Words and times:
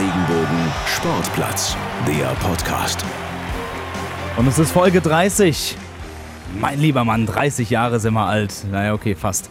Regenbogen 0.00 0.72
Sportplatz, 0.86 1.76
der 2.08 2.28
Podcast. 2.36 3.04
Und 4.38 4.46
es 4.46 4.58
ist 4.58 4.72
Folge 4.72 5.02
30. 5.02 5.76
Mein 6.58 6.80
lieber 6.80 7.04
Mann, 7.04 7.26
30 7.26 7.68
Jahre 7.68 8.00
sind 8.00 8.14
wir 8.14 8.24
alt. 8.24 8.64
Naja, 8.72 8.94
okay, 8.94 9.14
fast. 9.14 9.50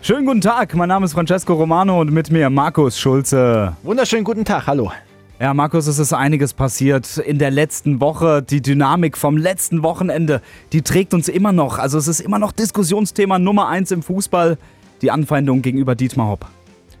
Schönen 0.00 0.24
guten 0.24 0.40
Tag, 0.40 0.72
mein 0.76 0.88
Name 0.88 1.04
ist 1.04 1.14
Francesco 1.14 1.54
Romano 1.54 2.00
und 2.00 2.12
mit 2.12 2.30
mir 2.30 2.48
Markus 2.48 2.96
Schulze. 2.96 3.76
Wunderschönen 3.82 4.22
guten 4.22 4.44
Tag, 4.44 4.68
hallo. 4.68 4.92
Ja, 5.40 5.52
Markus, 5.52 5.88
es 5.88 5.98
ist 5.98 6.12
einiges 6.12 6.54
passiert 6.54 7.18
in 7.18 7.40
der 7.40 7.50
letzten 7.50 8.00
Woche. 8.00 8.40
Die 8.40 8.62
Dynamik 8.62 9.18
vom 9.18 9.36
letzten 9.36 9.82
Wochenende, 9.82 10.42
die 10.72 10.82
trägt 10.82 11.12
uns 11.12 11.28
immer 11.28 11.50
noch. 11.50 11.80
Also 11.80 11.98
es 11.98 12.06
ist 12.06 12.20
immer 12.20 12.38
noch 12.38 12.52
Diskussionsthema 12.52 13.40
Nummer 13.40 13.66
eins 13.66 13.90
im 13.90 14.04
Fußball. 14.04 14.58
Die 15.02 15.10
Anfeindung 15.10 15.60
gegenüber 15.60 15.96
Dietmar 15.96 16.28
Hopp. 16.28 16.46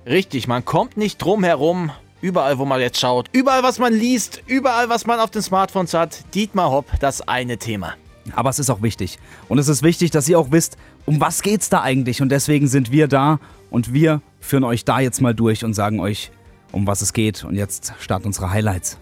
Richtig, 0.04 0.48
man 0.48 0.64
kommt 0.64 0.96
nicht 0.96 1.18
drum 1.18 1.44
herum. 1.44 1.92
Überall, 2.20 2.58
wo 2.58 2.64
man 2.64 2.80
jetzt 2.80 2.98
schaut, 2.98 3.28
überall, 3.32 3.62
was 3.62 3.78
man 3.78 3.92
liest, 3.92 4.42
überall, 4.46 4.88
was 4.88 5.06
man 5.06 5.20
auf 5.20 5.30
den 5.30 5.40
Smartphones 5.40 5.94
hat, 5.94 6.24
Dietmar 6.34 6.70
Hopp, 6.70 6.86
das 6.98 7.20
eine 7.28 7.58
Thema. 7.58 7.94
Aber 8.34 8.50
es 8.50 8.58
ist 8.58 8.70
auch 8.70 8.82
wichtig. 8.82 9.18
Und 9.48 9.58
es 9.58 9.68
ist 9.68 9.84
wichtig, 9.84 10.10
dass 10.10 10.28
ihr 10.28 10.38
auch 10.38 10.50
wisst, 10.50 10.76
um 11.06 11.20
was 11.20 11.42
geht's 11.42 11.70
da 11.70 11.80
eigentlich. 11.80 12.20
Und 12.20 12.30
deswegen 12.30 12.66
sind 12.66 12.90
wir 12.90 13.06
da 13.06 13.38
und 13.70 13.94
wir 13.94 14.20
führen 14.40 14.64
euch 14.64 14.84
da 14.84 14.98
jetzt 14.98 15.20
mal 15.20 15.34
durch 15.34 15.64
und 15.64 15.74
sagen 15.74 16.00
euch, 16.00 16.32
um 16.72 16.88
was 16.88 17.02
es 17.02 17.12
geht. 17.12 17.44
Und 17.44 17.54
jetzt 17.54 17.94
starten 18.00 18.26
unsere 18.26 18.50
Highlights. 18.50 18.98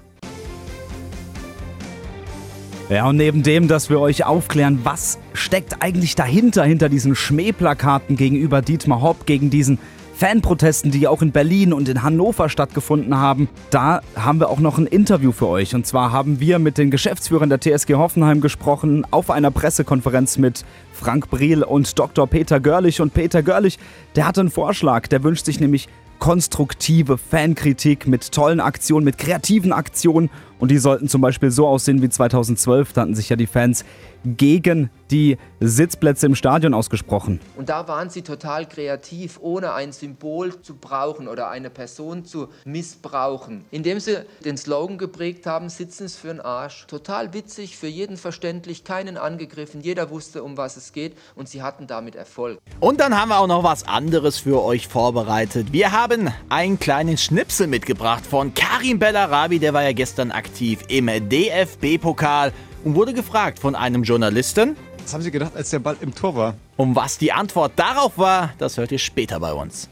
Ja, 2.91 3.09
und 3.09 3.17
neben 3.17 3.43
dem, 3.43 3.67
dass 3.67 3.91
wir 3.91 3.99
euch 3.99 4.25
aufklären, 4.25 4.81
was 4.85 5.19
steckt 5.33 5.83
eigentlich 5.83 6.15
dahinter, 6.15 6.65
hinter 6.65 6.89
diesen 6.89 7.17
Schmähplakaten 7.17 8.17
gegenüber 8.17 8.63
Dietmar 8.63 9.01
Hopp, 9.01 9.27
gegen 9.27 9.51
diesen 9.51 9.79
Fanprotesten, 10.17 10.91
die 10.91 11.07
auch 11.09 11.21
in 11.21 11.31
Berlin 11.31 11.75
und 11.75 11.91
in 11.91 12.03
Hannover 12.03 12.49
stattgefunden 12.49 13.19
haben. 13.19 13.51
Da 13.69 14.01
haben 14.17 14.41
wir 14.41 14.49
auch 14.49 14.61
noch 14.61 14.79
ein 14.79 14.87
Interview 14.87 15.31
für 15.31 15.47
euch. 15.47 15.75
Und 15.75 15.87
zwar 15.87 16.11
haben 16.11 16.41
wir 16.41 16.59
mit 16.59 16.79
den 16.79 16.91
Geschäftsführern 16.91 17.51
der 17.51 17.61
TSG 17.61 17.97
Hoffenheim 17.97 18.41
gesprochen 18.41 19.07
auf 19.11 19.31
einer 19.31 19.51
Pressekonferenz 19.51 20.39
mit 20.39 20.65
Frank 20.95 21.29
Briel 21.29 21.63
und 21.63 21.99
Dr. 21.99 22.27
Peter 22.27 22.61
Görlich. 22.61 23.03
Und 23.03 23.13
Peter 23.13 23.43
Görlich, 23.43 23.79
der 24.15 24.27
hatte 24.27 24.41
einen 24.41 24.51
Vorschlag. 24.51 25.07
Der 25.09 25.23
wünscht 25.23 25.45
sich 25.45 25.61
nämlich 25.61 25.87
konstruktive 26.19 27.19
Fankritik 27.19 28.07
mit 28.07 28.33
tollen 28.33 28.61
Aktionen, 28.61 29.05
mit 29.05 29.19
kreativen 29.19 29.75
Aktionen. 29.75 30.31
Und 30.59 30.71
die 30.71 30.79
sollten 30.79 31.09
zum 31.09 31.21
Beispiel 31.21 31.51
so 31.51 31.67
aussehen 31.67 32.03
wie 32.03 32.09
2012. 32.09 32.93
Da 32.93 33.03
hatten 33.03 33.15
sich 33.15 33.29
ja 33.29 33.37
die 33.37 33.47
Fans 33.47 33.85
gegen 34.25 34.91
die 35.11 35.39
Sitzplätze 35.61 36.27
im 36.27 36.35
Stadion 36.35 36.75
ausgesprochen. 36.75 37.39
Und 37.57 37.69
da 37.69 37.87
waren 37.87 38.11
sie 38.11 38.23
total 38.23 38.67
kreativ, 38.67 39.39
ohne 39.41 39.73
ein 39.73 39.93
Symbol 39.93 40.61
zu 40.63 40.75
brauchen 40.75 41.29
oder 41.29 41.49
eine 41.49 41.71
Person 41.71 42.25
zu 42.25 42.49
missbrauchen. 42.65 43.65
Indem 43.71 44.01
sie 44.01 44.25
den 44.45 44.57
Slogan 44.57 44.99
geprägt 44.99 45.47
haben, 45.47 45.69
sitzen 45.69 46.09
für 46.09 46.29
den 46.29 46.41
Arsch. 46.41 46.87
Total 46.89 47.33
witzig, 47.35 47.77
für 47.77 47.87
jeden 47.87 48.17
verständlich, 48.17 48.83
keinen 48.83 49.17
angegriffen, 49.17 49.81
jeder 49.81 50.11
wusste, 50.11 50.43
um 50.43 50.57
was 50.57 50.77
es 50.77 50.93
geht 50.93 51.17
und 51.37 51.49
sie 51.49 51.63
hatten 51.63 51.87
damit 51.87 52.17
Erfolg. 52.17 52.59
Und 52.81 53.01
dann 53.01 53.17
haben 53.19 53.29
wir 53.29 53.39
auch 53.39 53.47
noch 53.47 53.63
was 53.63 53.87
anderes 53.87 54.39
für 54.39 54.63
euch 54.63 54.89
vorbereitet. 54.89 55.73
Wir 55.73 55.93
haben 55.93 56.31
einen 56.49 56.79
kleinen 56.81 57.17
Schnipsel 57.17 57.67
mitgebracht 57.67 58.27
von 58.27 58.55
Karim 58.55 58.99
Bellarabi, 58.99 59.59
der 59.59 59.73
war 59.73 59.83
ja 59.83 59.93
gestern 59.93 60.33
aktiv 60.33 60.46
im 60.89 61.07
DFB-Pokal 61.07 62.53
und 62.85 62.95
wurde 62.95 63.13
gefragt 63.13 63.59
von 63.59 63.75
einem 63.75 64.03
Journalisten, 64.03 64.77
was 65.03 65.15
haben 65.15 65.23
Sie 65.23 65.31
gedacht, 65.31 65.55
als 65.55 65.71
der 65.71 65.79
Ball 65.79 65.97
im 66.01 66.15
Tor 66.15 66.35
war? 66.35 66.55
Um 66.77 66.97
was 66.97 67.19
die 67.19 67.33
Antwort 67.33 67.73
darauf 67.77 68.19
war, 68.19 68.53
das 68.59 68.77
hört 68.77 68.91
ihr 68.91 68.99
später 68.99 69.39
bei 69.39 69.53
uns. 69.53 69.89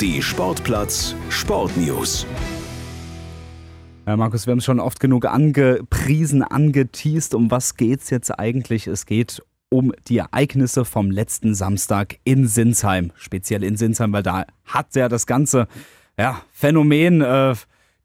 Die 0.00 0.22
Sportplatz 0.22 1.14
Sportnews. 1.28 2.26
Ja, 4.06 4.16
Markus, 4.16 4.46
wir 4.46 4.52
haben 4.52 4.60
es 4.60 4.64
schon 4.64 4.80
oft 4.80 5.00
genug 5.00 5.26
angepriesen, 5.26 6.42
angeteased. 6.42 7.34
Um 7.34 7.50
was 7.50 7.76
geht 7.76 8.00
es 8.00 8.08
jetzt 8.08 8.30
eigentlich? 8.38 8.86
Es 8.86 9.04
geht 9.04 9.42
um 9.68 9.92
die 10.06 10.18
Ereignisse 10.18 10.86
vom 10.86 11.10
letzten 11.10 11.54
Samstag 11.54 12.18
in 12.24 12.46
Sinsheim. 12.46 13.12
Speziell 13.16 13.62
in 13.62 13.76
Sinsheim, 13.76 14.12
weil 14.14 14.22
da 14.22 14.46
hat 14.64 14.94
ja 14.94 15.10
das 15.10 15.26
ganze 15.26 15.68
ja, 16.18 16.40
Phänomen, 16.50 17.20
äh, 17.20 17.54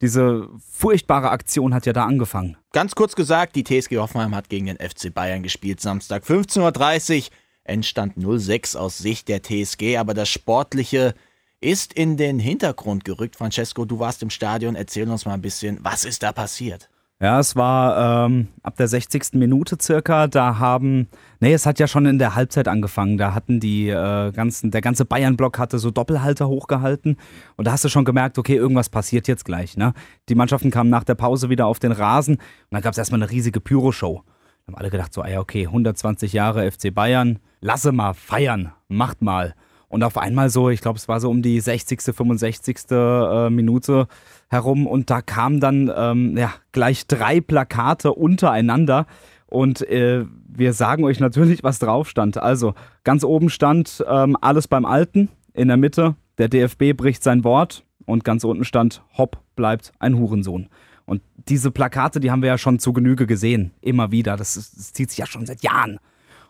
diese 0.04 0.50
furchtbare 0.70 1.32
Aktion 1.32 1.74
hat 1.74 1.86
ja 1.86 1.94
da 1.94 2.06
angefangen. 2.06 2.58
Ganz 2.74 2.94
kurz 2.94 3.16
gesagt, 3.16 3.56
die 3.56 3.64
TSG 3.64 3.98
Hoffenheim 3.98 4.36
hat 4.36 4.50
gegen 4.50 4.66
den 4.66 4.78
FC 4.78 5.14
Bayern 5.14 5.44
gespielt, 5.44 5.80
Samstag 5.80 6.26
15.30 6.26 7.18
Uhr. 7.18 7.24
Endstand 7.64 8.18
0-6 8.18 8.76
aus 8.76 8.98
Sicht 8.98 9.30
der 9.30 9.42
TSG, 9.42 9.96
aber 9.98 10.14
das 10.14 10.28
Sportliche 10.28 11.16
ist 11.62 11.94
in 11.94 12.18
den 12.18 12.38
Hintergrund 12.38 13.06
gerückt. 13.06 13.38
Francesco, 13.38 13.86
du 13.86 14.00
warst 14.00 14.22
im 14.22 14.30
Stadion, 14.30 14.76
erzähl 14.76 15.10
uns 15.10 15.26
mal 15.26 15.36
ein 15.36 15.42
bisschen, 15.42 15.80
was 15.82 16.04
ist 16.04 16.22
da 16.22 16.34
passiert? 16.34 16.90
Ja, 17.24 17.40
es 17.40 17.56
war 17.56 18.26
ähm, 18.26 18.50
ab 18.64 18.76
der 18.76 18.90
60. 18.90 19.36
Minute 19.36 19.78
circa. 19.82 20.28
Da 20.28 20.60
haben, 20.60 21.08
nee, 21.40 21.54
es 21.54 21.66
hat 21.66 21.80
ja 21.80 21.88
schon 21.88 22.06
in 22.06 22.20
der 22.20 22.36
Halbzeit 22.36 22.68
angefangen. 22.68 23.18
Da 23.18 23.34
hatten 23.34 23.62
die 23.62 23.88
äh, 23.88 24.34
ganzen, 24.34 24.72
der 24.72 24.82
ganze 24.82 25.06
Bayern-Block 25.06 25.58
hatte 25.58 25.80
so 25.80 25.90
Doppelhalter 25.90 26.50
hochgehalten. 26.50 27.16
Und 27.56 27.66
da 27.66 27.72
hast 27.72 27.86
du 27.86 27.88
schon 27.88 28.04
gemerkt, 28.04 28.38
okay, 28.38 28.56
irgendwas 28.56 28.90
passiert 28.90 29.30
jetzt 29.30 29.46
gleich. 29.46 29.78
Ne? 29.78 29.94
Die 30.28 30.36
Mannschaften 30.36 30.70
kamen 30.70 30.90
nach 30.90 31.06
der 31.06 31.16
Pause 31.16 31.50
wieder 31.50 31.66
auf 31.66 31.80
den 31.80 31.94
Rasen 31.94 32.36
und 32.36 32.42
dann 32.72 32.82
gab 32.82 32.92
es 32.92 32.98
erstmal 32.98 33.24
eine 33.24 33.32
riesige 33.32 33.62
Pyroshow. 33.62 34.24
Da 34.66 34.74
haben 34.74 34.78
alle 34.78 34.90
gedacht, 34.90 35.14
so, 35.14 35.22
ah 35.22 35.30
ja, 35.30 35.40
okay, 35.40 35.68
120 35.68 36.34
Jahre 36.34 36.70
FC 36.70 36.94
Bayern, 36.94 37.40
lasse 37.62 37.94
mal 37.94 38.14
feiern, 38.16 38.74
macht 38.90 39.22
mal. 39.22 39.56
Und 39.94 40.04
auf 40.04 40.18
einmal 40.18 40.50
so, 40.50 40.70
ich 40.72 40.82
glaube, 40.82 40.98
es 40.98 41.08
war 41.08 41.22
so 41.22 41.30
um 41.30 41.42
die 41.42 41.60
60., 41.60 42.02
65. 42.02 42.78
Äh, 42.90 43.50
Minute 43.52 44.08
herum 44.50 44.88
und 44.88 45.10
da 45.10 45.22
kamen 45.22 45.60
dann 45.60 45.92
ähm, 45.96 46.38
ja, 46.38 46.54
gleich 46.72 47.08
drei 47.08 47.42
Plakate 47.42 48.14
untereinander. 48.14 49.06
Und 49.48 49.88
äh, 49.90 50.26
wir 50.48 50.74
sagen 50.74 51.04
euch 51.04 51.20
natürlich, 51.20 51.64
was 51.64 51.80
drauf 51.80 52.10
stand. 52.10 52.38
Also 52.38 52.74
ganz 53.04 53.24
oben 53.24 53.50
stand 53.50 54.04
ähm, 54.08 54.38
alles 54.42 54.68
beim 54.68 54.86
Alten, 54.86 55.30
in 55.54 55.68
der 55.68 55.78
Mitte 55.78 56.16
der 56.38 56.50
DFB 56.50 56.96
bricht 56.96 57.24
sein 57.24 57.44
Wort 57.44 57.84
und 58.06 58.24
ganz 58.24 58.44
unten 58.44 58.66
stand 58.66 59.04
Hopp 59.18 59.40
bleibt 59.56 59.92
ein 60.00 60.18
Hurensohn. 60.18 60.70
Und 61.06 61.22
diese 61.48 61.72
Plakate, 61.72 62.20
die 62.20 62.32
haben 62.32 62.42
wir 62.42 62.50
ja 62.50 62.58
schon 62.58 62.80
zu 62.80 62.94
Genüge 62.94 63.28
gesehen, 63.28 63.72
immer 63.82 64.12
wieder. 64.12 64.38
Das, 64.38 64.54
das 64.54 64.94
zieht 64.94 65.10
sich 65.10 65.20
ja 65.20 65.26
schon 65.26 65.46
seit 65.46 65.62
Jahren. 65.62 66.00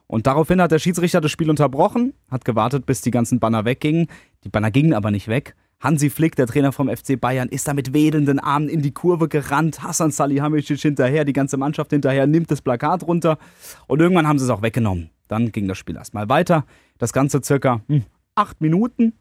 Und 0.08 0.28
daraufhin 0.28 0.62
hat 0.62 0.72
der 0.72 0.80
Schiedsrichter 0.80 1.22
das 1.22 1.32
Spiel 1.32 1.50
unterbrochen, 1.50 2.14
hat 2.30 2.46
gewartet, 2.46 2.86
bis 2.86 3.02
die 3.02 3.12
ganzen 3.12 3.40
Banner 3.40 3.66
weggingen. 3.66 4.08
Die 4.44 4.50
Banner 4.50 4.70
gingen 4.70 4.94
aber 4.94 5.12
nicht 5.12 5.28
weg. 5.28 5.56
Hansi 5.84 6.10
Flick, 6.10 6.38
der 6.38 6.48
Trainer 6.48 6.72
vom 6.72 6.88
FC 6.88 7.20
Bayern, 7.20 7.50
ist 7.50 7.68
da 7.68 7.74
mit 7.74 7.94
wedelnden 7.94 8.40
Armen 8.40 8.70
in 8.70 8.82
die 8.82 8.94
Kurve 8.94 9.28
gerannt. 9.28 9.84
Hassan 9.84 10.12
Salihamidzic 10.12 10.80
hinterher, 10.80 11.26
die 11.26 11.34
ganze 11.34 11.58
Mannschaft 11.58 11.92
hinterher, 11.92 12.26
nimmt 12.26 12.50
das 12.50 12.62
Plakat 12.62 13.04
runter. 13.04 13.38
Und 13.88 14.02
irgendwann 14.02 14.26
haben 14.26 14.40
sie 14.40 14.46
es 14.46 14.50
auch 14.50 14.62
weggenommen. 14.62 15.10
Dann 15.28 15.52
ging 15.52 15.68
das 15.68 15.78
Spiel 15.78 15.98
erstmal 15.98 16.30
weiter. 16.30 16.66
Das 17.00 17.12
Ganze 17.12 17.42
circa 17.44 17.82
hm, 17.88 18.04
acht 18.34 18.62
Minuten. 18.62 19.12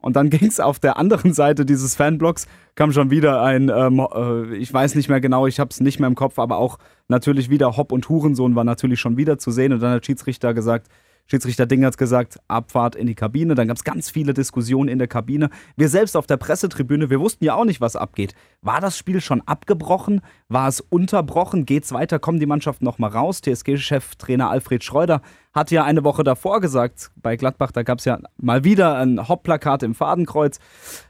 Und 0.00 0.16
dann 0.16 0.28
ging 0.30 0.48
es 0.48 0.58
auf 0.58 0.80
der 0.80 0.96
anderen 0.96 1.34
Seite 1.34 1.64
dieses 1.64 1.94
Fanblocks, 1.94 2.48
kam 2.74 2.90
schon 2.90 3.12
wieder 3.12 3.42
ein, 3.42 3.68
ähm, 3.68 4.04
äh, 4.12 4.56
ich 4.56 4.72
weiß 4.72 4.96
nicht 4.96 5.08
mehr 5.08 5.20
genau, 5.20 5.46
ich 5.46 5.60
habe 5.60 5.70
es 5.70 5.80
nicht 5.80 6.00
mehr 6.00 6.08
im 6.08 6.16
Kopf, 6.16 6.40
aber 6.40 6.58
auch 6.58 6.78
natürlich 7.06 7.48
wieder 7.48 7.76
Hopp 7.76 7.92
und 7.92 8.08
Hurensohn 8.08 8.56
war 8.56 8.64
natürlich 8.64 8.98
schon 8.98 9.16
wieder 9.16 9.38
zu 9.38 9.52
sehen. 9.52 9.72
Und 9.72 9.80
dann 9.80 9.92
hat 9.92 10.06
Schiedsrichter 10.06 10.52
gesagt, 10.52 10.88
Schiedsrichter 11.30 11.66
Ding 11.66 11.84
hat 11.84 11.98
gesagt, 11.98 12.38
Abfahrt 12.48 12.96
in 12.96 13.06
die 13.06 13.14
Kabine. 13.14 13.54
Dann 13.54 13.68
gab 13.68 13.76
es 13.76 13.84
ganz 13.84 14.08
viele 14.08 14.32
Diskussionen 14.32 14.88
in 14.88 14.98
der 14.98 15.08
Kabine. 15.08 15.50
Wir 15.76 15.90
selbst 15.90 16.16
auf 16.16 16.26
der 16.26 16.38
Pressetribüne, 16.38 17.10
wir 17.10 17.20
wussten 17.20 17.44
ja 17.44 17.54
auch 17.54 17.66
nicht, 17.66 17.82
was 17.82 17.96
abgeht. 17.96 18.34
War 18.62 18.80
das 18.80 18.96
Spiel 18.96 19.20
schon 19.20 19.42
abgebrochen? 19.42 20.22
War 20.48 20.68
es 20.68 20.80
unterbrochen? 20.80 21.66
Geht's 21.66 21.92
weiter? 21.92 22.18
Kommen 22.18 22.40
die 22.40 22.46
Mannschaften 22.46 22.86
nochmal 22.86 23.10
raus? 23.10 23.42
TSG-Cheftrainer 23.42 24.48
Alfred 24.48 24.82
Schreuder 24.82 25.20
hat 25.52 25.70
ja 25.70 25.84
eine 25.84 26.02
Woche 26.02 26.24
davor 26.24 26.62
gesagt, 26.62 27.10
bei 27.16 27.36
Gladbach, 27.36 27.72
da 27.72 27.82
gab 27.82 27.98
es 27.98 28.06
ja 28.06 28.18
mal 28.38 28.64
wieder 28.64 28.96
ein 28.96 29.28
Hauptplakat 29.28 29.82
im 29.82 29.94
Fadenkreuz, 29.94 30.60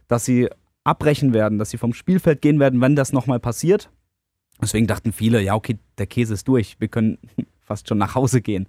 dass 0.08 0.24
sie 0.24 0.48
abbrechen 0.82 1.32
werden, 1.32 1.58
dass 1.58 1.70
sie 1.70 1.78
vom 1.78 1.92
Spielfeld 1.92 2.42
gehen 2.42 2.58
werden, 2.58 2.80
wenn 2.80 2.96
das 2.96 3.12
nochmal 3.12 3.38
passiert. 3.38 3.88
Deswegen 4.60 4.88
dachten 4.88 5.12
viele, 5.12 5.40
ja, 5.40 5.54
okay, 5.54 5.78
der 5.98 6.08
Käse 6.08 6.34
ist 6.34 6.48
durch, 6.48 6.80
wir 6.80 6.88
können 6.88 7.18
fast 7.60 7.88
schon 7.88 7.98
nach 7.98 8.16
Hause 8.16 8.40
gehen. 8.40 8.66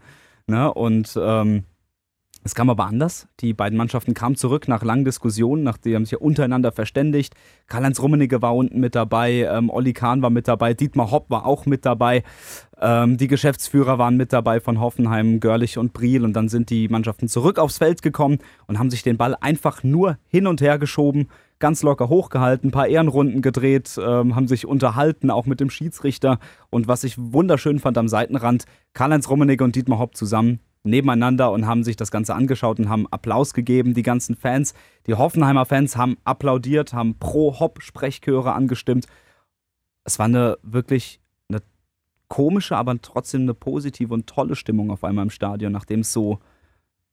Ne? 0.49 0.73
Und 0.73 1.17
ähm, 1.21 1.63
es 2.43 2.55
kam 2.55 2.69
aber 2.69 2.87
anders. 2.87 3.27
Die 3.41 3.53
beiden 3.53 3.77
Mannschaften 3.77 4.13
kamen 4.13 4.35
zurück 4.35 4.67
nach 4.67 4.81
langen 4.83 5.03
Diskussionen, 5.03 5.63
nachdem 5.63 5.95
haben 5.95 6.05
sich 6.05 6.13
ja 6.13 6.17
untereinander 6.19 6.71
verständigt. 6.71 7.35
Karl-Heinz 7.67 8.01
Rummenigge 8.01 8.41
war 8.41 8.55
unten 8.55 8.79
mit 8.79 8.95
dabei, 8.95 9.47
ähm, 9.51 9.69
Olli 9.69 9.93
Kahn 9.93 10.21
war 10.21 10.29
mit 10.29 10.47
dabei, 10.47 10.73
Dietmar 10.73 11.11
Hopp 11.11 11.29
war 11.29 11.45
auch 11.45 11.65
mit 11.65 11.85
dabei. 11.85 12.23
Ähm, 12.79 13.17
die 13.17 13.27
Geschäftsführer 13.27 13.97
waren 13.97 14.15
mit 14.15 14.31
dabei 14.31 14.61
von 14.61 14.79
Hoffenheim, 14.79 15.41
Görlich 15.41 15.77
und 15.77 15.91
Briel. 15.91 16.23
Und 16.23 16.33
dann 16.33 16.47
sind 16.47 16.69
die 16.69 16.87
Mannschaften 16.87 17.27
zurück 17.27 17.59
aufs 17.59 17.77
Feld 17.77 18.01
gekommen 18.01 18.39
und 18.67 18.79
haben 18.79 18.89
sich 18.89 19.03
den 19.03 19.17
Ball 19.17 19.35
einfach 19.35 19.83
nur 19.83 20.17
hin 20.27 20.47
und 20.47 20.61
her 20.61 20.79
geschoben, 20.79 21.27
ganz 21.59 21.83
locker 21.83 22.09
hochgehalten, 22.09 22.69
ein 22.69 22.71
paar 22.71 22.87
Ehrenrunden 22.87 23.41
gedreht, 23.41 23.99
ähm, 24.01 24.35
haben 24.35 24.47
sich 24.47 24.65
unterhalten, 24.65 25.29
auch 25.29 25.45
mit 25.45 25.59
dem 25.59 25.69
Schiedsrichter. 25.69 26.39
Und 26.69 26.87
was 26.87 27.03
ich 27.03 27.15
wunderschön 27.17 27.79
fand 27.79 27.97
am 27.97 28.07
Seitenrand, 28.07 28.65
Karl-Heinz 28.93 29.29
Rummenigge 29.29 29.63
und 29.63 29.75
Dietmar 29.75 29.99
Hopp 29.99 30.15
zusammen 30.15 30.59
nebeneinander 30.83 31.51
und 31.51 31.67
haben 31.67 31.83
sich 31.83 31.97
das 31.97 32.11
Ganze 32.11 32.33
angeschaut 32.35 32.79
und 32.79 32.89
haben 32.89 33.07
Applaus 33.11 33.53
gegeben. 33.53 33.93
Die 33.93 34.01
ganzen 34.01 34.35
Fans, 34.35 34.73
die 35.07 35.15
Hoffenheimer 35.15 35.65
Fans 35.65 35.97
haben 35.97 36.17
applaudiert, 36.23 36.93
haben 36.93 37.19
pro 37.19 37.59
Hopp 37.59 37.81
Sprechchöre 37.81 38.53
angestimmt. 38.53 39.05
Es 40.05 40.19
war 40.19 40.25
eine 40.25 40.57
wirklich 40.63 41.19
eine 41.49 41.61
komische, 42.29 42.77
aber 42.77 42.99
trotzdem 43.01 43.41
eine 43.41 43.53
positive 43.53 44.13
und 44.13 44.27
tolle 44.27 44.55
Stimmung 44.55 44.91
auf 44.91 45.03
einmal 45.03 45.23
im 45.23 45.29
Stadion, 45.29 45.73
nachdem 45.73 46.01
es 46.01 46.13
so 46.13 46.39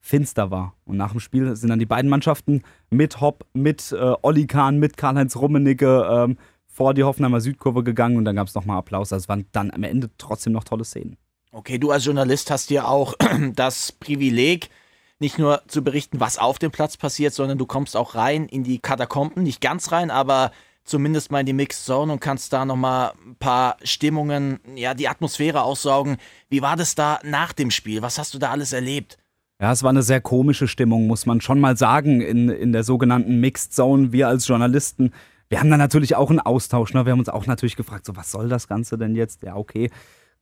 finster 0.07 0.51
war. 0.51 0.75
Und 0.85 0.97
nach 0.97 1.11
dem 1.11 1.21
Spiel 1.21 1.57
sind 1.57 1.69
dann 1.69 1.81
die 1.81 1.87
beiden 1.87 2.09
Mannschaften 2.09 2.63
mit 2.91 3.21
Hopp, 3.21 3.45
mit 3.53 3.93
äh, 3.93 4.15
Olli 4.23 4.47
Kahn, 4.47 4.79
mit 4.79 4.97
Karl-Heinz 4.97 5.37
Rummenigge 5.37 6.09
ähm, 6.11 6.39
vor 6.67 6.95
die 6.95 7.03
Hoffenheimer 7.03 7.41
Südkurve 7.41 7.83
gegangen 7.83 8.17
und 8.17 8.25
dann 8.25 8.37
gab 8.37 8.47
es 8.47 8.55
nochmal 8.55 8.79
Applaus. 8.79 9.13
Also 9.13 9.29
waren 9.29 9.47
dann 9.53 9.71
am 9.73 9.83
Ende 9.83 10.11
trotzdem 10.17 10.53
noch 10.53 10.65
tolle 10.65 10.85
Szenen. 10.85 11.17
Okay, 11.51 11.79
du 11.79 11.91
als 11.91 12.05
Journalist 12.05 12.51
hast 12.51 12.71
ja 12.71 12.87
auch 12.87 13.15
das 13.55 13.93
Privileg, 13.93 14.71
nicht 15.19 15.39
nur 15.39 15.63
zu 15.67 15.83
berichten, 15.83 16.21
was 16.21 16.39
auf 16.39 16.59
dem 16.59 16.71
Platz 16.71 16.97
passiert, 16.97 17.35
sondern 17.35 17.59
du 17.59 17.67
kommst 17.67 17.97
auch 17.97 18.15
rein 18.15 18.47
in 18.47 18.63
die 18.63 18.79
Katakomben, 18.79 19.43
nicht 19.43 19.61
ganz 19.61 19.91
rein, 19.91 20.11
aber 20.11 20.53
zumindest 20.85 21.33
mal 21.33 21.41
in 21.41 21.47
die 21.47 21.53
Mixed 21.53 21.85
Zone 21.85 22.13
und 22.13 22.21
kannst 22.21 22.53
da 22.53 22.65
nochmal 22.65 23.13
ein 23.27 23.37
paar 23.37 23.77
Stimmungen, 23.83 24.61
ja, 24.77 24.95
die 24.95 25.09
Atmosphäre 25.09 25.63
aussaugen. 25.63 26.19
Wie 26.49 26.63
war 26.63 26.77
das 26.77 26.95
da 26.95 27.19
nach 27.25 27.53
dem 27.53 27.73
Spiel? 27.73 28.03
Was 28.03 28.19
hast 28.19 28.35
du 28.35 28.39
da 28.39 28.51
alles 28.51 28.73
erlebt? 28.73 29.19
Ja, 29.61 29.73
es 29.73 29.83
war 29.83 29.91
eine 29.91 30.03
sehr 30.03 30.21
komische 30.21 30.69
Stimmung, 30.69 31.07
muss 31.07 31.25
man 31.25 31.41
schon 31.41 31.61
mal 31.61 31.77
sagen, 31.77 32.21
in, 32.21 32.51
in 32.51 32.73
der 32.73 32.85
sogenannten 32.85 33.41
Mixed 33.41 33.73
Zone. 33.73 34.13
Wir 34.13 34.29
als 34.29 34.47
Journalisten, 34.47 35.13
wir 35.49 35.61
haben 35.61 35.71
da 35.71 35.79
natürlich 35.79 36.15
auch 36.15 36.29
einen 36.29 36.41
Austausch. 36.41 36.93
Ne? 36.93 37.07
Wir 37.07 37.13
haben 37.13 37.21
uns 37.21 37.31
auch 37.31 37.47
natürlich 37.47 37.77
gefragt, 37.77 38.05
so 38.05 38.17
was 38.17 38.31
soll 38.31 38.49
das 38.49 38.69
Ganze 38.69 38.99
denn 38.99 39.15
jetzt? 39.15 39.43
Ja, 39.43 39.57
okay. 39.57 39.91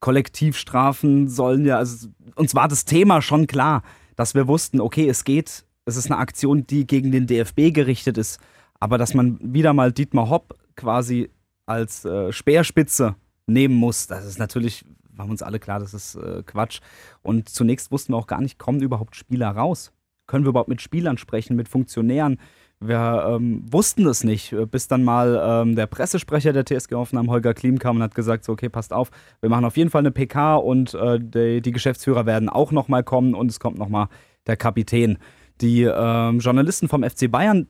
Kollektivstrafen 0.00 1.28
sollen 1.28 1.64
ja, 1.64 1.78
also 1.78 2.08
uns 2.34 2.54
war 2.54 2.68
das 2.68 2.84
Thema 2.84 3.22
schon 3.22 3.46
klar, 3.46 3.82
dass 4.16 4.34
wir 4.34 4.48
wussten, 4.48 4.80
okay, 4.80 5.08
es 5.08 5.24
geht, 5.24 5.64
es 5.86 5.96
ist 5.96 6.10
eine 6.10 6.18
Aktion, 6.18 6.66
die 6.66 6.86
gegen 6.86 7.12
den 7.12 7.26
DFB 7.26 7.72
gerichtet 7.72 8.18
ist, 8.18 8.40
aber 8.80 8.98
dass 8.98 9.14
man 9.14 9.38
wieder 9.40 9.72
mal 9.72 9.92
Dietmar 9.92 10.28
Hopp 10.28 10.58
quasi 10.76 11.30
als 11.66 12.04
äh, 12.04 12.32
Speerspitze 12.32 13.14
nehmen 13.46 13.74
muss, 13.74 14.06
das 14.06 14.26
ist 14.26 14.38
natürlich, 14.38 14.84
war 15.16 15.28
uns 15.28 15.42
alle 15.42 15.58
klar, 15.58 15.80
das 15.80 15.94
ist 15.94 16.16
äh, 16.16 16.42
Quatsch. 16.44 16.80
Und 17.22 17.48
zunächst 17.48 17.90
wussten 17.92 18.12
wir 18.12 18.18
auch 18.18 18.26
gar 18.26 18.40
nicht, 18.40 18.58
kommen 18.58 18.80
überhaupt 18.80 19.16
Spieler 19.16 19.50
raus? 19.50 19.92
Können 20.26 20.44
wir 20.44 20.50
überhaupt 20.50 20.68
mit 20.68 20.80
Spielern 20.80 21.18
sprechen, 21.18 21.56
mit 21.56 21.68
Funktionären? 21.68 22.38
Wir 22.80 23.24
ähm, 23.28 23.62
wussten 23.70 24.06
es 24.06 24.24
nicht, 24.24 24.52
äh, 24.52 24.66
bis 24.66 24.88
dann 24.88 25.04
mal 25.04 25.40
ähm, 25.42 25.76
der 25.76 25.86
Pressesprecher 25.86 26.52
der 26.52 26.64
TSG 26.64 26.94
Hoffenheim, 26.94 27.30
Holger 27.30 27.54
Klim, 27.54 27.78
kam 27.78 27.96
und 27.96 28.02
hat 28.02 28.14
gesagt, 28.14 28.44
so, 28.44 28.52
okay, 28.52 28.68
passt 28.68 28.92
auf, 28.92 29.10
wir 29.40 29.48
machen 29.48 29.64
auf 29.64 29.76
jeden 29.76 29.90
Fall 29.90 30.00
eine 30.00 30.10
PK 30.10 30.56
und 30.56 30.92
äh, 30.94 31.18
die, 31.20 31.62
die, 31.62 31.72
Geschäftsführer 31.72 32.26
werden 32.26 32.48
auch 32.48 32.72
nochmal 32.72 33.02
kommen 33.02 33.34
und 33.34 33.50
es 33.50 33.60
kommt 33.60 33.78
nochmal 33.78 34.08
der 34.46 34.56
Kapitän. 34.56 35.18
Die 35.60 35.82
ähm, 35.82 36.40
Journalisten 36.40 36.88
vom 36.88 37.04
FC 37.04 37.30
Bayern, 37.30 37.68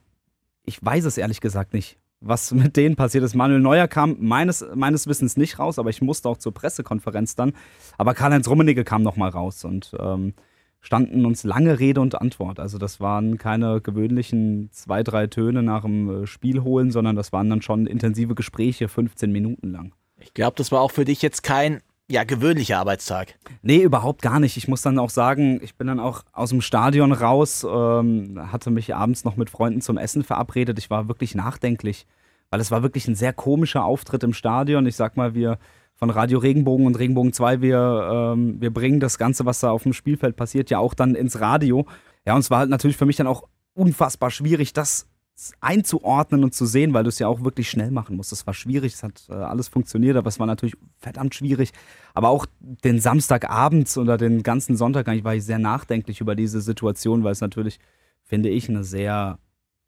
ich 0.64 0.84
weiß 0.84 1.04
es 1.04 1.18
ehrlich 1.18 1.40
gesagt 1.40 1.74
nicht, 1.74 1.98
was 2.24 2.52
mit 2.52 2.76
denen 2.76 2.96
passiert 2.96 3.24
ist. 3.24 3.34
Manuel 3.34 3.60
Neuer 3.60 3.88
kam 3.88 4.16
meines, 4.20 4.64
meines 4.74 5.06
Wissens 5.06 5.36
nicht 5.36 5.58
raus, 5.58 5.78
aber 5.78 5.90
ich 5.90 6.02
musste 6.02 6.28
auch 6.28 6.38
zur 6.38 6.52
Pressekonferenz 6.52 7.36
dann. 7.36 7.52
Aber 7.98 8.14
Karl-Heinz 8.14 8.48
Rummenigge 8.48 8.84
kam 8.84 9.02
nochmal 9.02 9.30
raus 9.30 9.64
und 9.64 9.94
ähm, 9.98 10.34
standen 10.80 11.24
uns 11.24 11.44
lange 11.44 11.78
Rede 11.78 12.00
und 12.00 12.20
Antwort. 12.20 12.60
Also 12.60 12.78
das 12.78 13.00
waren 13.00 13.38
keine 13.38 13.80
gewöhnlichen 13.80 14.68
zwei, 14.72 15.02
drei 15.02 15.26
Töne 15.26 15.62
nach 15.62 15.82
dem 15.82 16.24
äh, 16.24 16.26
Spiel 16.26 16.62
holen, 16.62 16.90
sondern 16.90 17.16
das 17.16 17.32
waren 17.32 17.48
dann 17.50 17.62
schon 17.62 17.86
intensive 17.86 18.34
Gespräche, 18.34 18.88
15 18.88 19.30
Minuten 19.32 19.70
lang. 19.70 19.92
Ich 20.18 20.34
glaube, 20.34 20.54
das 20.56 20.72
war 20.72 20.80
auch 20.80 20.90
für 20.90 21.04
dich 21.04 21.22
jetzt 21.22 21.42
kein 21.42 21.80
ja, 22.14 22.22
gewöhnlicher 22.22 22.78
Arbeitstag. 22.78 23.34
Nee, 23.62 23.82
überhaupt 23.82 24.22
gar 24.22 24.38
nicht. 24.38 24.56
Ich 24.56 24.68
muss 24.68 24.82
dann 24.82 25.00
auch 25.00 25.10
sagen, 25.10 25.60
ich 25.62 25.74
bin 25.74 25.88
dann 25.88 25.98
auch 25.98 26.22
aus 26.32 26.50
dem 26.50 26.60
Stadion 26.60 27.10
raus, 27.12 27.66
ähm, 27.68 28.40
hatte 28.52 28.70
mich 28.70 28.94
abends 28.94 29.24
noch 29.24 29.36
mit 29.36 29.50
Freunden 29.50 29.80
zum 29.80 29.98
Essen 29.98 30.22
verabredet. 30.22 30.78
Ich 30.78 30.90
war 30.90 31.08
wirklich 31.08 31.34
nachdenklich, 31.34 32.06
weil 32.50 32.60
es 32.60 32.70
war 32.70 32.84
wirklich 32.84 33.08
ein 33.08 33.16
sehr 33.16 33.32
komischer 33.32 33.84
Auftritt 33.84 34.22
im 34.22 34.32
Stadion. 34.32 34.86
Ich 34.86 34.94
sag 34.94 35.16
mal, 35.16 35.34
wir 35.34 35.58
von 35.96 36.08
Radio 36.08 36.38
Regenbogen 36.38 36.86
und 36.86 36.98
Regenbogen 37.00 37.32
2, 37.32 37.60
wir, 37.60 38.32
ähm, 38.34 38.60
wir 38.60 38.72
bringen 38.72 39.00
das 39.00 39.18
Ganze, 39.18 39.44
was 39.44 39.58
da 39.58 39.70
auf 39.70 39.82
dem 39.82 39.92
Spielfeld 39.92 40.36
passiert, 40.36 40.70
ja 40.70 40.78
auch 40.78 40.94
dann 40.94 41.16
ins 41.16 41.40
Radio. 41.40 41.84
Ja, 42.24 42.34
und 42.34 42.40
es 42.40 42.50
war 42.50 42.60
halt 42.60 42.70
natürlich 42.70 42.96
für 42.96 43.06
mich 43.06 43.16
dann 43.16 43.26
auch 43.26 43.42
unfassbar 43.74 44.30
schwierig, 44.30 44.72
das 44.72 45.08
einzuordnen 45.60 46.44
und 46.44 46.54
zu 46.54 46.64
sehen, 46.64 46.94
weil 46.94 47.02
du 47.02 47.08
es 47.08 47.18
ja 47.18 47.26
auch 47.26 47.42
wirklich 47.42 47.68
schnell 47.68 47.90
machen 47.90 48.16
musst. 48.16 48.32
Das 48.32 48.46
war 48.46 48.54
schwierig, 48.54 48.94
es 48.94 49.02
hat 49.02 49.24
äh, 49.28 49.32
alles 49.32 49.68
funktioniert, 49.68 50.16
aber 50.16 50.28
es 50.28 50.38
war 50.38 50.46
natürlich 50.46 50.76
verdammt 50.98 51.34
schwierig. 51.34 51.72
Aber 52.14 52.28
auch 52.28 52.46
den 52.60 53.00
Samstagabend 53.00 53.96
oder 53.96 54.16
den 54.16 54.42
ganzen 54.42 54.76
Sonntag 54.76 55.06
war 55.24 55.34
ich 55.34 55.44
sehr 55.44 55.58
nachdenklich 55.58 56.20
über 56.20 56.36
diese 56.36 56.60
Situation, 56.60 57.24
weil 57.24 57.32
es 57.32 57.40
natürlich, 57.40 57.80
finde 58.22 58.48
ich, 58.48 58.68
eine 58.68 58.84
sehr 58.84 59.38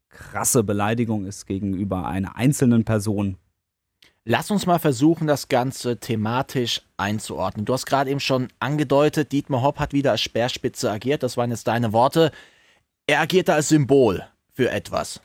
krasse 0.09 0.63
Beleidigung 0.63 1.25
ist 1.25 1.45
gegenüber 1.45 2.07
einer 2.07 2.35
einzelnen 2.35 2.83
Person, 2.83 3.37
Lass 4.29 4.51
uns 4.51 4.65
mal 4.65 4.77
versuchen, 4.77 5.25
das 5.25 5.47
Ganze 5.47 6.01
thematisch 6.01 6.81
einzuordnen. 6.97 7.63
Du 7.63 7.71
hast 7.71 7.85
gerade 7.85 8.09
eben 8.09 8.19
schon 8.19 8.49
angedeutet, 8.59 9.31
Dietmar 9.31 9.61
Hopp 9.61 9.79
hat 9.79 9.93
wieder 9.93 10.11
als 10.11 10.19
Speerspitze 10.19 10.91
agiert. 10.91 11.23
Das 11.23 11.37
waren 11.37 11.49
jetzt 11.49 11.65
deine 11.69 11.93
Worte. 11.93 12.33
Er 13.05 13.21
agierte 13.21 13.53
als 13.53 13.69
Symbol 13.69 14.27
für 14.51 14.69
etwas. 14.69 15.21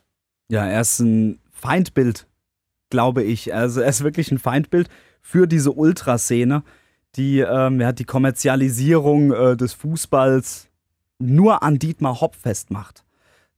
Ja, 0.52 0.66
er 0.66 0.82
ist 0.82 0.98
ein 0.98 1.38
Feindbild, 1.50 2.26
glaube 2.90 3.22
ich. 3.22 3.54
Also 3.54 3.80
er 3.80 3.88
ist 3.88 4.04
wirklich 4.04 4.30
ein 4.30 4.38
Feindbild 4.38 4.90
für 5.22 5.46
diese 5.46 5.72
Ultraszene, 5.72 6.62
die 7.16 7.38
ähm, 7.38 7.80
ja, 7.80 7.92
die 7.92 8.04
Kommerzialisierung 8.04 9.32
äh, 9.32 9.56
des 9.56 9.72
Fußballs 9.72 10.68
nur 11.18 11.62
an 11.62 11.78
Dietmar 11.78 12.20
Hopp 12.20 12.36
festmacht. 12.36 13.02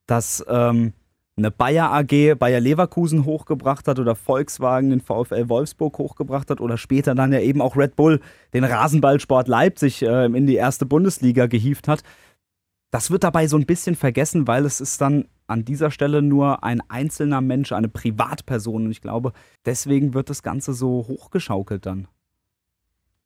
Dass 0.07 0.45
ähm, 0.49 0.93
eine 1.37 1.51
Bayer 1.51 1.91
AG 1.91 2.37
Bayer 2.39 2.61
Leverkusen 2.61 3.25
hochgebracht 3.25 3.89
hat 3.89 3.99
oder 3.99 4.15
Volkswagen 4.15 4.91
den 4.91 5.01
VfL 5.01 5.49
Wolfsburg 5.49 5.99
hochgebracht 5.99 6.49
hat 6.49 6.61
oder 6.61 6.79
später 6.79 7.17
dann 7.17 7.33
ja 7.33 7.41
eben 7.41 7.61
auch 7.61 7.77
Red 7.77 7.97
Bull 7.97 8.21
den 8.53 8.63
Rasenballsport 8.63 9.49
Leipzig 9.49 10.03
äh, 10.03 10.27
in 10.27 10.47
die 10.47 10.55
erste 10.55 10.87
Bundesliga 10.87 11.47
gehievt 11.47 11.89
hat. 11.89 12.05
Das 12.93 13.11
wird 13.11 13.25
dabei 13.25 13.49
so 13.49 13.57
ein 13.57 13.67
bisschen 13.67 13.97
vergessen, 13.97 14.47
weil 14.47 14.65
es 14.65 14.81
ist 14.81 15.01
dann 15.01 15.25
an 15.47 15.65
dieser 15.65 15.91
Stelle 15.91 16.23
nur 16.23 16.65
ein 16.65 16.81
einzelner 16.89 17.41
Mensch, 17.41 17.73
eine 17.73 17.89
Privatperson. 17.89 18.87
Und 18.87 18.91
ich 18.91 19.01
glaube, 19.01 19.33
deswegen 19.65 20.15
wird 20.15 20.31
das 20.31 20.43
Ganze 20.43 20.73
so 20.73 21.07
hochgeschaukelt 21.09 21.87
dann. 21.87 22.09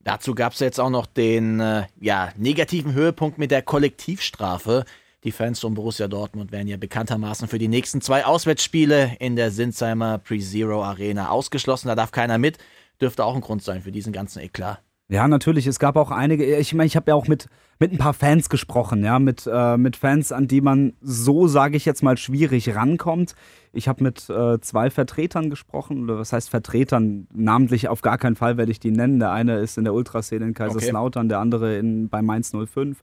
Dazu 0.00 0.34
gab 0.34 0.52
es 0.52 0.60
jetzt 0.60 0.80
auch 0.80 0.90
noch 0.90 1.06
den 1.06 1.60
äh, 1.60 1.86
ja, 2.00 2.32
negativen 2.36 2.94
Höhepunkt 2.94 3.38
mit 3.38 3.50
der 3.50 3.62
Kollektivstrafe. 3.62 4.84
Die 5.24 5.32
Fans 5.32 5.60
von 5.60 5.74
Borussia 5.74 6.06
Dortmund 6.06 6.52
werden 6.52 6.68
ja 6.68 6.76
bekanntermaßen 6.76 7.48
für 7.48 7.58
die 7.58 7.68
nächsten 7.68 8.00
zwei 8.00 8.24
Auswärtsspiele 8.24 9.16
in 9.18 9.34
der 9.34 9.50
Sinsheimer 9.50 10.18
Pre-Zero 10.18 10.82
Arena 10.84 11.30
ausgeschlossen. 11.30 11.88
Da 11.88 11.96
darf 11.96 12.12
keiner 12.12 12.38
mit. 12.38 12.58
Dürfte 13.00 13.24
auch 13.24 13.34
ein 13.34 13.40
Grund 13.40 13.62
sein 13.62 13.82
für 13.82 13.92
diesen 13.92 14.12
ganzen 14.12 14.40
Eklat. 14.40 14.80
Ja, 15.10 15.26
natürlich. 15.26 15.66
Es 15.66 15.78
gab 15.78 15.96
auch 15.96 16.10
einige, 16.10 16.44
ich 16.58 16.74
meine, 16.74 16.86
ich 16.86 16.94
habe 16.94 17.10
ja 17.10 17.14
auch 17.14 17.28
mit, 17.28 17.48
mit 17.78 17.92
ein 17.92 17.98
paar 17.98 18.12
Fans 18.12 18.50
gesprochen, 18.50 19.02
ja, 19.02 19.18
mit, 19.18 19.48
äh, 19.50 19.78
mit 19.78 19.96
Fans, 19.96 20.32
an 20.32 20.48
die 20.48 20.60
man 20.60 20.92
so, 21.00 21.48
sage 21.48 21.78
ich 21.78 21.86
jetzt 21.86 22.02
mal, 22.02 22.18
schwierig 22.18 22.74
rankommt. 22.74 23.34
Ich 23.72 23.88
habe 23.88 24.04
mit 24.04 24.28
äh, 24.28 24.60
zwei 24.60 24.90
Vertretern 24.90 25.48
gesprochen, 25.48 26.02
oder 26.02 26.18
was 26.18 26.34
heißt 26.34 26.50
Vertretern? 26.50 27.26
Namentlich 27.32 27.88
auf 27.88 28.02
gar 28.02 28.18
keinen 28.18 28.36
Fall 28.36 28.58
werde 28.58 28.70
ich 28.70 28.80
die 28.80 28.90
nennen. 28.90 29.18
Der 29.18 29.32
eine 29.32 29.60
ist 29.60 29.78
in 29.78 29.84
der 29.84 29.94
Ultraszene 29.94 30.44
in 30.44 30.52
Kaiserslautern, 30.52 31.22
okay. 31.22 31.28
der 31.28 31.38
andere 31.38 31.78
in, 31.78 32.10
bei 32.10 32.20
Mainz 32.20 32.52
05. 32.52 33.02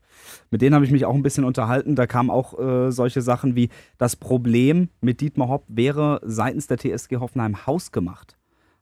Mit 0.52 0.62
denen 0.62 0.76
habe 0.76 0.84
ich 0.84 0.92
mich 0.92 1.06
auch 1.06 1.14
ein 1.14 1.24
bisschen 1.24 1.44
unterhalten. 1.44 1.96
Da 1.96 2.06
kamen 2.06 2.30
auch 2.30 2.56
äh, 2.56 2.92
solche 2.92 3.20
Sachen 3.20 3.56
wie, 3.56 3.68
das 3.98 4.14
Problem 4.14 4.90
mit 5.00 5.20
Dietmar 5.20 5.48
Hopp 5.48 5.64
wäre 5.66 6.20
seitens 6.24 6.68
der 6.68 6.78
TSG 6.78 7.16
Hoffenheim 7.16 7.66
hausgemacht 7.66 8.35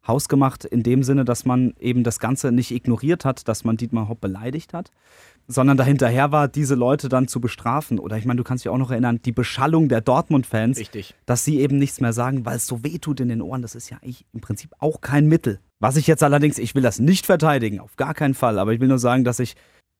hausgemacht 0.06 0.64
in 0.64 0.82
dem 0.82 1.02
Sinne, 1.02 1.24
dass 1.24 1.44
man 1.44 1.74
eben 1.80 2.04
das 2.04 2.18
Ganze 2.18 2.52
nicht 2.52 2.70
ignoriert 2.70 3.24
hat, 3.24 3.48
dass 3.48 3.64
man 3.64 3.76
Dietmar 3.76 4.08
Hopp 4.08 4.20
beleidigt 4.20 4.74
hat, 4.74 4.90
sondern 5.46 5.76
dahinterher 5.76 6.32
war, 6.32 6.48
diese 6.48 6.74
Leute 6.74 7.08
dann 7.08 7.28
zu 7.28 7.40
bestrafen. 7.40 7.98
Oder 7.98 8.16
ich 8.16 8.24
meine, 8.24 8.38
du 8.38 8.44
kannst 8.44 8.64
dich 8.64 8.70
auch 8.70 8.78
noch 8.78 8.90
erinnern, 8.90 9.20
die 9.24 9.32
Beschallung 9.32 9.88
der 9.88 10.00
Dortmund-Fans, 10.00 10.80
dass 11.26 11.44
sie 11.44 11.60
eben 11.60 11.78
nichts 11.78 12.00
mehr 12.00 12.12
sagen, 12.12 12.44
weil 12.44 12.56
es 12.56 12.66
so 12.66 12.84
weh 12.84 12.98
tut 12.98 13.20
in 13.20 13.28
den 13.28 13.42
Ohren. 13.42 13.62
Das 13.62 13.74
ist 13.74 13.90
ja 13.90 13.98
eigentlich 14.02 14.24
im 14.32 14.40
Prinzip 14.40 14.72
auch 14.78 15.00
kein 15.00 15.26
Mittel. 15.26 15.60
Was 15.80 15.96
ich 15.96 16.06
jetzt 16.06 16.22
allerdings, 16.22 16.58
ich 16.58 16.74
will 16.74 16.82
das 16.82 16.98
nicht 16.98 17.26
verteidigen, 17.26 17.80
auf 17.80 17.96
gar 17.96 18.14
keinen 18.14 18.34
Fall, 18.34 18.58
aber 18.58 18.72
ich 18.72 18.80
will 18.80 18.88
nur 18.88 18.98
sagen, 18.98 19.24
dass 19.24 19.38
ich, 19.38 19.54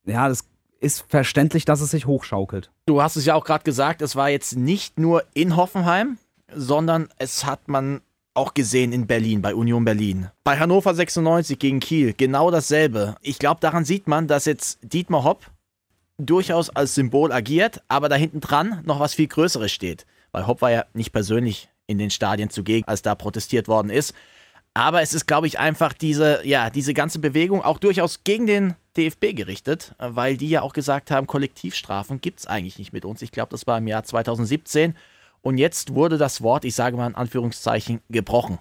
ja, 0.06 0.28
das 0.28 0.44
ist 0.80 1.04
verständlich, 1.08 1.64
dass 1.64 1.80
es 1.80 1.90
sich 1.90 2.06
hochschaukelt. 2.06 2.70
Du 2.86 3.02
hast 3.02 3.16
es 3.16 3.24
ja 3.24 3.34
auch 3.34 3.44
gerade 3.44 3.64
gesagt, 3.64 4.02
es 4.02 4.16
war 4.16 4.28
jetzt 4.28 4.56
nicht 4.56 4.98
nur 4.98 5.24
in 5.32 5.56
Hoffenheim, 5.56 6.18
sondern 6.54 7.08
es 7.18 7.44
hat 7.44 7.68
man 7.68 8.00
auch 8.34 8.52
gesehen 8.52 8.92
in 8.92 9.06
Berlin, 9.06 9.40
bei 9.40 9.54
Union 9.54 9.84
Berlin. 9.84 10.30
Bei 10.42 10.58
Hannover 10.58 10.94
96 10.94 11.58
gegen 11.58 11.80
Kiel, 11.80 12.14
genau 12.16 12.50
dasselbe. 12.50 13.14
Ich 13.22 13.38
glaube, 13.38 13.60
daran 13.60 13.84
sieht 13.84 14.08
man, 14.08 14.26
dass 14.26 14.44
jetzt 14.44 14.78
Dietmar 14.82 15.24
Hopp 15.24 15.46
durchaus 16.18 16.70
als 16.70 16.94
Symbol 16.94 17.32
agiert, 17.32 17.82
aber 17.88 18.08
da 18.08 18.16
hinten 18.16 18.40
dran 18.40 18.82
noch 18.84 19.00
was 19.00 19.14
viel 19.14 19.28
Größeres 19.28 19.72
steht. 19.72 20.04
Weil 20.32 20.46
Hopp 20.46 20.62
war 20.62 20.70
ja 20.70 20.84
nicht 20.92 21.12
persönlich 21.12 21.68
in 21.86 21.98
den 21.98 22.10
Stadien 22.10 22.50
zugegen, 22.50 22.86
als 22.86 23.02
da 23.02 23.14
protestiert 23.14 23.68
worden 23.68 23.90
ist. 23.90 24.14
Aber 24.74 25.02
es 25.02 25.14
ist, 25.14 25.26
glaube 25.26 25.46
ich, 25.46 25.60
einfach 25.60 25.92
diese, 25.92 26.44
ja, 26.44 26.68
diese 26.68 26.94
ganze 26.94 27.20
Bewegung 27.20 27.62
auch 27.62 27.78
durchaus 27.78 28.24
gegen 28.24 28.46
den 28.46 28.74
DFB 28.96 29.36
gerichtet, 29.36 29.94
weil 29.98 30.36
die 30.36 30.48
ja 30.48 30.62
auch 30.62 30.72
gesagt 30.72 31.12
haben, 31.12 31.28
Kollektivstrafen 31.28 32.20
gibt 32.20 32.40
es 32.40 32.46
eigentlich 32.46 32.78
nicht 32.78 32.92
mit 32.92 33.04
uns. 33.04 33.22
Ich 33.22 33.30
glaube, 33.30 33.50
das 33.50 33.68
war 33.68 33.78
im 33.78 33.86
Jahr 33.86 34.02
2017. 34.02 34.96
Und 35.44 35.58
jetzt 35.58 35.94
wurde 35.94 36.16
das 36.16 36.40
Wort, 36.40 36.64
ich 36.64 36.74
sage 36.74 36.96
mal 36.96 37.06
in 37.06 37.14
Anführungszeichen, 37.14 38.00
gebrochen. 38.08 38.58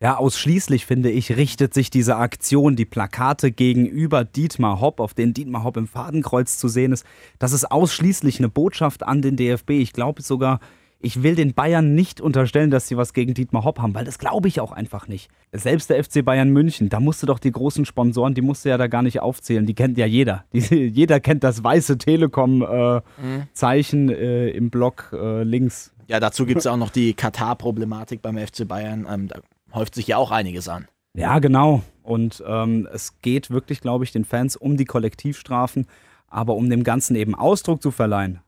Ja, 0.00 0.16
ausschließlich 0.16 0.86
finde 0.86 1.10
ich, 1.10 1.36
richtet 1.36 1.74
sich 1.74 1.90
diese 1.90 2.16
Aktion, 2.16 2.76
die 2.76 2.86
Plakate 2.86 3.52
gegenüber 3.52 4.24
Dietmar 4.24 4.80
Hopp, 4.80 5.00
auf 5.00 5.12
denen 5.12 5.34
Dietmar 5.34 5.64
Hopp 5.64 5.76
im 5.76 5.86
Fadenkreuz 5.86 6.56
zu 6.56 6.68
sehen 6.68 6.92
ist. 6.92 7.04
Das 7.38 7.52
ist 7.52 7.70
ausschließlich 7.70 8.38
eine 8.38 8.48
Botschaft 8.48 9.02
an 9.02 9.20
den 9.20 9.36
DFB. 9.36 9.70
Ich 9.70 9.92
glaube 9.92 10.22
sogar, 10.22 10.60
ich 11.00 11.22
will 11.22 11.36
den 11.36 11.54
Bayern 11.54 11.94
nicht 11.94 12.20
unterstellen, 12.20 12.70
dass 12.70 12.88
sie 12.88 12.96
was 12.96 13.12
gegen 13.12 13.34
Dietmar 13.34 13.62
Hopp 13.64 13.78
haben, 13.78 13.94
weil 13.94 14.04
das 14.04 14.18
glaube 14.18 14.48
ich 14.48 14.60
auch 14.60 14.72
einfach 14.72 15.06
nicht. 15.06 15.30
Selbst 15.52 15.90
der 15.90 16.02
FC 16.02 16.24
Bayern 16.24 16.50
München, 16.50 16.88
da 16.88 16.98
musste 16.98 17.26
doch 17.26 17.38
die 17.38 17.52
großen 17.52 17.84
Sponsoren, 17.84 18.34
die 18.34 18.42
musste 18.42 18.70
ja 18.70 18.78
da 18.78 18.88
gar 18.88 19.02
nicht 19.02 19.20
aufzählen. 19.20 19.64
Die 19.64 19.74
kennt 19.74 19.96
ja 19.96 20.06
jeder. 20.06 20.44
Die, 20.52 20.58
jeder 20.88 21.20
kennt 21.20 21.44
das 21.44 21.62
weiße 21.62 21.98
Telekom-Zeichen 21.98 24.08
äh, 24.08 24.48
äh, 24.48 24.50
im 24.50 24.70
Block 24.70 25.10
äh, 25.12 25.44
links. 25.44 25.92
Ja, 26.08 26.18
dazu 26.20 26.46
gibt 26.46 26.60
es 26.60 26.66
auch 26.66 26.76
noch 26.76 26.90
die 26.90 27.14
Katar-Problematik 27.14 28.20
beim 28.22 28.38
FC 28.38 28.66
Bayern. 28.66 29.06
Ähm, 29.08 29.28
da 29.28 29.38
häuft 29.72 29.94
sich 29.94 30.08
ja 30.08 30.16
auch 30.16 30.32
einiges 30.32 30.68
an. 30.68 30.88
Ja, 31.14 31.38
genau. 31.38 31.82
Und 32.02 32.42
ähm, 32.46 32.88
es 32.92 33.20
geht 33.20 33.50
wirklich, 33.50 33.80
glaube 33.80 34.04
ich, 34.04 34.12
den 34.12 34.24
Fans 34.24 34.56
um 34.56 34.76
die 34.76 34.84
Kollektivstrafen, 34.86 35.86
aber 36.28 36.54
um 36.54 36.70
dem 36.70 36.82
Ganzen 36.82 37.14
eben 37.16 37.34
Ausdruck 37.34 37.82
zu 37.82 37.90
verleihen, 37.90 38.40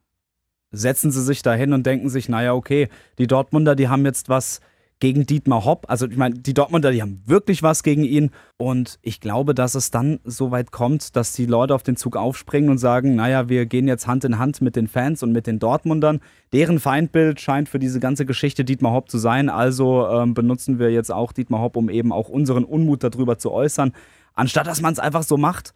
setzen 0.70 1.10
sie 1.10 1.22
sich 1.22 1.42
da 1.42 1.54
hin 1.54 1.72
und 1.72 1.86
denken 1.86 2.08
sich, 2.08 2.28
naja, 2.28 2.54
okay, 2.54 2.88
die 3.18 3.26
Dortmunder, 3.26 3.74
die 3.74 3.88
haben 3.88 4.04
jetzt 4.04 4.28
was 4.28 4.60
gegen 5.00 5.26
Dietmar 5.26 5.64
Hopp. 5.64 5.86
Also 5.88 6.06
ich 6.06 6.16
meine, 6.16 6.36
die 6.36 6.54
Dortmunder, 6.54 6.92
die 6.92 7.00
haben 7.02 7.22
wirklich 7.24 7.62
was 7.62 7.82
gegen 7.82 8.04
ihn. 8.04 8.30
Und 8.58 8.98
ich 9.02 9.20
glaube, 9.20 9.54
dass 9.54 9.74
es 9.74 9.90
dann 9.90 10.20
so 10.24 10.50
weit 10.50 10.70
kommt, 10.70 11.16
dass 11.16 11.32
die 11.32 11.46
Leute 11.46 11.74
auf 11.74 11.82
den 11.82 11.96
Zug 11.96 12.16
aufspringen 12.16 12.70
und 12.70 12.78
sagen, 12.78 13.14
naja, 13.16 13.48
wir 13.48 13.64
gehen 13.66 13.88
jetzt 13.88 14.06
Hand 14.06 14.24
in 14.24 14.38
Hand 14.38 14.60
mit 14.60 14.76
den 14.76 14.86
Fans 14.86 15.22
und 15.22 15.32
mit 15.32 15.46
den 15.46 15.58
Dortmundern. 15.58 16.20
Deren 16.52 16.78
Feindbild 16.78 17.40
scheint 17.40 17.68
für 17.68 17.78
diese 17.78 17.98
ganze 17.98 18.26
Geschichte 18.26 18.64
Dietmar 18.64 18.92
Hopp 18.92 19.10
zu 19.10 19.18
sein. 19.18 19.48
Also 19.48 20.06
ähm, 20.06 20.34
benutzen 20.34 20.78
wir 20.78 20.90
jetzt 20.90 21.10
auch 21.10 21.32
Dietmar 21.32 21.62
Hopp, 21.62 21.76
um 21.76 21.88
eben 21.88 22.12
auch 22.12 22.28
unseren 22.28 22.64
Unmut 22.64 23.02
darüber 23.02 23.38
zu 23.38 23.50
äußern. 23.50 23.92
Anstatt 24.34 24.66
dass 24.66 24.82
man 24.82 24.92
es 24.92 24.98
einfach 24.98 25.22
so 25.22 25.38
macht, 25.38 25.72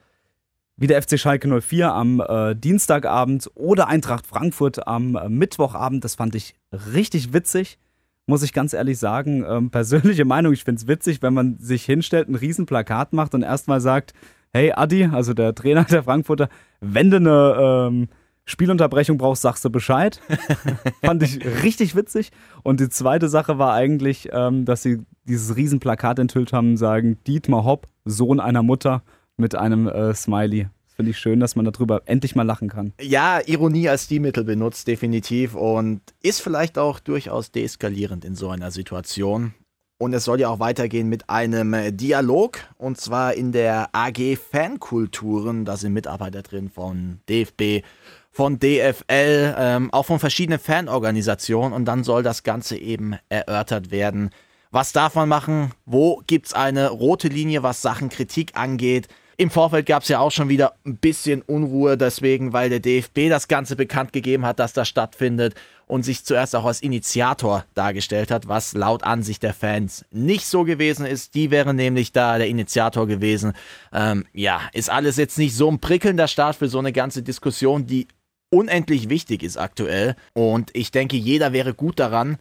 wie 0.77 0.87
der 0.87 1.01
FC 1.01 1.19
Schalke 1.19 1.61
04 1.61 1.93
am 1.93 2.21
äh, 2.21 2.55
Dienstagabend 2.55 3.51
oder 3.55 3.89
Eintracht 3.89 4.27
Frankfurt 4.27 4.87
am 4.87 5.17
äh, 5.17 5.29
Mittwochabend. 5.29 6.05
Das 6.05 6.17
fand 6.17 6.35
ich 6.35 6.55
richtig 6.73 7.33
witzig 7.33 7.79
muss 8.27 8.43
ich 8.43 8.53
ganz 8.53 8.73
ehrlich 8.73 8.99
sagen. 8.99 9.45
Ähm, 9.47 9.71
persönliche 9.71 10.25
Meinung, 10.25 10.53
ich 10.53 10.65
finde 10.65 10.81
es 10.81 10.89
witzig, 10.89 11.23
wenn 11.23 11.35
man 11.35 11.59
sich 11.59 11.85
hinstellt, 11.85 12.29
ein 12.29 12.35
Riesenplakat 12.35 13.13
macht 13.13 13.35
und 13.35 13.43
erstmal 13.43 13.81
sagt, 13.81 14.13
hey 14.53 14.73
Adi, 14.73 15.05
also 15.07 15.35
der 15.35 15.55
Trainer 15.55 15.85
der 15.85 16.05
Frankfurter, 16.05 16.49
wenn 16.81 17.11
du 17.11 17.17
eine 17.17 17.89
ähm, 17.89 18.09
Spielunterbrechung 18.47 19.19
brauchst, 19.19 19.43
sagst 19.43 19.65
du 19.65 19.71
Bescheid. 19.71 20.21
Fand 21.03 21.23
ich 21.23 21.45
richtig 21.63 21.97
witzig. 21.97 22.31
Und 22.63 22.81
die 22.81 22.89
zweite 22.89 23.29
Sache 23.29 23.59
war 23.59 23.73
eigentlich, 23.73 24.29
ähm, 24.33 24.65
dass 24.65 24.83
sie 24.83 25.03
dieses 25.25 25.57
Riesenplakat 25.57 26.19
enthüllt 26.19 26.53
haben, 26.53 26.77
sagen 26.77 27.19
Dietmar 27.27 27.65
Hopp, 27.65 27.89
Sohn 28.05 28.41
einer 28.41 28.63
Mutter 28.63 29.03
mit 29.37 29.55
einem 29.55 29.89
äh, 29.89 30.15
Smiley. 30.15 30.69
Finde 30.95 31.11
ich 31.11 31.19
schön, 31.19 31.41
dass 31.41 31.57
man 31.57 31.65
darüber 31.65 32.03
endlich 32.07 32.37
mal 32.37 32.45
lachen 32.45 32.69
kann. 32.69 32.93
Ja, 33.01 33.41
Ironie 33.45 33.89
als 33.89 34.05
Stilmittel 34.05 34.45
benutzt, 34.45 34.87
definitiv. 34.87 35.57
Und 35.57 36.01
ist 36.23 36.41
vielleicht 36.41 36.79
auch 36.79 37.01
durchaus 37.01 37.51
deeskalierend 37.51 38.25
in 38.25 38.37
so 38.37 38.51
einer 38.51 38.71
Situation. 38.71 39.55
Und 39.99 40.13
es 40.13 40.25
soll 40.25 40.41
ja 40.41 40.49
auch 40.49 40.61
weitergehen 40.61 41.09
mit 41.09 41.29
einem 41.29 41.97
Dialog. 41.97 42.59
Und 42.79 43.01
zwar 43.01 43.35
in 43.35 43.51
der 43.51 43.89
AG 43.93 44.37
Fankulturen. 44.37 45.65
Da 45.65 45.77
sind 45.77 45.95
Mitarbeiter 45.95 46.43
drin 46.43 46.71
von 46.71 47.19
DFB, 47.29 47.85
von 48.31 48.61
DFL, 48.61 49.55
ähm, 49.59 49.93
auch 49.93 50.07
von 50.07 50.21
verschiedenen 50.21 50.61
Fanorganisationen. 50.61 51.73
Und 51.73 51.87
dann 51.87 52.05
soll 52.05 52.23
das 52.23 52.45
Ganze 52.45 52.77
eben 52.77 53.17
erörtert 53.29 53.91
werden. 53.91 54.31
Was 54.71 54.93
darf 54.93 55.17
man 55.17 55.29
machen? 55.29 55.73
Wo 55.87 56.23
gibt 56.29 56.47
es 56.47 56.55
eine 56.55 56.91
rote 56.91 57.29
Linie, 57.29 57.65
was 57.65 57.83
Sachen 57.83 58.11
Kritik 58.11 58.57
angeht? 58.57 59.09
Im 59.37 59.51
Vorfeld 59.51 59.87
gab 59.87 60.03
es 60.03 60.09
ja 60.09 60.21
auch 60.21 60.31
schon 60.31 60.49
wieder 60.49 60.75
ein 60.87 60.97
bisschen 60.97 61.43
Unruhe, 61.43 61.97
deswegen, 61.97 62.53
weil 62.53 62.71
der 62.71 62.81
DFB 62.81 63.29
das 63.29 63.49
Ganze 63.49 63.75
bekannt 63.75 64.13
gegeben 64.13 64.47
hat, 64.47 64.59
dass 64.59 64.73
das 64.73 64.89
stattfindet 64.89 65.55
und 65.87 66.05
sich 66.05 66.25
zuerst 66.25 66.55
auch 66.55 66.65
als 66.65 66.83
Initiator 66.83 67.65
dargestellt 67.75 68.31
hat, 68.31 68.49
was 68.49 68.75
laut 68.75 69.03
Ansicht 69.03 69.43
der 69.43 69.53
Fans 69.53 70.05
nicht 70.11 70.47
so 70.47 70.65
gewesen 70.65 71.05
ist. 71.05 71.35
Die 71.35 71.51
wären 71.51 71.77
nämlich 71.77 72.13
da 72.13 72.39
der 72.39 72.49
Initiator 72.49 73.07
gewesen. 73.07 73.55
Ähm, 73.93 74.25
ja, 74.33 74.61
ist 74.73 74.91
alles 74.91 75.17
jetzt 75.17 75.37
nicht 75.37 75.55
so 75.55 75.69
ein 75.71 75.81
prickelnder 75.81 76.29
Start 76.29 76.57
für 76.57 76.69
so 76.69 76.79
eine 76.79 76.93
ganze 76.93 77.23
Diskussion, 77.23 77.87
die 77.87 78.07
unendlich 78.51 79.09
wichtig 79.09 79.43
ist 79.43 79.57
aktuell. 79.57 80.15
Und 80.33 80.71
ich 80.75 80.93
denke, 80.93 81.17
jeder 81.17 81.53
wäre 81.53 81.75
gut 81.75 81.99
daran, 81.99 82.39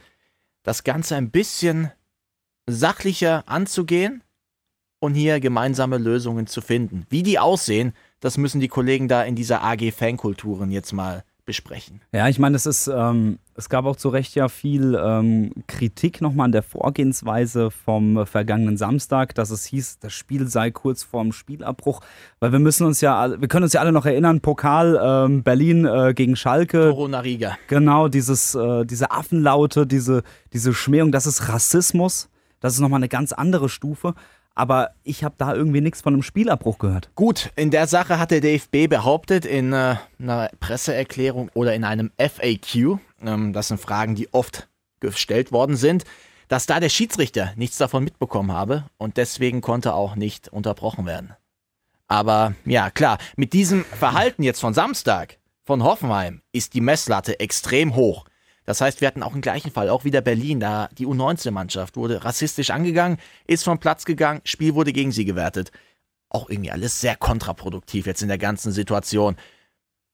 das 0.62 0.84
Ganze 0.84 1.16
ein 1.16 1.32
bisschen 1.32 1.92
sachlicher 2.68 3.44
anzugehen 3.48 4.24
und 5.04 5.16
hier 5.16 5.42
gemeinsame 5.42 5.98
Lösungen 5.98 6.48
zu 6.48 6.62
finden. 6.62 7.06
Wie 7.10 7.24
die 7.24 7.38
aussehen, 7.38 7.92
das 8.22 8.38
müssen 8.38 8.62
die 8.62 8.70
Kollegen 8.70 9.10
da 9.10 9.22
in 9.22 9.36
dieser 9.36 9.62
AG 9.62 9.92
Fankulturen 9.92 10.72
jetzt 10.72 10.94
mal 10.94 11.26
besprechen. 11.44 12.00
Ja, 12.14 12.30
ich 12.30 12.40
meine, 12.40 12.56
es 12.56 12.66
ist, 12.66 12.88
ähm, 12.88 13.38
es 13.54 13.68
gab 13.68 13.84
auch 13.84 13.98
zu 13.98 14.08
Recht 14.08 14.34
ja 14.34 14.48
viel 14.48 14.98
ähm, 14.98 15.52
Kritik 15.68 16.22
nochmal 16.22 16.46
an 16.46 16.52
der 16.54 16.64
Vorgehensweise 16.64 17.70
vom 17.70 18.26
vergangenen 18.26 18.78
Samstag, 18.78 19.36
dass 19.36 19.50
es 19.50 19.66
hieß, 19.66 20.00
das 20.00 20.14
Spiel 20.14 20.48
sei 20.48 20.72
kurz 20.72 21.04
vorm 21.04 21.34
Spielabbruch, 21.34 22.00
weil 22.40 22.54
wir 22.54 22.60
müssen 22.60 22.88
uns 22.88 23.02
ja, 23.02 23.42
wir 23.42 23.50
können 23.50 23.64
uns 23.66 23.74
ja 23.74 23.82
alle 23.82 23.92
noch 23.92 24.06
erinnern, 24.06 24.40
Pokal 24.40 24.98
ähm, 25.04 25.44
Berlin 25.44 25.84
äh, 25.84 26.14
gegen 26.14 26.38
Schalke. 26.38 26.92
Corona 26.92 27.20
Riga. 27.20 27.58
Genau, 27.68 28.08
dieses, 28.08 28.56
äh, 28.56 28.86
diese 28.86 29.12
Affenlaute, 29.12 29.86
diese, 29.86 30.24
diese 30.54 30.74
Schmähung, 30.74 31.12
das 31.12 31.28
ist 31.28 31.50
Rassismus. 31.50 32.30
Das 32.62 32.76
ist 32.76 32.80
nochmal 32.80 33.00
eine 33.00 33.10
ganz 33.10 33.34
andere 33.34 33.68
Stufe 33.68 34.16
aber 34.56 34.92
ich 35.04 35.24
habe 35.24 35.36
da 35.38 35.54
irgendwie 35.54 35.82
nichts 35.82 36.02
von 36.02 36.14
einem 36.14 36.24
Spielabbruch 36.24 36.78
gehört. 36.78 37.10
Gut, 37.16 37.52
in 37.56 37.72
der 37.72 37.88
Sache 37.88 38.20
hat 38.20 38.32
der 38.32 38.42
DFB 38.42 38.88
behauptet 38.88 39.46
in 39.46 39.74
äh, 39.74 39.96
einer 40.20 40.50
Presseerklärung 40.60 41.50
oder 41.54 41.74
in 41.74 41.84
einem 41.84 42.12
FAQ, 42.18 43.00
ähm, 43.22 43.54
das 43.54 43.70
sind 43.70 43.80
Fragen, 43.80 44.16
die 44.16 44.34
oft 44.34 44.68
gestellt 45.00 45.52
worden 45.52 45.76
sind, 45.76 46.06
dass 46.48 46.66
da 46.66 46.80
der 46.80 46.90
Schiedsrichter 46.90 47.54
nichts 47.56 47.78
davon 47.78 48.04
mitbekommen 48.04 48.52
habe 48.52 48.86
und 48.98 49.18
deswegen 49.18 49.62
konnte 49.62 49.94
auch 49.94 50.16
nicht 50.16 50.50
unterbrochen 50.50 51.06
werden. 51.06 51.34
Aber 52.08 52.54
ja, 52.66 52.92
klar, 52.92 53.18
mit 53.36 53.54
diesem 53.54 53.86
Verhalten 53.86 54.44
jetzt 54.44 54.60
von 54.60 54.74
Samstag 54.74 55.40
von 55.64 55.84
Hoffenheim 55.84 56.42
ist 56.52 56.74
die 56.74 56.82
Messlatte 56.82 57.40
extrem 57.40 57.96
hoch. 57.96 58.26
Das 58.66 58.82
heißt, 58.82 59.02
wir 59.02 59.08
hatten 59.08 59.24
auch 59.24 59.34
einen 59.34 59.42
gleichen 59.42 59.72
Fall, 59.72 59.90
auch 59.90 60.04
wieder 60.04 60.22
Berlin, 60.22 60.60
da 60.60 60.90
die 60.98 61.06
U19-Mannschaft 61.08 61.98
wurde 61.98 62.24
rassistisch 62.24 62.70
angegangen, 62.70 63.18
ist 63.46 63.64
vom 63.64 63.80
Platz 63.80 64.06
gegangen, 64.06 64.42
Spiel 64.46 64.76
wurde 64.76 64.94
gegen 64.94 65.12
sie 65.12 65.26
gewertet. 65.26 65.72
Auch 66.30 66.50
irgendwie 66.50 66.72
alles 66.72 67.02
sehr 67.02 67.16
kontraproduktiv 67.16 68.06
jetzt 68.06 68.22
in 68.22 68.30
der 68.30 68.38
ganzen 68.38 68.72
Situation. 68.72 69.36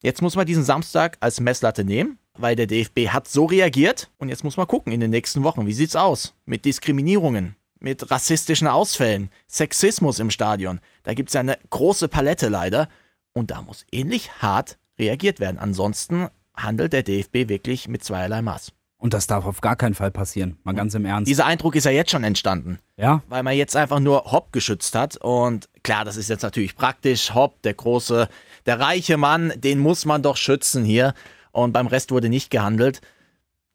Jetzt 0.01 0.21
muss 0.21 0.35
man 0.35 0.45
diesen 0.45 0.63
Samstag 0.63 1.17
als 1.19 1.39
Messlatte 1.39 1.83
nehmen, 1.83 2.17
weil 2.33 2.55
der 2.55 2.67
DFB 2.67 3.09
hat 3.09 3.27
so 3.27 3.45
reagiert 3.45 4.09
und 4.17 4.29
jetzt 4.29 4.43
muss 4.43 4.57
man 4.57 4.67
gucken 4.67 4.93
in 4.93 4.99
den 4.99 5.11
nächsten 5.11 5.43
Wochen, 5.43 5.67
wie 5.67 5.73
sieht's 5.73 5.95
aus 5.95 6.33
mit 6.45 6.65
Diskriminierungen, 6.65 7.55
mit 7.79 8.09
rassistischen 8.09 8.67
Ausfällen, 8.67 9.29
Sexismus 9.47 10.19
im 10.19 10.31
Stadion. 10.31 10.79
Da 11.03 11.13
gibt's 11.13 11.33
ja 11.33 11.41
eine 11.41 11.57
große 11.69 12.07
Palette 12.07 12.47
leider 12.47 12.89
und 13.33 13.51
da 13.51 13.61
muss 13.61 13.85
ähnlich 13.91 14.41
hart 14.41 14.77
reagiert 14.97 15.39
werden. 15.39 15.57
Ansonsten 15.57 16.29
handelt 16.63 16.93
der 16.93 17.03
DFB 17.03 17.49
wirklich 17.49 17.87
mit 17.87 18.03
zweierlei 18.03 18.41
Maß. 18.41 18.71
Und 18.97 19.13
das 19.13 19.27
darf 19.27 19.45
auf 19.45 19.61
gar 19.61 19.77
keinen 19.77 19.95
Fall 19.95 20.11
passieren, 20.11 20.57
mal 20.63 20.73
ganz 20.73 20.93
im 20.93 21.05
Ernst. 21.05 21.29
Dieser 21.29 21.45
Eindruck 21.45 21.75
ist 21.75 21.85
ja 21.85 21.91
jetzt 21.91 22.11
schon 22.11 22.25
entstanden. 22.25 22.79
Ja. 22.97 23.23
Weil 23.29 23.43
man 23.43 23.55
jetzt 23.55 23.77
einfach 23.77 24.01
nur 24.01 24.25
Hopp 24.25 24.51
geschützt 24.51 24.93
hat. 24.93 25.15
Und 25.15 25.69
klar, 25.83 26.03
das 26.03 26.17
ist 26.17 26.29
jetzt 26.29 26.43
natürlich 26.43 26.75
praktisch. 26.75 27.33
Hopp, 27.33 27.61
der 27.61 27.75
große, 27.75 28.27
der 28.65 28.79
reiche 28.79 29.15
Mann, 29.15 29.53
den 29.55 29.79
muss 29.79 30.05
man 30.05 30.21
doch 30.21 30.35
schützen 30.35 30.83
hier. 30.83 31.13
Und 31.53 31.71
beim 31.71 31.87
Rest 31.87 32.11
wurde 32.11 32.27
nicht 32.27 32.51
gehandelt. 32.51 32.99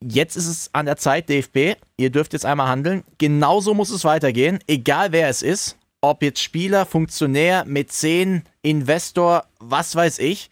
Jetzt 0.02 0.36
ist 0.36 0.46
es 0.46 0.68
an 0.74 0.84
der 0.84 0.98
Zeit, 0.98 1.30
DFB, 1.30 1.80
ihr 1.96 2.10
dürft 2.10 2.34
jetzt 2.34 2.44
einmal 2.44 2.68
handeln. 2.68 3.02
Genauso 3.16 3.72
muss 3.72 3.88
es 3.88 4.04
weitergehen, 4.04 4.58
egal 4.66 5.12
wer 5.12 5.30
es 5.30 5.40
ist. 5.40 5.78
Ob 6.02 6.22
jetzt 6.22 6.42
Spieler, 6.42 6.84
Funktionär, 6.84 7.64
Mäzen, 7.64 8.44
Investor, 8.60 9.46
was 9.58 9.96
weiß 9.96 10.18
ich. 10.18 10.50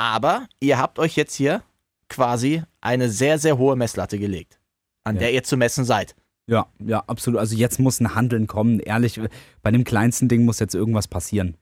Aber 0.00 0.46
ihr 0.60 0.78
habt 0.78 0.98
euch 0.98 1.16
jetzt 1.16 1.34
hier 1.34 1.62
quasi 2.08 2.62
eine 2.80 3.08
sehr, 3.08 3.38
sehr 3.38 3.58
hohe 3.58 3.76
Messlatte 3.76 4.18
gelegt, 4.18 4.58
an 5.04 5.16
ja. 5.16 5.20
der 5.20 5.32
ihr 5.32 5.42
zu 5.42 5.56
messen 5.56 5.84
seid. 5.84 6.16
Ja, 6.46 6.66
ja, 6.78 7.04
absolut. 7.06 7.38
Also 7.38 7.54
jetzt 7.54 7.78
muss 7.78 8.00
ein 8.00 8.14
Handeln 8.14 8.46
kommen. 8.46 8.80
Ehrlich, 8.80 9.20
bei 9.62 9.70
dem 9.70 9.84
kleinsten 9.84 10.28
Ding 10.28 10.44
muss 10.44 10.58
jetzt 10.58 10.74
irgendwas 10.74 11.06
passieren. 11.06 11.56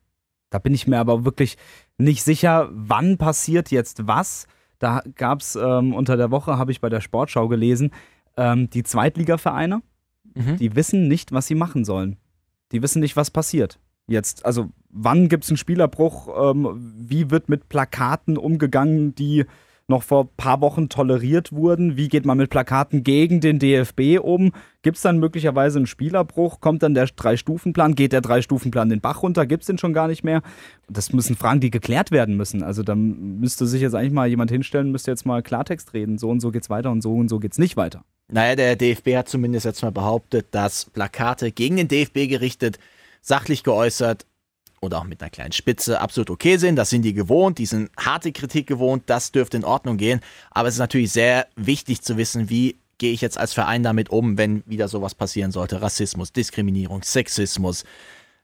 Da 0.50 0.58
bin 0.58 0.72
ich 0.72 0.86
mir 0.86 0.98
aber 0.98 1.24
wirklich 1.24 1.58
nicht 1.98 2.22
sicher, 2.22 2.68
wann 2.70 3.18
passiert 3.18 3.70
jetzt 3.70 4.06
was. 4.06 4.46
Da 4.78 5.02
gab 5.16 5.40
es 5.40 5.56
ähm, 5.56 5.92
unter 5.92 6.16
der 6.16 6.30
Woche, 6.30 6.56
habe 6.56 6.70
ich 6.70 6.80
bei 6.80 6.88
der 6.88 7.00
Sportschau 7.00 7.48
gelesen, 7.48 7.90
ähm, 8.36 8.70
die 8.70 8.84
Zweitligavereine 8.84 9.82
Mhm. 10.38 10.56
Die 10.56 10.76
wissen 10.76 11.08
nicht, 11.08 11.32
was 11.32 11.46
sie 11.46 11.54
machen 11.54 11.84
sollen. 11.84 12.16
Die 12.72 12.82
wissen 12.82 13.00
nicht, 13.00 13.16
was 13.16 13.30
passiert. 13.30 13.78
Jetzt, 14.08 14.44
also 14.44 14.70
wann 14.90 15.28
gibt 15.28 15.44
es 15.44 15.50
einen 15.50 15.58
Spielerbruch? 15.58 16.50
Ähm, 16.50 16.94
wie 16.98 17.30
wird 17.30 17.48
mit 17.48 17.68
Plakaten 17.68 18.36
umgegangen, 18.36 19.14
die 19.14 19.44
noch 19.88 20.02
vor 20.02 20.24
ein 20.24 20.28
paar 20.36 20.60
Wochen 20.60 20.90
toleriert 20.90 21.50
wurden. 21.50 21.96
Wie 21.96 22.08
geht 22.08 22.26
man 22.26 22.36
mit 22.36 22.50
Plakaten 22.50 23.04
gegen 23.04 23.40
den 23.40 23.58
DFB 23.58 24.18
um? 24.20 24.52
Gibt 24.82 24.98
es 24.98 25.02
dann 25.02 25.18
möglicherweise 25.18 25.78
einen 25.78 25.86
Spielerbruch? 25.86 26.60
Kommt 26.60 26.82
dann 26.82 26.92
der 26.92 27.06
Drei-Stufen-Plan? 27.06 27.94
Geht 27.94 28.12
der 28.12 28.20
Drei-Stufen-Plan 28.20 28.90
den 28.90 29.00
Bach 29.00 29.22
runter? 29.22 29.46
Gibt 29.46 29.62
es 29.62 29.66
den 29.66 29.78
schon 29.78 29.94
gar 29.94 30.06
nicht 30.06 30.24
mehr? 30.24 30.42
Das 30.90 31.14
müssen 31.14 31.36
Fragen, 31.36 31.60
die 31.60 31.70
geklärt 31.70 32.10
werden 32.10 32.36
müssen. 32.36 32.62
Also 32.62 32.82
da 32.82 32.94
müsste 32.94 33.66
sich 33.66 33.80
jetzt 33.80 33.94
eigentlich 33.94 34.12
mal 34.12 34.28
jemand 34.28 34.50
hinstellen, 34.50 34.92
müsste 34.92 35.10
jetzt 35.10 35.24
mal 35.24 35.42
Klartext 35.42 35.94
reden. 35.94 36.18
So 36.18 36.28
und 36.28 36.40
so 36.40 36.50
geht's 36.50 36.68
weiter 36.68 36.90
und 36.90 37.00
so 37.00 37.14
und 37.14 37.28
so 37.28 37.38
geht's 37.38 37.58
nicht 37.58 37.78
weiter. 37.78 38.04
Naja, 38.30 38.56
der 38.56 38.76
DFB 38.76 39.16
hat 39.16 39.30
zumindest 39.30 39.64
jetzt 39.64 39.82
mal 39.82 39.90
behauptet, 39.90 40.48
dass 40.50 40.84
Plakate 40.84 41.50
gegen 41.50 41.76
den 41.76 41.88
DFB 41.88 42.28
gerichtet, 42.28 42.78
sachlich 43.28 43.62
geäußert, 43.62 44.26
oder 44.80 44.98
auch 44.98 45.04
mit 45.04 45.20
einer 45.20 45.30
kleinen 45.30 45.52
Spitze 45.52 46.00
absolut 46.00 46.30
okay 46.30 46.56
sind. 46.56 46.76
Das 46.76 46.90
sind 46.90 47.02
die 47.02 47.14
gewohnt, 47.14 47.58
die 47.58 47.66
sind 47.66 47.90
harte 47.98 48.32
Kritik 48.32 48.66
gewohnt, 48.66 49.04
das 49.06 49.32
dürfte 49.32 49.56
in 49.56 49.64
Ordnung 49.64 49.96
gehen. 49.96 50.20
Aber 50.50 50.68
es 50.68 50.74
ist 50.74 50.80
natürlich 50.80 51.12
sehr 51.12 51.46
wichtig 51.56 52.02
zu 52.02 52.16
wissen, 52.16 52.48
wie 52.48 52.78
gehe 52.98 53.12
ich 53.12 53.20
jetzt 53.20 53.38
als 53.38 53.54
Verein 53.54 53.82
damit 53.82 54.10
um, 54.10 54.38
wenn 54.38 54.62
wieder 54.66 54.88
sowas 54.88 55.14
passieren 55.14 55.52
sollte. 55.52 55.82
Rassismus, 55.82 56.32
Diskriminierung, 56.32 57.02
Sexismus, 57.02 57.84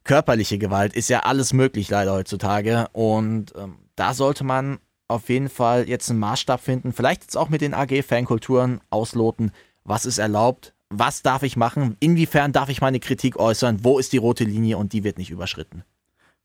körperliche 0.05 0.59
Gewalt, 0.59 0.95
ist 0.95 1.09
ja 1.09 1.21
alles 1.21 1.53
möglich 1.53 1.88
leider 1.88 2.12
heutzutage. 2.12 2.88
Und 2.93 3.53
ähm, 3.57 3.79
da 3.97 4.14
sollte 4.14 4.45
man 4.45 4.79
auf 5.09 5.29
jeden 5.29 5.49
Fall 5.49 5.88
jetzt 5.88 6.11
einen 6.11 6.21
Maßstab 6.21 6.61
finden, 6.61 6.93
vielleicht 6.93 7.23
jetzt 7.23 7.37
auch 7.37 7.49
mit 7.49 7.61
den 7.61 7.75
AG-Fankulturen 7.75 8.81
ausloten, 8.91 9.53
was 9.85 10.07
ist 10.07 10.19
erlaubt, 10.19 10.74
was 10.99 11.23
darf 11.23 11.43
ich 11.43 11.57
machen, 11.57 11.97
inwiefern 12.01 12.53
darf 12.53 12.69
ich 12.69 12.81
meine 12.81 13.01
Kritik 13.01 13.37
äußern, 13.37 13.83
wo 13.83 13.99
ist 13.99 14.13
die 14.13 14.19
rote 14.19 14.45
Linie 14.45 14.79
und 14.79 14.93
die 14.93 15.05
wird 15.05 15.19
nicht 15.19 15.31
überschritten. 15.31 15.85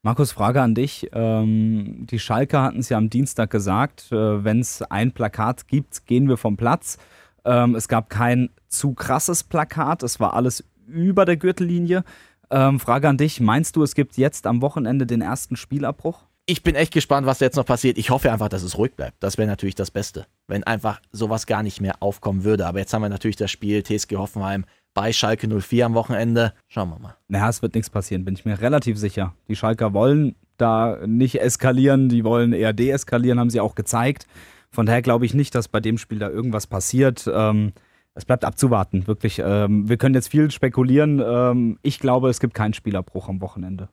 Markus, 0.01 0.31
Frage 0.31 0.61
an 0.61 0.75
dich. 0.75 1.09
Ähm, 1.11 2.07
die 2.09 2.19
Schalke 2.19 2.61
hatten 2.61 2.79
es 2.79 2.89
ja 2.89 2.97
am 2.97 3.09
Dienstag 3.09 3.49
gesagt, 3.49 4.11
äh, 4.11 4.43
wenn 4.43 4.61
es 4.61 4.81
ein 4.81 5.11
Plakat 5.11 5.67
gibt, 5.67 6.05
gehen 6.05 6.29
wir 6.29 6.37
vom 6.37 6.55
Platz. 6.55 6.97
Ähm, 7.43 7.75
es 7.75 7.89
gab 7.89 8.09
kein 8.09 8.49
zu 8.69 8.93
krasses 8.93 9.43
Plakat, 9.43 10.03
es 10.03 10.19
war 10.19 10.33
alles 10.33 10.63
über 10.87 11.25
der 11.25 11.35
Gürtellinie. 11.35 12.03
Ähm, 12.49 12.79
Frage 12.79 13.09
an 13.09 13.17
dich, 13.17 13.41
meinst 13.41 13.75
du, 13.75 13.83
es 13.83 13.93
gibt 13.93 14.17
jetzt 14.17 14.47
am 14.47 14.61
Wochenende 14.61 15.05
den 15.05 15.21
ersten 15.21 15.55
Spielabbruch? 15.55 16.28
Ich 16.49 16.63
bin 16.63 16.73
echt 16.73 16.91
gespannt, 16.91 17.27
was 17.27 17.41
jetzt 17.41 17.57
noch 17.57 17.65
passiert. 17.65 17.99
Ich 17.99 18.09
hoffe 18.09 18.31
einfach, 18.31 18.49
dass 18.49 18.63
es 18.63 18.75
ruhig 18.75 18.95
bleibt. 18.95 19.21
Das 19.21 19.37
wäre 19.37 19.47
natürlich 19.47 19.75
das 19.75 19.91
Beste, 19.91 20.25
wenn 20.47 20.63
einfach 20.63 20.99
sowas 21.11 21.45
gar 21.45 21.61
nicht 21.61 21.79
mehr 21.79 21.97
aufkommen 21.99 22.43
würde. 22.43 22.65
Aber 22.65 22.79
jetzt 22.79 22.91
haben 22.91 23.03
wir 23.03 23.09
natürlich 23.09 23.35
das 23.35 23.51
Spiel 23.51 23.83
TSG 23.83 24.15
Hoffenheim 24.15 24.65
bei 24.95 25.13
Schalke 25.13 25.47
04 25.47 25.85
am 25.85 25.93
Wochenende. 25.93 26.53
Schauen 26.67 26.89
wir 26.89 26.97
mal. 26.97 27.15
Naja, 27.27 27.49
es 27.49 27.61
wird 27.61 27.75
nichts 27.75 27.91
passieren, 27.91 28.25
bin 28.25 28.33
ich 28.33 28.45
mir 28.45 28.59
relativ 28.59 28.97
sicher. 28.97 29.35
Die 29.47 29.55
Schalker 29.55 29.93
wollen 29.93 30.33
da 30.57 30.97
nicht 31.05 31.39
eskalieren, 31.39 32.09
die 32.09 32.23
wollen 32.23 32.53
eher 32.53 32.73
deeskalieren, 32.73 33.39
haben 33.39 33.51
sie 33.51 33.59
auch 33.59 33.75
gezeigt. 33.75 34.25
Von 34.71 34.87
daher 34.87 35.03
glaube 35.03 35.27
ich 35.27 35.35
nicht, 35.35 35.53
dass 35.53 35.67
bei 35.67 35.81
dem 35.81 35.99
Spiel 35.99 36.17
da 36.17 36.29
irgendwas 36.29 36.65
passiert. 36.65 37.29
Ähm, 37.31 37.73
es 38.15 38.25
bleibt 38.25 38.43
abzuwarten, 38.43 39.05
wirklich. 39.05 39.39
Ähm, 39.45 39.87
wir 39.87 39.97
können 39.97 40.15
jetzt 40.15 40.29
viel 40.29 40.49
spekulieren. 40.49 41.21
Ähm, 41.23 41.77
ich 41.83 41.99
glaube, 41.99 42.31
es 42.31 42.39
gibt 42.39 42.55
keinen 42.55 42.73
Spielerbruch 42.73 43.29
am 43.29 43.39
Wochenende. 43.39 43.89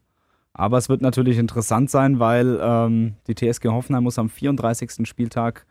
Aber 0.59 0.79
es 0.79 0.89
wird 0.89 1.03
natürlich 1.03 1.37
interessant 1.37 1.91
sein, 1.91 2.19
weil 2.19 2.59
ähm, 2.63 3.17
die 3.27 3.35
TSG 3.35 3.67
Hoffenheim 3.67 4.05
muss 4.05 4.19
am 4.19 4.31
34. 4.31 5.07
Spieltag 5.07 5.67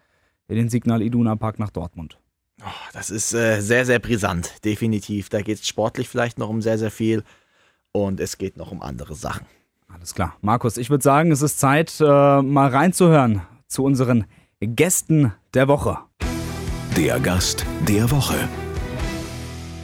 in 0.47 0.57
den 0.57 0.69
Signal 0.69 1.01
Iduna 1.01 1.35
Park 1.35 1.57
nach 1.57 1.71
Dortmund. 1.71 2.19
Oh, 2.61 2.89
das 2.93 3.09
ist 3.09 3.33
äh, 3.33 3.61
sehr, 3.61 3.85
sehr 3.85 3.97
brisant, 3.97 4.63
definitiv. 4.63 5.29
Da 5.29 5.41
geht 5.41 5.57
es 5.57 5.67
sportlich 5.67 6.07
vielleicht 6.07 6.37
noch 6.37 6.49
um 6.49 6.61
sehr, 6.61 6.77
sehr 6.77 6.91
viel 6.91 7.23
und 7.91 8.19
es 8.19 8.37
geht 8.37 8.57
noch 8.57 8.71
um 8.71 8.83
andere 8.83 9.15
Sachen. 9.15 9.47
Alles 9.91 10.13
klar. 10.13 10.37
Markus, 10.41 10.77
ich 10.77 10.91
würde 10.91 11.03
sagen, 11.03 11.31
es 11.31 11.41
ist 11.41 11.59
Zeit, 11.59 11.99
äh, 11.99 12.03
mal 12.03 12.69
reinzuhören 12.69 13.41
zu 13.67 13.83
unseren 13.83 14.25
Gästen 14.59 15.33
der 15.55 15.67
Woche. 15.67 15.97
Der 16.95 17.19
Gast 17.19 17.65
der 17.87 18.11
Woche. 18.11 18.47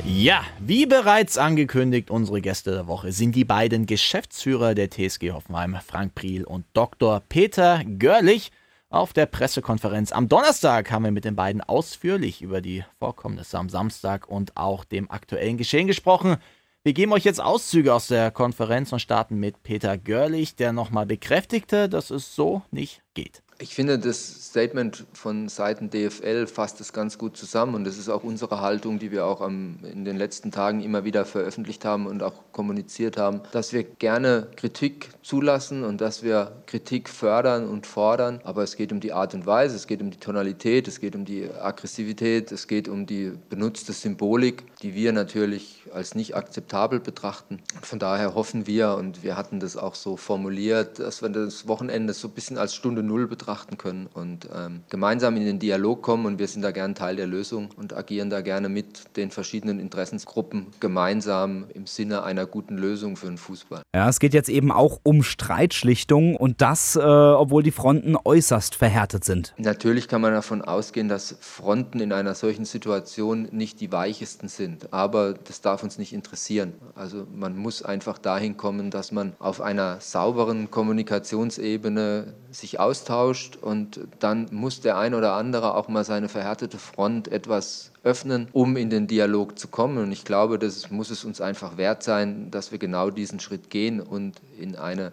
Ja, 0.04 0.44
wie 0.60 0.88
bereits 0.88 1.38
angekündigt, 1.38 2.10
unsere 2.10 2.42
Gäste 2.42 2.72
der 2.72 2.88
Woche 2.88 3.12
sind 3.12 3.36
die 3.36 3.46
beiden 3.46 3.86
Geschäftsführer 3.86 4.74
der 4.74 4.90
TSG 4.90 5.32
Hoffenheim, 5.32 5.78
Frank 5.86 6.16
Priel 6.16 6.44
und 6.44 6.66
Dr. 6.74 7.22
Peter 7.30 7.84
Görlich. 7.86 8.52
Auf 8.90 9.14
der 9.14 9.28
Pressekonferenz 9.28 10.12
am 10.12 10.28
Donnerstag 10.28 10.92
haben 10.92 11.04
wir 11.04 11.12
mit 11.12 11.24
den 11.24 11.36
beiden 11.36 11.62
ausführlich 11.62 12.42
über 12.42 12.62
die 12.62 12.84
Vorkommnisse 12.98 13.60
am 13.60 13.70
Samstag 13.70 14.28
und 14.28 14.58
auch 14.58 14.86
dem 14.86 15.10
aktuellen 15.12 15.58
Geschehen 15.58 15.88
gesprochen. 15.88 16.38
Wir 16.84 16.94
geben 16.94 17.14
euch 17.14 17.24
jetzt 17.24 17.40
Auszüge 17.40 17.94
aus 17.94 18.08
der 18.08 18.32
Konferenz 18.32 18.92
und 18.92 19.00
starten 19.00 19.40
mit 19.40 19.62
Peter 19.62 20.00
Görlich, 20.00 20.56
der 20.56 20.74
nochmal 20.74 21.06
bekräftigte, 21.06 21.88
dass 21.88 22.10
es 22.10 22.36
so 22.36 22.64
nicht 22.72 23.04
geht. 23.14 23.44
Ich 23.62 23.76
finde, 23.76 24.00
das 24.00 24.48
Statement 24.48 25.06
von 25.14 25.48
Seiten 25.48 25.92
DFL 25.92 26.48
fasst 26.48 26.82
es 26.82 26.94
ganz 26.94 27.20
gut 27.20 27.38
zusammen 27.38 27.76
und 27.76 27.84
das 27.84 28.00
ist 28.00 28.10
auch 28.10 28.24
unsere 28.24 28.60
Haltung, 28.60 28.98
die 28.98 29.12
wir 29.12 29.24
auch 29.28 29.40
am, 29.40 29.78
in 29.84 30.04
den 30.04 30.18
letzten 30.18 30.50
Tagen 30.50 30.82
immer 30.82 31.04
wieder 31.06 31.26
veröffentlicht 31.26 31.86
haben 31.86 32.08
und 32.08 32.24
auch 32.24 32.34
kommuniziert 32.54 33.18
haben, 33.18 33.42
dass 33.52 33.72
wir 33.72 33.84
gerne 33.84 34.48
Kritik 34.56 35.10
zulassen 35.22 35.84
und 35.84 36.02
dass 36.02 36.24
wir 36.24 36.64
Kritik 36.66 37.08
fördern 37.08 37.70
und 37.70 37.86
fordern, 37.86 38.42
aber 38.46 38.64
es 38.64 38.78
geht 38.78 38.92
um 38.92 39.00
die 39.00 39.14
Art 39.14 39.36
und 39.36 39.46
Weise, 39.46 39.76
es 39.76 39.86
geht 39.86 40.02
um 40.02 40.10
die 40.10 40.18
Tonalität, 40.18 40.88
es 40.88 41.00
geht 41.00 41.16
um 41.16 41.24
die 41.24 41.48
Aggressivität, 41.48 42.52
es 42.52 42.68
geht 42.68 42.88
um 42.88 43.06
die 43.06 43.32
benutzte 43.52 43.94
Symbolik, 43.94 44.64
die 44.82 44.96
wir 44.96 45.14
natürlich 45.14 45.84
als 45.94 46.16
nicht 46.16 46.36
akzeptabel 46.36 47.00
betrachten. 47.00 47.60
Von 47.82 48.00
daher 48.00 48.34
hoffen 48.36 48.68
wir 48.68 48.96
und 48.96 49.24
wir 49.24 49.38
hatten 49.38 49.60
das 49.60 49.78
auch 49.78 49.96
so 49.96 50.18
formuliert, 50.18 51.00
dass 51.00 51.22
wir 51.22 51.30
das 51.30 51.68
Wochenende 51.68 52.14
so 52.14 52.28
ein 52.28 52.34
bisschen 52.34 52.58
als 52.58 52.74
Stunde 52.74 53.04
Null 53.04 53.28
betrachten 53.28 53.78
können 53.78 54.08
und 54.14 54.48
ähm, 54.56 54.82
gemeinsam 54.90 55.38
in 55.38 55.46
den 55.46 55.60
Dialog 55.60 56.02
kommen. 56.02 56.26
Und 56.26 56.40
wir 56.40 56.48
sind 56.48 56.62
da 56.62 56.72
gern 56.72 56.96
Teil 56.96 57.16
der 57.16 57.28
Lösung 57.28 57.70
und 57.76 57.94
agieren 57.94 58.30
da 58.30 58.42
gerne 58.42 58.70
mit 58.70 59.18
den 59.18 59.32
verschiedenen 59.32 59.80
Interessensgruppen 59.80 60.68
gemeinsam 60.80 61.66
im 61.74 61.86
Sinne 61.86 62.24
einer 62.24 62.46
guten 62.46 62.78
Lösung 62.78 63.16
für 63.16 63.28
den 63.28 63.38
Fußball. 63.38 63.82
Ja, 63.94 64.10
es 64.10 64.20
geht 64.20 64.34
jetzt 64.34 64.50
eben 64.50 64.72
auch 64.72 65.00
um 65.04 65.24
Streitschlichtung 65.24 66.36
und 66.36 66.62
das, 66.62 66.96
äh, 66.96 67.00
obwohl 67.02 67.64
die 67.64 67.72
Fronten 67.72 68.16
äußerst 68.16 68.76
verhärtet 68.76 69.26
sind. 69.26 69.54
Natürlich 69.58 70.08
kann 70.08 70.22
man 70.22 70.34
davon 70.34 70.62
ausgehen, 70.62 71.08
dass 71.08 71.36
Fronten 71.40 72.00
in 72.00 72.14
einer 72.14 72.36
solchen 72.36 72.66
Situation 72.66 73.48
nicht 73.52 73.82
die 73.82 73.92
weichesten 73.92 74.48
sind, 74.48 74.71
aber 74.92 75.34
das 75.34 75.62
darf 75.62 75.84
uns 75.84 75.98
nicht 75.98 76.14
interessieren. 76.14 76.74
Also 76.96 77.26
man 77.34 77.58
muss 77.58 77.84
einfach 77.84 78.18
dahin 78.18 78.58
kommen, 78.58 78.92
dass 78.92 79.12
man 79.12 79.34
auf 79.40 79.62
einer 79.62 80.00
sauberen 80.00 80.72
Kommunikationsebene 80.72 82.34
sich 82.52 82.80
austauscht 82.80 83.02
austauscht 83.12 83.58
und 83.58 84.00
dann 84.20 84.48
muss 84.52 84.82
der 84.82 84.98
ein 84.98 85.14
oder 85.14 85.34
andere 85.34 85.76
auch 85.76 85.88
mal 85.88 86.04
seine 86.04 86.30
verhärtete 86.30 86.78
Front 86.78 87.28
etwas 87.28 87.92
öffnen, 88.04 88.48
um 88.52 88.78
in 88.78 88.90
den 88.90 89.08
Dialog 89.08 89.58
zu 89.58 89.68
kommen. 89.68 89.98
Und 89.98 90.12
ich 90.12 90.26
glaube, 90.26 90.58
das 90.60 90.90
muss 90.92 91.10
es 91.10 91.24
uns 91.24 91.42
einfach 91.42 91.78
wert 91.78 92.04
sein, 92.04 92.52
dass 92.52 92.72
wir 92.72 92.80
genau 92.80 93.10
diesen 93.10 93.40
Schritt 93.40 93.70
gehen 93.70 94.00
und 94.00 94.42
in 94.60 94.76
eine 94.76 95.12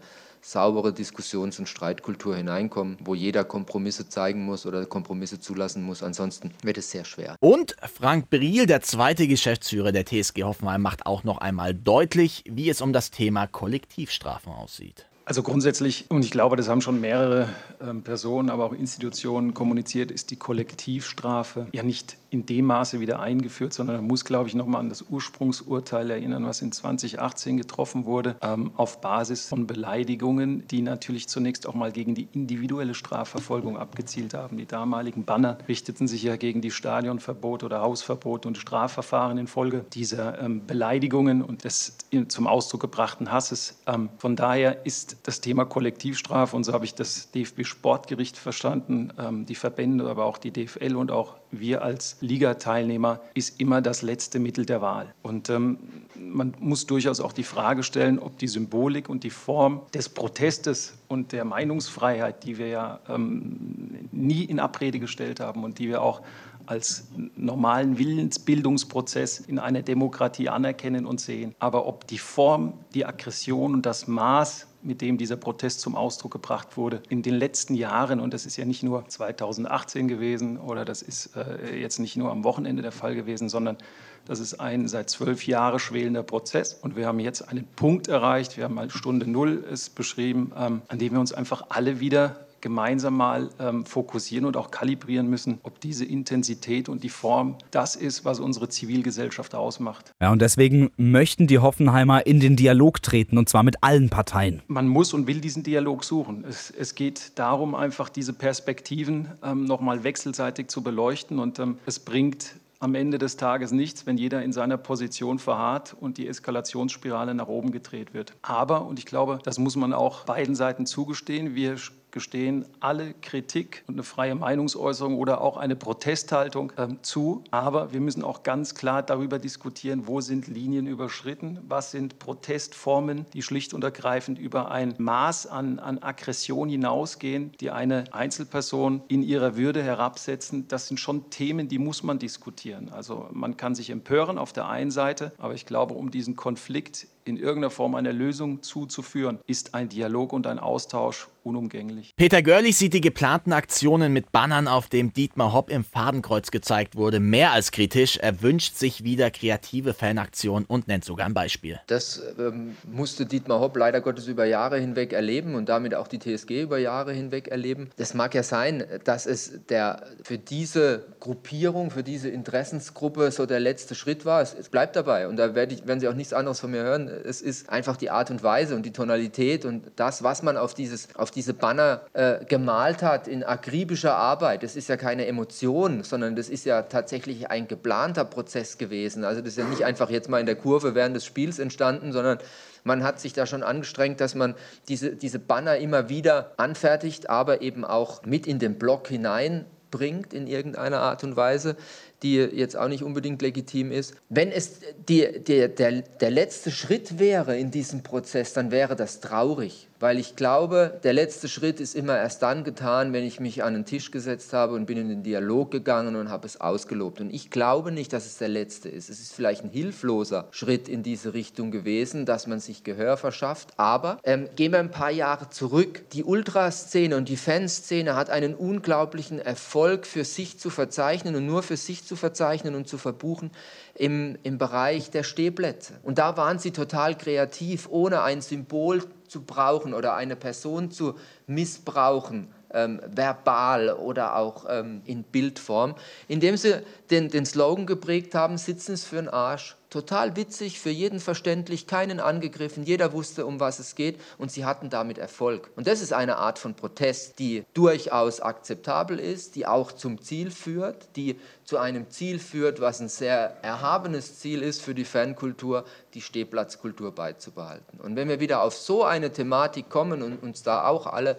saubere 0.49 0.93
Diskussions- 0.93 1.59
und 1.59 1.69
Streitkultur 1.69 2.37
hineinkommen, 2.37 2.97
wo 3.01 3.15
jeder 3.15 3.45
Kompromisse 3.45 4.09
zeigen 4.09 4.45
muss 4.45 4.65
oder 4.65 4.87
Kompromisse 4.87 5.39
zulassen 5.41 5.83
muss. 5.83 6.03
Ansonsten 6.03 6.53
wird 6.63 6.79
es 6.79 6.91
sehr 6.91 7.05
schwer. 7.05 7.37
Und 7.41 7.77
Frank 7.83 8.31
Briel, 8.31 8.67
der 8.67 8.81
zweite 8.81 9.29
Geschäftsführer 9.29 9.93
der 9.93 10.07
TSG 10.07 10.45
Hoffenheim, 10.45 10.81
macht 10.81 11.07
auch 11.07 11.25
noch 11.25 11.39
einmal 11.39 11.75
deutlich, 11.75 12.45
wie 12.47 12.71
es 12.71 12.81
um 12.81 12.93
das 12.93 13.11
Thema 13.11 13.47
Kollektivstrafen 13.47 14.53
aussieht. 14.53 15.08
Also 15.29 15.43
grundsätzlich, 15.43 16.07
und 16.09 16.25
ich 16.25 16.31
glaube, 16.31 16.57
das 16.57 16.71
haben 16.71 16.81
schon 16.81 17.03
mehrere 17.03 17.51
äh, 17.81 17.93
Personen, 18.03 18.49
aber 18.49 18.65
auch 18.65 18.73
Institutionen 18.73 19.53
kommuniziert, 19.53 20.11
ist 20.11 20.31
die 20.31 20.37
Kollektivstrafe 20.37 21.67
ja 21.75 21.83
nicht 21.83 22.17
in 22.31 22.47
dem 22.47 22.65
Maße 22.65 23.01
wieder 23.01 23.21
eingeführt, 23.21 23.75
sondern 23.75 23.97
man 23.97 24.07
muss, 24.07 24.25
glaube 24.25 24.49
ich, 24.49 24.55
nochmal 24.55 24.81
an 24.81 24.89
das 24.89 25.03
Ursprungsurteil 25.03 26.11
erinnern, 26.11 26.47
was 26.47 26.63
in 26.63 26.73
2018 26.73 27.59
getroffen 27.59 28.07
wurde, 28.07 28.37
ähm, 28.41 28.71
auf 28.77 29.03
Basis 29.03 29.47
von 29.47 29.67
Beleidigungen, 29.67 30.67
die 30.69 30.81
natürlich 30.81 31.29
zunächst 31.29 31.67
auch 31.67 31.75
mal 31.75 31.93
gegen 31.93 32.15
die 32.15 32.29
individuelle 32.33 32.95
Strafverfolgung 32.95 33.77
abgezielt 33.77 34.33
haben. 34.33 34.57
Die 34.57 34.67
damaligen 34.67 35.25
Banner 35.25 35.59
richteten 35.69 36.09
sich 36.09 36.23
ja 36.23 36.37
gegen 36.37 36.63
die 36.63 36.71
Stadionverbot 36.71 37.65
oder 37.65 37.83
Hausverbot 37.83 38.47
und 38.47 38.57
Strafverfahren 38.57 39.37
infolge 39.37 39.85
dieser 39.93 40.41
ähm, 40.41 40.67
Beleidigungen 40.67 41.43
und 41.43 41.65
des 41.65 41.99
zum 42.29 42.47
Ausdruck 42.47 42.81
gebrachten 42.81 43.31
Hasses. 43.31 43.79
Ähm, 43.87 44.09
von 44.19 44.35
daher 44.35 44.87
ist 44.87 45.18
das 45.23 45.41
Thema 45.41 45.65
Kollektivstrafe, 45.65 46.57
und 46.57 46.65
so 46.65 46.73
habe 46.73 46.85
ich 46.85 46.95
das 46.95 47.31
DFB-Sportgericht 47.33 48.37
verstanden, 48.37 49.13
ähm, 49.19 49.47
die 49.47 49.55
Verbände, 49.55 50.09
aber 50.09 50.25
auch 50.25 50.39
die 50.39 50.51
DFL 50.51 50.97
und 50.97 51.11
auch 51.11 51.37
wir 51.51 51.83
als 51.83 52.17
Ligateilnehmer 52.21 53.21
ist 53.35 53.61
immer 53.61 53.81
das 53.81 54.03
letzte 54.03 54.39
Mittel 54.39 54.67
der 54.67 54.83
Wahl. 54.83 55.15
Und 55.23 55.49
ähm, 55.51 55.79
man 56.15 56.55
muss 56.59 56.87
durchaus 56.87 57.21
auch 57.21 57.33
die 57.33 57.43
Frage 57.43 57.83
stellen, 57.83 58.19
ob 58.19 58.39
die 58.39 58.49
Symbolik 58.49 59.09
und 59.09 59.25
die 59.25 59.31
Form 59.31 59.83
des 59.95 60.09
Protestes 60.09 60.95
und 61.09 61.33
der 61.33 61.45
Meinungsfreiheit, 61.45 62.45
die 62.45 62.59
wir 62.59 62.69
ja 62.69 63.01
ähm, 63.09 64.09
nie 64.13 64.45
in 64.45 64.61
Abrede 64.61 64.99
gestellt 64.99 65.41
haben 65.41 65.65
und 65.65 65.79
die 65.79 65.89
wir 65.89 66.03
auch 66.03 66.23
als 66.69 67.09
normalen 67.35 67.99
Willensbildungsprozess 67.99 69.41
in 69.41 69.59
einer 69.59 69.83
Demokratie 69.83 70.49
anerkennen 70.51 71.07
und 71.07 71.21
sehen. 71.21 71.55
Aber 71.59 71.87
ob 71.87 72.07
die 72.07 72.19
Form, 72.19 72.75
die 72.95 73.07
Aggression 73.07 73.73
und 73.73 73.87
das 73.87 74.07
Maß 74.07 74.67
mit 74.83 75.01
dem 75.01 75.19
dieser 75.19 75.37
Protest 75.37 75.81
zum 75.81 75.97
Ausdruck 75.97 76.33
gebracht 76.33 76.77
wurde. 76.77 77.03
In 77.09 77.23
den 77.23 77.35
letzten 77.35 77.75
Jahren, 77.75 78.21
und 78.21 78.33
das 78.33 78.47
ist 78.47 78.57
ja 78.57 78.65
nicht 78.65 78.83
nur 78.83 79.09
2018 79.09 80.07
gewesen 80.07 80.57
oder 80.57 80.85
das 80.85 81.03
ist 81.03 81.37
äh, 81.37 81.77
jetzt 81.77 81.99
nicht 81.99 82.17
nur 82.17 82.31
am 82.31 82.45
Wochenende 82.45 82.83
der 82.83 82.93
Fall 82.93 83.15
gewesen, 83.15 83.49
sondern 83.49 83.77
das 84.25 84.41
ist 84.41 84.61
ein 84.61 84.87
seit 84.89 85.11
zwölf 85.11 85.47
Jahren 85.47 85.79
schwelender 85.79 86.23
Prozess. 86.23 86.75
Und 86.75 86.97
wir 86.97 87.07
haben 87.07 87.19
jetzt 87.19 87.49
einen 87.49 87.67
Punkt 87.67 88.09
erreicht, 88.09 88.57
wir 88.57 88.65
haben 88.65 88.75
mal 88.75 88.91
Stunde 88.91 89.29
Null 89.29 89.65
es 89.71 89.91
beschrieben, 89.91 90.53
ähm, 90.57 90.83
an 90.89 90.99
dem 90.99 91.13
wir 91.13 91.21
uns 91.21 91.33
einfach 91.33 91.67
alle 91.71 91.99
wieder 91.99 92.48
gemeinsam 92.61 93.17
mal 93.17 93.51
ähm, 93.59 93.85
fokussieren 93.85 94.45
und 94.45 94.57
auch 94.57 94.71
kalibrieren 94.71 95.29
müssen, 95.29 95.59
ob 95.63 95.81
diese 95.81 96.05
Intensität 96.05 96.89
und 96.89 97.05
die 97.05 97.09
Form 97.09 97.57
das 97.71 97.97
ist, 97.97 98.25
was 98.25 98.41
unsere 98.41 98.69
Zivilgesellschaft 98.69 99.55
ausmacht. 99.55 100.13
Ja, 100.21 100.33
und 100.33 100.43
deswegen 100.43 100.91
möchten 100.97 101.47
die 101.47 101.59
Hoffenheimer 101.59 102.27
in 102.27 102.41
den 102.41 102.57
Dialog 102.57 103.03
treten 103.03 103.39
und 103.39 103.49
zwar 103.49 103.63
mit 103.63 103.83
allen 103.83 104.11
Parteien. 104.11 104.63
Man 104.67 104.89
muss 104.89 105.13
und 105.13 105.27
will 105.27 105.41
diesen 105.41 105.63
Dialog 105.63 106.05
suchen. 106.05 106.45
Es, 106.49 106.71
es 106.71 106.95
geht 106.95 107.39
darum, 107.39 107.75
einfach 107.75 108.09
diese 108.09 108.33
Perspektiven 108.33 109.29
ähm, 109.43 109.65
nochmal 109.65 110.05
wechselseitig 110.05 110.69
zu 110.69 110.83
beleuchten 110.83 111.39
und 111.39 111.59
ähm, 111.59 111.79
es 111.87 111.99
bringt 111.99 112.55
am 112.81 112.95
Ende 112.95 113.19
des 113.19 113.37
Tages 113.37 113.73
nichts, 113.73 114.07
wenn 114.07 114.19
jeder 114.19 114.43
in 114.43 114.53
seiner 114.53 114.77
Position 114.77 115.39
verharrt 115.39 115.97
und 115.99 116.17
die 116.19 116.29
Eskalationsspirale 116.29 117.35
nach 117.35 117.49
oben 117.49 117.73
gedreht 117.73 118.15
wird. 118.15 118.35
Aber, 118.43 118.87
und 118.87 118.99
ich 118.99 119.07
glaube, 119.07 119.41
das 119.43 119.59
muss 119.59 119.77
man 119.77 119.93
auch 119.93 120.25
beiden 120.25 120.55
Seiten 120.55 120.87
zugestehen, 120.87 121.55
wir 121.55 121.77
gestehen 122.19 122.67
alle 122.81 123.15
Kritik 123.15 123.85
und 123.87 123.95
eine 123.95 124.03
freie 124.03 124.35
Meinungsäußerung 124.35 125.17
oder 125.17 125.41
auch 125.41 125.57
eine 125.57 125.77
Protesthaltung 125.77 126.73
ähm, 126.77 126.99
zu. 127.03 127.45
Aber 127.53 127.93
wir 127.93 128.01
müssen 128.01 128.25
auch 128.25 128.43
ganz 128.43 128.75
klar 128.75 129.05
darüber 129.05 129.39
diskutieren, 129.39 130.09
wo 130.09 130.21
sind 130.21 130.49
Linien 130.49 130.89
überschritten, 130.89 131.61
was 131.69 131.93
sind 131.93 132.19
Protestformen, 132.19 133.27
die 133.35 133.43
schlicht 133.43 133.73
und 133.73 133.85
ergreifend 133.85 134.41
über 134.41 134.73
ein 134.73 134.97
Maß 134.99 135.47
an, 135.47 135.79
an 135.79 136.03
Aggression 136.03 136.69
hinausgehen, 136.69 137.53
die 137.61 137.71
eine 137.71 138.13
Einzelperson 138.13 139.03
in 139.07 139.23
ihrer 139.23 139.57
Würde 139.57 139.81
herabsetzen. 139.81 140.67
Das 140.67 140.89
sind 140.89 140.99
schon 140.99 141.31
Themen, 141.31 141.69
die 141.69 141.79
muss 141.79 142.03
man 142.03 142.19
diskutieren. 142.19 142.89
Also 142.89 143.29
man 143.31 143.57
kann 143.57 143.77
sich 143.77 143.91
empören 143.91 144.39
auf 144.39 144.53
der 144.53 144.67
einen 144.67 144.91
Seite, 144.91 145.31
aber 145.39 145.55
ich 145.55 145.67
glaube, 145.67 145.95
um 145.95 146.11
diesen 146.11 146.35
Konflikt 146.35 147.07
in 147.29 147.37
irgendeiner 147.37 147.71
Form 147.71 147.95
einer 147.95 148.13
Lösung 148.13 148.63
zuzuführen, 148.63 149.39
ist 149.47 149.75
ein 149.75 149.89
Dialog 149.89 150.33
und 150.33 150.47
ein 150.47 150.59
Austausch 150.59 151.29
unumgänglich. 151.49 152.15
Peter 152.17 152.43
Görlich 152.43 152.77
sieht 152.77 152.95
die 152.95 153.01
geplanten 153.01 153.53
Aktionen 153.53 154.13
mit 154.13 154.33
Bannern, 154.33 154.69
auf 154.69 154.89
dem 154.89 155.13
Dietmar 155.13 155.53
Hopp 155.53 155.71
im 155.71 155.85
Fadenkreuz 155.85 156.51
gezeigt 156.51 156.97
wurde, 156.97 157.21
mehr 157.21 157.53
als 157.53 157.71
kritisch. 157.71 158.17
Er 158.19 158.43
wünscht 158.43 158.77
sich 158.77 159.05
wieder 159.05 159.31
kreative 159.31 159.95
Fanaktionen 159.95 160.65
und 160.67 160.89
nennt 160.89 161.05
sogar 161.05 161.27
ein 161.27 161.35
Beispiel. 161.35 161.81
Das 161.87 162.23
ähm, 162.39 162.77
musste 162.91 163.27
Dietmar 163.27 163.61
Hopp 163.61 163.77
leider 163.77 164.01
Gottes 164.01 164.27
über 164.29 164.45
Jahre 164.45 164.79
hinweg 164.79 165.13
erleben 165.13 165.55
und 165.55 165.69
damit 165.69 165.95
auch 165.95 166.09
die 166.09 166.19
TSG 166.19 166.63
über 166.63 166.79
Jahre 166.79 167.13
hinweg 167.13 167.49
erleben. 167.49 167.91
Das 167.97 168.15
mag 168.15 168.35
ja 168.35 168.43
sein, 168.43 168.85
dass 169.05 169.27
es 169.27 169.67
der 169.69 170.03
für 170.23 170.39
diese 170.39 171.05
Gruppierung, 171.21 171.91
für 171.91 172.03
diese 172.03 172.29
Interessensgruppe 172.29 173.31
so 173.31 173.47
der 173.47 173.61
letzte 173.61 173.95
Schritt 173.95 174.25
war. 174.25 174.43
Es, 174.43 174.55
es 174.55 174.69
bleibt 174.69 174.97
dabei 174.97 175.29
und 175.29 175.37
da 175.37 175.55
werde 175.55 175.75
ich, 175.75 175.87
werden 175.87 176.01
Sie 176.01 176.09
auch 176.09 176.15
nichts 176.15 176.33
anderes 176.33 176.61
von 176.61 176.71
mir 176.71 176.83
hören 176.83 177.09
es 177.29 177.43
ist 177.43 177.69
einfach 177.69 177.97
die 177.97 178.11
Art 178.11 178.31
und 178.31 178.43
Weise 178.43 178.75
und 178.75 178.85
die 178.85 178.93
Tonalität 178.93 179.65
und 179.65 179.85
das, 179.97 180.23
was 180.23 180.43
man 180.43 180.57
auf, 180.57 180.75
dieses, 180.75 181.15
auf 181.15 181.31
diese 181.39 181.55
Banner 181.55 182.01
äh, 182.15 182.45
gemalt 182.47 183.01
hat 183.01 183.29
in 183.29 183.45
akribischer 183.45 184.17
Arbeit. 184.17 184.65
Das 184.65 184.75
ist 184.75 184.89
ja 184.89 184.97
keine 184.97 185.29
Emotion, 185.29 186.03
sondern 186.03 186.35
das 186.35 186.49
ist 186.49 186.67
ja 186.67 186.83
tatsächlich 186.83 187.49
ein 187.49 187.69
geplanter 187.69 188.25
Prozess 188.25 188.77
gewesen. 188.77 189.23
Also 189.23 189.41
das 189.41 189.51
ist 189.51 189.59
ja 189.59 189.65
nicht 189.67 189.85
einfach 189.85 190.11
jetzt 190.11 190.29
mal 190.29 190.41
in 190.41 190.47
der 190.47 190.57
Kurve 190.57 190.97
während 190.97 191.15
des 191.15 191.25
Spiels 191.25 191.61
entstanden, 191.61 192.11
sondern 192.11 192.39
man 192.83 193.05
hat 193.05 193.21
sich 193.21 193.35
da 193.35 193.47
schon 193.47 193.63
angestrengt, 193.63 194.21
dass 194.21 194.35
man 194.35 194.57
diese, 194.89 195.15
diese 195.15 195.39
Banner 195.39 195.77
immer 195.77 196.09
wieder 196.09 196.55
anfertigt, 196.57 197.31
aber 197.31 197.63
eben 197.63 197.85
auch 197.85 198.25
mit 198.25 198.49
in 198.49 198.59
den 198.59 198.77
Block 198.77 199.07
hineinbringt 199.07 200.35
in 200.35 200.49
irgendeiner 200.49 200.99
Art 200.99 201.23
und 201.23 201.37
Weise 201.37 201.77
die 202.23 202.37
jetzt 202.37 202.77
auch 202.77 202.89
nicht 202.89 203.03
unbedingt 203.03 203.43
legitim 203.43 203.93
ist. 203.93 204.15
Wenn 204.29 204.51
es 204.51 204.81
die, 205.09 205.41
die, 205.41 205.69
der, 205.69 206.03
der 206.03 206.31
letzte 206.31 206.71
Schritt 206.71 207.19
wäre 207.19 207.57
in 207.57 207.71
diesem 207.71 208.03
Prozess, 208.03 208.53
dann 208.53 208.71
wäre 208.71 208.97
das 208.97 209.21
traurig 209.21 209.89
weil 210.01 210.19
ich 210.19 210.37
glaube, 210.37 210.99
der 211.03 211.13
letzte 211.13 211.49
Schritt 211.49 211.81
ist 211.81 211.95
immer 211.95 212.17
erst 212.17 212.43
dann 212.43 212.65
getan, 212.65 213.13
wenn 213.13 213.25
ich 213.25 213.41
mich 213.41 213.65
an 213.65 213.75
den 213.75 213.85
Tisch 213.85 214.11
gesetzt 214.11 214.53
habe 214.53 214.75
und 214.75 214.87
bin 214.87 214.99
in 214.99 215.09
den 215.09 215.23
Dialog 215.23 215.71
gegangen 215.71 216.17
und 216.17 216.31
habe 216.31 216.47
es 216.47 216.61
ausgelobt. 216.61 217.21
Und 217.21 217.33
ich 217.33 217.51
glaube 217.51 217.93
nicht, 217.93 218.13
dass 218.13 218.27
es 218.27 218.39
der 218.39 218.49
letzte 218.49 218.89
ist. 218.89 219.11
Es 219.11 219.21
ist 219.21 219.33
vielleicht 219.33 219.65
ein 219.65 219.71
hilfloser 219.71 220.49
Schritt 220.51 220.89
in 220.89 221.03
diese 221.03 221.35
Richtung 221.35 221.71
gewesen, 221.71 222.27
dass 222.27 222.47
man 222.47 222.61
sich 222.61 222.85
Gehör 222.85 223.17
verschafft. 223.17 223.71
Aber 223.77 224.19
ähm, 224.25 224.49
gehen 224.57 224.73
wir 224.73 224.79
ein 224.79 224.91
paar 224.91 225.11
Jahre 225.11 225.51
zurück. 225.51 226.09
Die 226.11 226.25
Ultraszene 226.25 227.17
und 227.17 227.29
die 227.29 227.37
Fanszene 227.37 228.15
hat 228.15 228.31
einen 228.31 228.55
unglaublichen 228.55 229.39
Erfolg 229.39 230.07
für 230.07 230.25
sich 230.25 230.59
zu 230.59 230.71
verzeichnen 230.71 231.35
und 231.35 231.47
nur 231.47 231.63
für 231.63 231.77
sich 231.77 232.05
zu 232.05 232.17
verzeichnen 232.17 232.75
und 232.75 232.89
zu 232.89 232.99
verbuchen 232.99 233.51
im, 233.99 234.39
im 234.45 234.59
Bereich 234.59 235.11
der 235.11 235.25
Stehplätze. 235.25 235.95
Und 236.03 236.19
da 236.19 236.37
waren 236.37 236.59
sie 236.59 236.71
total 236.71 237.17
kreativ, 237.17 237.89
ohne 237.91 238.23
ein 238.23 238.41
Symbol 238.41 239.03
zu 239.27 239.43
brauchen 239.43 239.93
oder 239.93 240.15
eine 240.15 240.37
Person 240.37 240.91
zu 240.91 241.17
missbrauchen, 241.47 242.49
ähm, 242.73 243.01
verbal 243.07 243.91
oder 243.91 244.37
auch 244.37 244.67
ähm, 244.69 245.03
in 245.05 245.25
Bildform, 245.25 245.97
indem 246.29 246.57
sie 246.57 246.83
den, 247.11 247.29
den 247.29 247.45
Slogan 247.45 247.87
geprägt 247.87 248.35
haben, 248.35 248.57
sitzen 248.57 248.93
es 248.93 249.05
für 249.05 249.17
den 249.17 249.29
Arsch 249.29 249.77
Total 249.91 250.37
witzig, 250.37 250.81
für 250.81 250.91
jeden 250.91 251.19
verständlich, 251.19 251.87
keinen 251.87 252.21
angegriffen, 252.21 252.85
jeder 252.85 253.15
wusste, 253.15 253.47
um 253.47 253.59
was 253.59 253.79
es 253.79 253.95
geht 253.95 254.21
und 254.37 254.53
sie 254.53 254.67
hatten 254.67 254.91
damit 254.91 255.17
Erfolg. 255.17 255.71
Und 255.77 255.87
das 255.87 256.03
ist 256.03 256.13
eine 256.13 256.37
Art 256.37 256.59
von 256.59 256.75
Protest, 256.75 257.39
die 257.39 257.65
durchaus 257.73 258.41
akzeptabel 258.41 259.19
ist, 259.19 259.57
die 259.57 259.67
auch 259.67 259.91
zum 259.91 260.21
Ziel 260.21 260.51
führt, 260.51 261.09
die 261.17 261.41
zu 261.65 261.79
einem 261.79 262.11
Ziel 262.11 262.39
führt, 262.39 262.83
was 262.83 263.01
ein 263.01 263.09
sehr 263.09 263.57
erhabenes 263.63 264.39
Ziel 264.41 264.63
ist 264.63 264.83
für 264.83 264.95
die 264.95 265.07
Fankultur, 265.07 265.87
die 266.13 266.21
Stehplatzkultur 266.21 267.13
beizubehalten. 267.13 267.99
Und 268.01 268.15
wenn 268.15 268.29
wir 268.29 268.41
wieder 268.41 268.63
auf 268.63 268.77
so 268.77 269.05
eine 269.05 269.33
Thematik 269.33 269.89
kommen 269.89 270.23
und 270.23 270.43
uns 270.43 270.63
da 270.63 270.87
auch 270.87 271.07
alle 271.07 271.39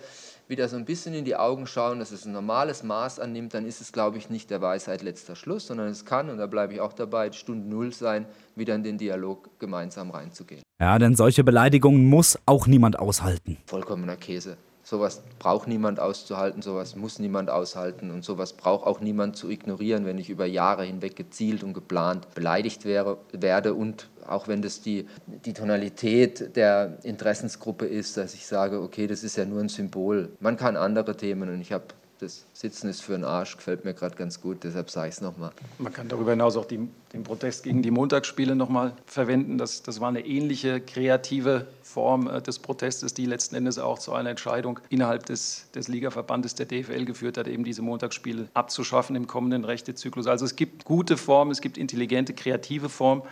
wieder 0.49 0.67
so 0.67 0.75
ein 0.75 0.85
bisschen 0.85 1.13
in 1.13 1.25
die 1.25 1.35
Augen 1.35 1.67
schauen, 1.67 1.99
dass 1.99 2.12
es 2.12 2.25
ein 2.25 2.31
normales 2.31 2.83
Maß 2.83 3.19
annimmt, 3.19 3.53
dann 3.53 3.65
ist 3.65 3.81
es, 3.81 3.91
glaube 3.91 4.17
ich, 4.17 4.31
nicht 4.31 4.49
der 4.49 4.62
Weisheit 4.62 5.03
letzter 5.03 5.35
Schluss, 5.35 5.67
sondern 5.67 5.88
es 5.88 6.05
kann, 6.05 6.29
und 6.29 6.39
da 6.39 6.47
bleibe 6.47 6.73
ich 6.73 6.81
auch 6.81 6.93
dabei, 6.93 7.31
Stunde 7.31 7.69
Null 7.69 7.93
sein, 7.93 8.25
wieder 8.55 8.73
in 8.73 8.83
den 8.83 8.97
Dialog 8.97 9.59
gemeinsam 9.59 10.09
reinzugehen. 10.09 10.63
Ja, 10.81 10.97
denn 10.97 11.15
solche 11.15 11.43
Beleidigungen 11.43 12.09
muss 12.09 12.39
auch 12.47 12.65
niemand 12.65 12.97
aushalten. 12.97 13.57
Vollkommener 13.67 14.15
Käse. 14.15 14.57
Sowas 14.89 15.21
braucht 15.38 15.67
niemand 15.67 15.99
auszuhalten, 15.99 16.63
sowas 16.63 16.95
muss 16.95 17.19
niemand 17.19 17.52
aushalten 17.52 18.10
und 18.10 18.25
sowas 18.25 18.54
braucht 18.54 18.88
auch 18.88 19.02
niemand 19.02 19.36
zu 19.36 19.47
ignorieren, 19.47 20.08
wenn 20.08 20.17
ich 20.17 20.32
über 20.32 20.47
Jahre 20.47 20.84
hinweg 20.84 21.15
gezielt 21.15 21.63
und 21.63 21.75
geplant 21.75 22.34
beleidigt 22.34 22.86
wäre, 22.86 23.19
werde 23.32 23.75
und 23.75 24.10
auch 24.28 24.47
wenn 24.47 24.63
das 24.63 24.82
die, 24.82 25.06
die 25.45 25.54
Tonalität 25.54 26.56
der 26.56 26.97
Interessensgruppe 27.04 27.86
ist, 27.86 28.17
dass 28.17 28.34
ich 28.34 28.47
sage, 28.47 28.82
okay, 28.82 29.06
das 29.06 29.23
ist 29.23 29.38
ja 29.38 29.45
nur 29.45 29.60
ein 29.62 29.69
Symbol. 29.69 30.30
Man 30.39 30.58
kann 30.58 30.75
andere 30.75 31.15
Themen 31.15 31.49
und 31.49 31.62
ich 31.62 31.71
habe 31.71 31.86
das 32.19 32.45
Sitzen 32.53 32.89
ist 32.89 33.01
für 33.01 33.13
den 33.13 33.23
Arsch, 33.23 33.55
gefällt 33.55 33.86
mir 33.86 33.93
gerade 33.93 34.15
ganz 34.15 34.41
gut, 34.41 34.63
deshalb 34.63 34.89
sage 34.89 35.08
ich 35.08 35.15
es 35.15 35.21
nochmal. 35.21 35.51
Man 35.77 35.93
kann 35.93 36.10
darüber 36.10 36.32
hinaus 36.32 36.58
auch 36.58 36.65
die, 36.65 36.79
den 37.13 37.23
Protest 37.23 37.63
gegen 37.63 37.82
die 37.82 37.91
Montagsspiele 37.91 38.55
nochmal 38.55 38.91
verwenden. 39.05 39.58
Das, 39.58 39.84
das 39.84 40.01
war 40.01 40.10
eine 40.10 40.25
ähnliche 40.25 40.82
kreative 40.82 41.67
Form 41.82 42.27
äh, 42.27 42.41
des 42.41 42.60
Protestes, 42.60 43.13
die 43.13 43.25
letzten 43.25 43.55
Endes 43.55 43.79
auch 43.79 43.99
zu 43.99 44.13
einer 44.13 44.29
Entscheidung 44.29 44.82
innerhalb 44.89 45.25
des, 45.27 45.67
des 45.73 45.88
Ligaverbandes 45.88 46.55
der 46.55 46.65
DFL 46.65 47.05
geführt 47.05 47.38
hat, 47.38 47.47
eben 47.47 47.63
diese 47.63 47.82
Montagsspiele 47.82 48.49
abzuschaffen 48.53 49.15
im 49.15 49.25
kommenden 49.25 49.63
Rechtezyklus. 49.63 50.27
Also 50.27 50.43
es 50.43 50.58
gibt 50.58 50.84
gute 50.84 51.15
Formen, 51.15 51.51
es 51.51 51.62
gibt 51.62 51.77
intelligente, 51.77 52.34
kreative 52.34 52.89
Formen. 52.89 53.23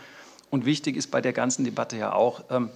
Und 0.50 0.64
wichtig 0.64 0.96
ist 0.96 1.10
bei 1.10 1.20
der 1.20 1.34
ganzen 1.34 1.64
Debatte 1.64 1.98
ja 1.98 2.14
auch, 2.14 2.42
ähm, 2.48 2.70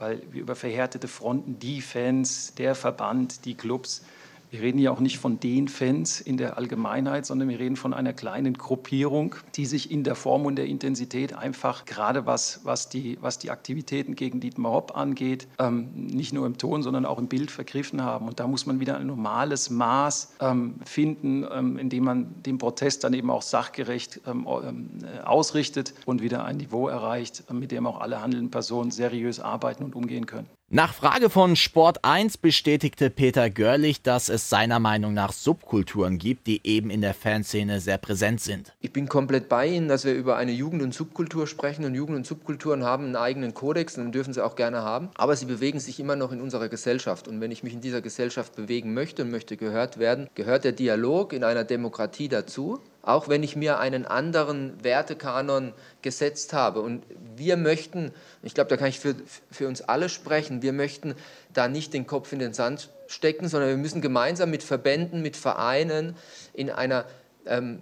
weil 0.00 0.20
wir 0.32 0.42
über 0.42 0.56
verhärtete 0.56 1.06
Fronten, 1.06 1.60
die 1.60 1.80
Fans, 1.82 2.54
der 2.56 2.74
Verband, 2.74 3.44
die 3.44 3.54
Clubs, 3.54 4.02
wir 4.50 4.60
reden 4.60 4.78
ja 4.78 4.90
auch 4.90 5.00
nicht 5.00 5.18
von 5.18 5.40
den 5.40 5.68
Fans 5.68 6.20
in 6.20 6.36
der 6.36 6.56
Allgemeinheit, 6.56 7.26
sondern 7.26 7.48
wir 7.48 7.58
reden 7.58 7.76
von 7.76 7.92
einer 7.92 8.12
kleinen 8.12 8.54
Gruppierung, 8.54 9.34
die 9.54 9.66
sich 9.66 9.90
in 9.90 10.04
der 10.04 10.14
Form 10.14 10.46
und 10.46 10.56
der 10.56 10.66
Intensität 10.66 11.34
einfach, 11.34 11.84
gerade 11.84 12.26
was, 12.26 12.60
was, 12.64 12.88
die, 12.88 13.18
was 13.20 13.38
die 13.38 13.50
Aktivitäten 13.50 14.14
gegen 14.14 14.40
Dietmar 14.40 14.72
Hopp 14.72 14.96
angeht, 14.96 15.48
ähm, 15.58 15.90
nicht 15.94 16.32
nur 16.32 16.46
im 16.46 16.58
Ton, 16.58 16.82
sondern 16.82 17.04
auch 17.04 17.18
im 17.18 17.28
Bild 17.28 17.50
vergriffen 17.50 18.02
haben. 18.02 18.28
Und 18.28 18.40
da 18.40 18.46
muss 18.46 18.66
man 18.66 18.80
wieder 18.80 18.96
ein 18.96 19.06
normales 19.06 19.70
Maß 19.70 20.36
ähm, 20.40 20.76
finden, 20.84 21.44
ähm, 21.50 21.78
indem 21.78 22.04
man 22.04 22.42
den 22.42 22.58
Protest 22.58 23.04
dann 23.04 23.14
eben 23.14 23.30
auch 23.30 23.42
sachgerecht 23.42 24.20
ähm, 24.26 24.46
äh, 24.46 25.20
ausrichtet 25.24 25.94
und 26.06 26.22
wieder 26.22 26.44
ein 26.44 26.56
Niveau 26.56 26.88
erreicht, 26.88 27.44
mit 27.52 27.72
dem 27.72 27.86
auch 27.86 28.00
alle 28.00 28.22
handelnden 28.22 28.50
Personen 28.50 28.90
seriös 28.90 29.40
arbeiten 29.40 29.84
und 29.84 29.94
umgehen 29.94 30.26
können. 30.26 30.46
Nach 30.68 30.92
Frage 30.92 31.30
von 31.30 31.54
Sport 31.54 32.04
1 32.04 32.38
bestätigte 32.38 33.08
Peter 33.08 33.50
Görlich, 33.50 34.02
dass 34.02 34.28
es 34.28 34.50
seiner 34.50 34.80
Meinung 34.80 35.14
nach 35.14 35.32
Subkulturen 35.32 36.18
gibt, 36.18 36.48
die 36.48 36.60
eben 36.66 36.90
in 36.90 37.02
der 37.02 37.14
Fanszene 37.14 37.78
sehr 37.78 37.98
präsent 37.98 38.40
sind. 38.40 38.72
Ich 38.80 38.92
bin 38.92 39.08
komplett 39.08 39.48
bei 39.48 39.68
Ihnen, 39.68 39.86
dass 39.86 40.04
wir 40.04 40.12
über 40.14 40.36
eine 40.36 40.50
Jugend- 40.50 40.82
und 40.82 40.92
Subkultur 40.92 41.46
sprechen. 41.46 41.84
Und 41.84 41.94
Jugend- 41.94 42.16
und 42.16 42.26
Subkulturen 42.26 42.82
haben 42.82 43.04
einen 43.04 43.14
eigenen 43.14 43.54
Kodex 43.54 43.96
und 43.96 44.10
dürfen 44.10 44.34
sie 44.34 44.44
auch 44.44 44.56
gerne 44.56 44.82
haben. 44.82 45.10
Aber 45.14 45.36
sie 45.36 45.46
bewegen 45.46 45.78
sich 45.78 46.00
immer 46.00 46.16
noch 46.16 46.32
in 46.32 46.40
unserer 46.40 46.68
Gesellschaft. 46.68 47.28
Und 47.28 47.40
wenn 47.40 47.52
ich 47.52 47.62
mich 47.62 47.72
in 47.72 47.80
dieser 47.80 48.00
Gesellschaft 48.00 48.56
bewegen 48.56 48.92
möchte 48.92 49.22
und 49.22 49.30
möchte 49.30 49.56
gehört 49.56 49.98
werden, 49.98 50.28
gehört 50.34 50.64
der 50.64 50.72
Dialog 50.72 51.32
in 51.32 51.44
einer 51.44 51.62
Demokratie 51.62 52.28
dazu 52.28 52.80
auch 53.06 53.28
wenn 53.28 53.44
ich 53.44 53.54
mir 53.54 53.78
einen 53.78 54.04
anderen 54.04 54.82
Wertekanon 54.82 55.72
gesetzt 56.02 56.52
habe. 56.52 56.80
Und 56.80 57.04
wir 57.36 57.56
möchten, 57.56 58.12
ich 58.42 58.52
glaube, 58.52 58.68
da 58.68 58.76
kann 58.76 58.88
ich 58.88 58.98
für, 58.98 59.14
für 59.50 59.68
uns 59.68 59.80
alle 59.80 60.08
sprechen, 60.08 60.60
wir 60.60 60.72
möchten 60.72 61.14
da 61.54 61.68
nicht 61.68 61.94
den 61.94 62.06
Kopf 62.06 62.32
in 62.32 62.40
den 62.40 62.52
Sand 62.52 62.90
stecken, 63.06 63.48
sondern 63.48 63.70
wir 63.70 63.76
müssen 63.76 64.02
gemeinsam 64.02 64.50
mit 64.50 64.64
Verbänden, 64.64 65.22
mit 65.22 65.36
Vereinen 65.36 66.16
in 66.52 66.68
einer 66.68 67.04
ähm, 67.46 67.80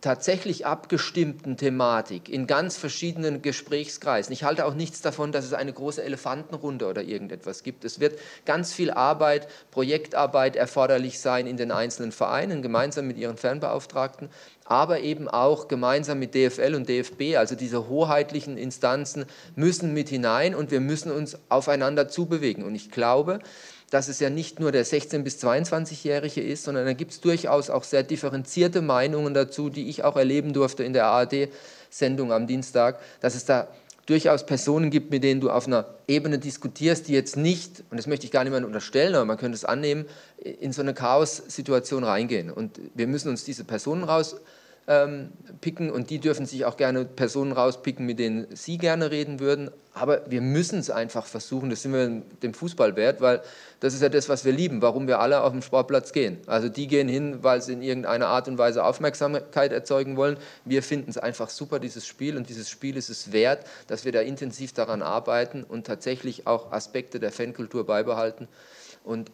tatsächlich 0.00 0.66
abgestimmten 0.66 1.56
Thematik 1.56 2.28
in 2.28 2.46
ganz 2.46 2.76
verschiedenen 2.76 3.42
Gesprächskreisen. 3.42 4.32
Ich 4.32 4.44
halte 4.44 4.64
auch 4.64 4.74
nichts 4.74 5.02
davon, 5.02 5.30
dass 5.32 5.44
es 5.44 5.52
eine 5.52 5.72
große 5.72 6.02
Elefantenrunde 6.02 6.86
oder 6.86 7.02
irgendetwas 7.02 7.62
gibt. 7.62 7.84
Es 7.84 8.00
wird 8.00 8.18
ganz 8.46 8.72
viel 8.72 8.90
Arbeit, 8.90 9.48
Projektarbeit 9.70 10.56
erforderlich 10.56 11.20
sein 11.20 11.46
in 11.46 11.56
den 11.56 11.70
einzelnen 11.70 12.12
Vereinen, 12.12 12.62
gemeinsam 12.62 13.06
mit 13.06 13.18
ihren 13.18 13.36
Fernbeauftragten, 13.36 14.30
aber 14.64 15.00
eben 15.00 15.28
auch 15.28 15.68
gemeinsam 15.68 16.18
mit 16.18 16.34
DFL 16.34 16.74
und 16.74 16.88
DFB, 16.88 17.36
also 17.36 17.54
diese 17.54 17.88
hoheitlichen 17.88 18.56
Instanzen 18.56 19.26
müssen 19.56 19.92
mit 19.92 20.08
hinein 20.08 20.54
und 20.54 20.70
wir 20.70 20.80
müssen 20.80 21.10
uns 21.10 21.36
aufeinander 21.48 22.08
zubewegen. 22.08 22.64
Und 22.64 22.74
ich 22.74 22.90
glaube, 22.90 23.40
dass 23.90 24.08
es 24.08 24.20
ja 24.20 24.30
nicht 24.30 24.60
nur 24.60 24.72
der 24.72 24.86
16- 24.86 25.22
bis 25.22 25.42
22-Jährige 25.42 26.40
ist, 26.40 26.64
sondern 26.64 26.86
da 26.86 26.92
gibt 26.92 27.10
es 27.10 27.20
durchaus 27.20 27.70
auch 27.70 27.84
sehr 27.84 28.04
differenzierte 28.04 28.82
Meinungen 28.82 29.34
dazu, 29.34 29.68
die 29.68 29.88
ich 29.88 30.04
auch 30.04 30.16
erleben 30.16 30.52
durfte 30.52 30.84
in 30.84 30.92
der 30.92 31.06
ARD-Sendung 31.06 32.32
am 32.32 32.46
Dienstag, 32.46 33.00
dass 33.20 33.34
es 33.34 33.44
da 33.44 33.68
durchaus 34.06 34.46
Personen 34.46 34.90
gibt, 34.90 35.10
mit 35.10 35.22
denen 35.22 35.40
du 35.40 35.50
auf 35.50 35.66
einer 35.66 35.86
Ebene 36.08 36.38
diskutierst, 36.38 37.08
die 37.08 37.12
jetzt 37.12 37.36
nicht, 37.36 37.84
und 37.90 37.96
das 37.96 38.06
möchte 38.06 38.26
ich 38.26 38.32
gar 38.32 38.44
niemandem 38.44 38.66
unterstellen, 38.66 39.14
aber 39.14 39.24
man 39.24 39.36
könnte 39.36 39.56
es 39.56 39.64
annehmen, 39.64 40.06
in 40.38 40.72
so 40.72 40.82
eine 40.82 40.94
Chaos-Situation 40.94 42.02
reingehen. 42.02 42.50
Und 42.50 42.80
wir 42.94 43.06
müssen 43.06 43.28
uns 43.28 43.44
diese 43.44 43.64
Personen 43.64 44.04
raus 44.04 44.36
ähm, 44.86 45.32
picken 45.60 45.90
und 45.90 46.10
die 46.10 46.18
dürfen 46.18 46.46
sich 46.46 46.64
auch 46.64 46.76
gerne 46.76 47.04
Personen 47.04 47.52
rauspicken, 47.52 48.06
mit 48.06 48.18
denen 48.18 48.46
sie 48.54 48.78
gerne 48.78 49.10
reden 49.10 49.40
würden. 49.40 49.70
Aber 49.92 50.30
wir 50.30 50.40
müssen 50.40 50.78
es 50.78 50.90
einfach 50.90 51.26
versuchen, 51.26 51.68
das 51.70 51.82
sind 51.82 51.92
wir 51.92 52.22
dem 52.42 52.54
Fußball 52.54 52.96
wert, 52.96 53.20
weil 53.20 53.42
das 53.80 53.92
ist 53.94 54.02
ja 54.02 54.08
das, 54.08 54.28
was 54.28 54.44
wir 54.44 54.52
lieben, 54.52 54.82
warum 54.82 55.08
wir 55.08 55.18
alle 55.18 55.42
auf 55.42 55.52
den 55.52 55.62
Sportplatz 55.62 56.12
gehen. 56.12 56.38
Also 56.46 56.68
die 56.68 56.86
gehen 56.86 57.08
hin, 57.08 57.38
weil 57.42 57.60
sie 57.60 57.72
in 57.72 57.82
irgendeiner 57.82 58.28
Art 58.28 58.46
und 58.48 58.56
Weise 58.56 58.84
Aufmerksamkeit 58.84 59.72
erzeugen 59.72 60.16
wollen. 60.16 60.36
Wir 60.64 60.82
finden 60.82 61.10
es 61.10 61.18
einfach 61.18 61.50
super, 61.50 61.80
dieses 61.80 62.06
Spiel, 62.06 62.36
und 62.36 62.48
dieses 62.48 62.70
Spiel 62.70 62.96
ist 62.96 63.10
es 63.10 63.32
wert, 63.32 63.66
dass 63.88 64.04
wir 64.04 64.12
da 64.12 64.20
intensiv 64.20 64.72
daran 64.72 65.02
arbeiten 65.02 65.64
und 65.64 65.86
tatsächlich 65.86 66.46
auch 66.46 66.72
Aspekte 66.72 67.18
der 67.18 67.32
Fankultur 67.32 67.84
beibehalten. 67.84 68.48
Und 69.02 69.30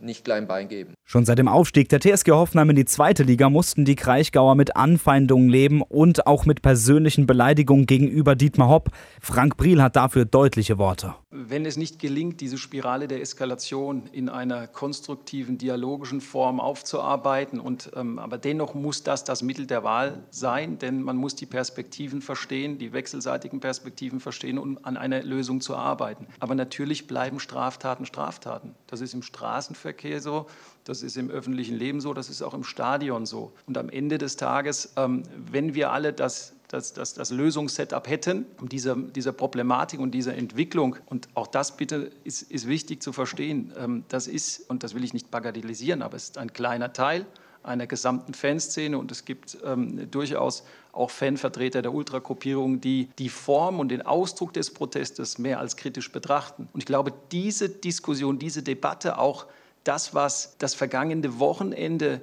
nicht 0.00 0.24
klein 0.24 0.46
Bein 0.46 0.68
geben. 0.68 0.94
Schon 1.06 1.24
seit 1.24 1.38
dem 1.38 1.48
Aufstieg 1.48 1.88
der 1.88 2.00
TSG 2.00 2.30
Hoffenheim 2.32 2.70
in 2.70 2.76
die 2.76 2.84
zweite 2.84 3.22
Liga 3.22 3.50
mussten 3.50 3.84
die 3.84 3.94
Kraichgauer 3.94 4.54
mit 4.54 4.74
Anfeindungen 4.74 5.48
leben 5.48 5.82
und 5.82 6.26
auch 6.26 6.46
mit 6.46 6.62
persönlichen 6.62 7.26
Beleidigungen 7.26 7.86
gegenüber 7.86 8.34
Dietmar 8.34 8.68
Hopp. 8.68 8.90
Frank 9.20 9.56
Briel 9.56 9.82
hat 9.82 9.96
dafür 9.96 10.24
deutliche 10.24 10.78
Worte. 10.78 11.14
Wenn 11.30 11.66
es 11.66 11.76
nicht 11.76 11.98
gelingt, 11.98 12.40
diese 12.40 12.58
Spirale 12.58 13.06
der 13.08 13.20
Eskalation 13.20 14.04
in 14.12 14.28
einer 14.28 14.66
konstruktiven, 14.66 15.58
dialogischen 15.58 16.20
Form 16.20 16.58
aufzuarbeiten, 16.58 17.60
und, 17.60 17.90
ähm, 17.94 18.18
aber 18.18 18.38
dennoch 18.38 18.74
muss 18.74 19.02
das 19.02 19.24
das 19.24 19.42
Mittel 19.42 19.66
der 19.66 19.84
Wahl 19.84 20.24
sein, 20.30 20.78
denn 20.78 21.02
man 21.02 21.16
muss 21.16 21.36
die 21.36 21.46
Perspektiven 21.46 22.22
verstehen, 22.22 22.78
die 22.78 22.92
wechselseitigen 22.92 23.60
Perspektiven 23.60 24.20
verstehen, 24.20 24.58
um 24.58 24.78
an 24.82 24.96
einer 24.96 25.22
Lösung 25.22 25.60
zu 25.60 25.76
arbeiten. 25.76 26.26
Aber 26.40 26.54
natürlich 26.54 27.06
bleiben 27.06 27.40
Straftaten 27.40 28.06
Straftaten. 28.06 28.74
Das 28.86 29.00
ist 29.00 29.14
im 29.14 29.22
Straßenverkehr 29.22 29.83
so, 30.20 30.46
das 30.84 31.02
ist 31.02 31.16
im 31.16 31.30
öffentlichen 31.30 31.76
Leben 31.76 32.00
so, 32.00 32.14
das 32.14 32.28
ist 32.30 32.42
auch 32.42 32.54
im 32.54 32.64
Stadion 32.64 33.26
so. 33.26 33.52
Und 33.66 33.78
am 33.78 33.88
Ende 33.88 34.18
des 34.18 34.36
Tages, 34.36 34.92
ähm, 34.96 35.24
wenn 35.50 35.74
wir 35.74 35.92
alle 35.92 36.12
das 36.12 36.54
das, 36.68 36.92
das, 36.92 37.14
das 37.14 37.30
Lösungssetup 37.30 38.08
hätten, 38.08 38.46
um 38.60 38.68
dieser, 38.68 38.96
dieser 38.96 39.32
Problematik 39.32 40.00
und 40.00 40.10
dieser 40.10 40.34
Entwicklung. 40.34 40.96
Und 41.06 41.28
auch 41.34 41.46
das 41.46 41.76
bitte 41.76 42.10
ist, 42.24 42.42
ist 42.42 42.66
wichtig 42.66 43.00
zu 43.00 43.12
verstehen. 43.12 43.72
Ähm, 43.78 44.04
das 44.08 44.26
ist, 44.26 44.68
und 44.68 44.82
das 44.82 44.94
will 44.94 45.04
ich 45.04 45.12
nicht 45.12 45.30
bagatellisieren, 45.30 46.02
aber 46.02 46.16
es 46.16 46.24
ist 46.24 46.38
ein 46.38 46.52
kleiner 46.52 46.92
Teil 46.92 47.26
einer 47.62 47.86
gesamten 47.86 48.34
Fanszene 48.34 48.98
und 48.98 49.10
es 49.10 49.24
gibt 49.24 49.56
ähm, 49.64 50.10
durchaus 50.10 50.64
auch 50.92 51.10
Fanvertreter 51.10 51.80
der 51.80 51.94
Ultragruppierung, 51.94 52.80
die 52.80 53.08
die 53.18 53.30
Form 53.30 53.80
und 53.80 53.88
den 53.88 54.02
Ausdruck 54.02 54.52
des 54.52 54.70
Protestes 54.70 55.38
mehr 55.38 55.58
als 55.60 55.76
kritisch 55.76 56.12
betrachten. 56.12 56.68
Und 56.72 56.80
ich 56.80 56.86
glaube, 56.86 57.12
diese 57.32 57.70
Diskussion, 57.70 58.38
diese 58.38 58.62
Debatte, 58.62 59.18
auch 59.18 59.46
das, 59.84 60.14
was 60.14 60.56
das 60.58 60.74
vergangene 60.74 61.38
Wochenende 61.38 62.20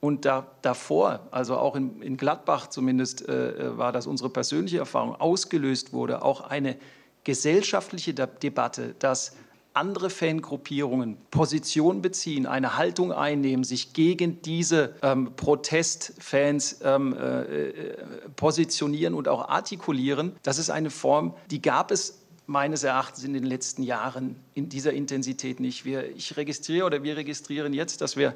und 0.00 0.24
da, 0.24 0.48
davor, 0.62 1.20
also 1.30 1.56
auch 1.56 1.76
in, 1.76 2.02
in 2.02 2.16
Gladbach 2.16 2.66
zumindest 2.66 3.28
äh, 3.28 3.50
äh, 3.50 3.78
war 3.78 3.92
das 3.92 4.08
unsere 4.08 4.30
persönliche 4.30 4.78
Erfahrung, 4.78 5.14
ausgelöst 5.14 5.92
wurde, 5.92 6.22
auch 6.22 6.40
eine 6.40 6.76
gesellschaftliche 7.22 8.12
Debatte, 8.12 8.96
dass 8.98 9.36
andere 9.74 10.10
Fangruppierungen 10.10 11.16
Position 11.30 12.02
beziehen, 12.02 12.46
eine 12.46 12.76
Haltung 12.76 13.12
einnehmen, 13.12 13.64
sich 13.64 13.92
gegen 13.92 14.42
diese 14.42 14.96
ähm, 15.02 15.32
Protestfans 15.36 16.80
ähm, 16.82 17.14
äh, 17.14 17.68
äh, 17.68 17.96
positionieren 18.36 19.14
und 19.14 19.28
auch 19.28 19.48
artikulieren. 19.48 20.36
Das 20.42 20.58
ist 20.58 20.70
eine 20.70 20.90
Form, 20.90 21.34
die 21.50 21.62
gab 21.62 21.90
es 21.90 22.21
meines 22.46 22.82
Erachtens 22.82 23.24
in 23.24 23.34
den 23.34 23.44
letzten 23.44 23.82
Jahren 23.82 24.36
in 24.54 24.68
dieser 24.68 24.92
Intensität 24.92 25.60
nicht. 25.60 25.84
Wir, 25.84 26.10
ich 26.16 26.36
registriere 26.36 26.86
oder 26.86 27.02
wir 27.02 27.16
registrieren 27.16 27.72
jetzt, 27.72 28.00
dass 28.00 28.16
wir 28.16 28.34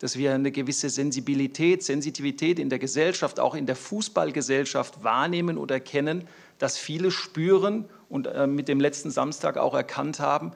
dass 0.00 0.18
wir 0.18 0.34
eine 0.34 0.50
gewisse 0.50 0.90
Sensibilität, 0.90 1.82
Sensitivität 1.82 2.58
in 2.58 2.68
der 2.68 2.78
Gesellschaft, 2.78 3.38
auch 3.38 3.54
in 3.54 3.64
der 3.64 3.76
Fußballgesellschaft 3.76 5.04
wahrnehmen 5.04 5.56
oder 5.56 5.76
erkennen, 5.76 6.26
dass 6.58 6.76
viele 6.76 7.10
spüren 7.10 7.86
und 8.08 8.26
äh, 8.26 8.46
mit 8.46 8.68
dem 8.68 8.80
letzten 8.80 9.10
Samstag 9.10 9.56
auch 9.56 9.72
erkannt 9.72 10.20
haben, 10.20 10.52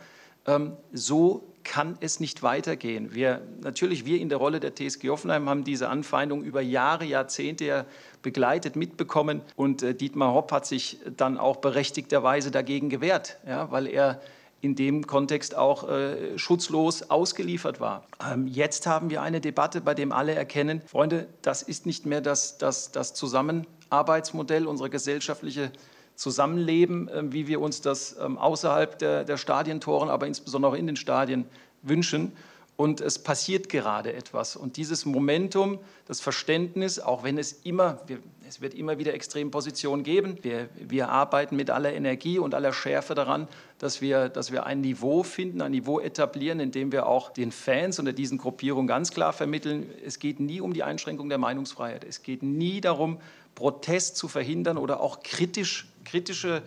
ähm, 0.47 0.77
so 0.93 1.48
kann 1.69 1.99
es 2.01 2.19
nicht 2.19 2.43
weitergehen. 2.43 3.15
Wir, 3.15 3.43
natürlich, 3.61 4.07
wir 4.07 4.19
in 4.19 4.31
der 4.31 4.39
Rolle 4.39 4.59
der 4.59 4.75
TSG 4.75 5.11
Hoffenheim 5.11 5.51
haben 5.51 5.65
diese 5.65 5.91
Anfeindung 5.91 6.43
über 6.43 6.63
Jahre, 6.63 7.05
Jahrzehnte 7.05 7.85
begleitet, 8.23 8.75
mitbekommen. 8.75 9.43
Und 9.55 9.83
äh, 9.83 9.95
Dietmar 9.95 10.33
Hopp 10.33 10.51
hat 10.51 10.65
sich 10.65 10.99
dann 11.17 11.37
auch 11.37 11.57
berechtigterweise 11.59 12.51
dagegen 12.51 12.89
gewehrt, 12.89 13.37
ja, 13.47 13.71
weil 13.71 13.87
er 13.87 14.21
in 14.63 14.77
dem 14.77 15.07
Kontext 15.07 15.55
auch 15.57 15.89
äh, 15.89 16.39
schutzlos 16.39 17.11
ausgeliefert 17.11 17.81
war. 17.81 18.05
Ähm, 18.27 18.47
jetzt 18.47 18.87
haben 18.87 19.11
wir 19.11 19.21
eine 19.21 19.41
Debatte, 19.43 19.83
bei 19.83 19.95
der 19.95 20.11
alle 20.11 20.35
erkennen, 20.35 20.81
Freunde, 20.87 21.29
das 21.43 21.63
ist 21.63 21.85
nicht 21.85 22.07
mehr 22.07 22.23
das, 22.23 22.57
das, 22.57 22.93
das 22.93 23.13
Zusammenarbeitsmodell, 23.13 24.67
unsere 24.67 24.89
gesellschaftliche 24.89 25.71
Zusammenleben, 26.19 27.09
äh, 27.09 27.33
wie 27.33 27.47
wir 27.47 27.61
uns 27.61 27.81
das 27.81 28.15
äh, 28.15 28.23
außerhalb 28.23 28.99
der, 28.99 29.25
der 29.25 29.37
Stadientoren, 29.37 30.11
aber 30.11 30.27
insbesondere 30.27 30.73
auch 30.73 30.77
in 30.77 30.89
den 30.89 30.97
Stadien 30.97 31.45
wünschen 31.83 32.33
und 32.75 33.01
es 33.01 33.19
passiert 33.19 33.69
gerade 33.69 34.13
etwas. 34.13 34.55
Und 34.55 34.77
dieses 34.77 35.05
Momentum, 35.05 35.81
das 36.07 36.21
Verständnis, 36.21 37.01
auch 37.01 37.25
wenn 37.25 37.37
es 37.37 37.53
immer, 37.65 38.01
wir, 38.07 38.19
es 38.49 38.61
wird 38.61 38.73
immer 38.73 38.99
wieder 38.99 39.15
Extrempositionen 39.15 40.05
geben, 40.05 40.39
wir, 40.43 40.69
wir 40.77 41.09
arbeiten 41.09 41.57
mit 41.57 41.71
aller 41.71 41.93
Energie 41.93 42.39
und 42.39 42.55
aller 42.55 42.73
Schärfe 42.73 43.17
daran, 43.17 43.49
dass 43.79 44.01
wir, 44.01 44.29
dass 44.29 44.53
wir 44.53 44.65
ein 44.65 44.81
Niveau 44.81 45.25
finden, 45.25 45.61
ein 45.61 45.73
Niveau 45.73 45.99
etablieren, 45.99 46.61
in 46.61 46.71
dem 46.71 46.93
wir 46.93 47.07
auch 47.07 47.31
den 47.31 47.51
Fans 47.51 47.99
unter 47.99 48.13
diesen 48.13 48.39
Gruppierungen 48.39 48.87
ganz 48.87 49.11
klar 49.11 49.33
vermitteln, 49.33 49.91
es 50.05 50.21
geht 50.21 50.39
nie 50.39 50.61
um 50.61 50.73
die 50.73 50.85
Einschränkung 50.85 51.29
der 51.29 51.39
Meinungsfreiheit, 51.39 52.05
es 52.05 52.23
geht 52.23 52.45
nie 52.45 52.81
darum, 52.81 53.19
Protest 53.57 54.17
zu 54.17 54.29
verhindern 54.29 54.79
oder 54.79 55.01
auch 55.01 55.25
kritisch, 55.25 55.89
kritische 56.09 56.63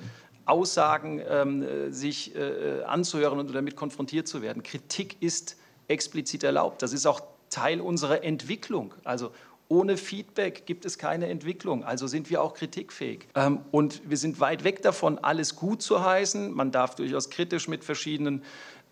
Aussagen 0.46 1.22
ähm, 1.28 1.92
sich 1.92 2.36
äh, 2.36 2.84
anzuhören 2.84 3.40
und 3.40 3.54
damit 3.54 3.76
konfrontiert 3.76 4.28
zu 4.28 4.42
werden. 4.42 4.64
Kritik 4.64 5.18
ist 5.22 5.56
explizit 5.88 6.44
erlaubt. 6.44 6.82
Das 6.82 6.94
ist 6.94 7.06
auch 7.06 7.22
Teil 7.50 7.82
unserer 7.82 8.24
Entwicklung. 8.24 8.94
Also 9.04 9.32
Ohne 9.72 9.96
Feedback 9.96 10.66
gibt 10.66 10.84
es 10.84 10.98
keine 10.98 11.28
Entwicklung, 11.28 11.86
also 11.86 12.06
sind 12.06 12.30
wir 12.30 12.42
auch 12.42 12.56
kritikfähig. 12.56 13.30
Ähm, 13.36 13.62
und 13.72 14.02
wir 14.04 14.18
sind 14.18 14.42
weit 14.42 14.66
weg 14.66 14.82
davon, 14.82 15.18
alles 15.20 15.56
gut 15.56 15.82
zu 15.82 16.04
heißen. 16.04 16.52
Man 16.52 16.74
darf 16.74 16.96
durchaus 16.96 17.30
kritisch 17.30 17.70
mit 17.70 17.86
verschiedenen 17.86 18.40
äh, 18.40 18.44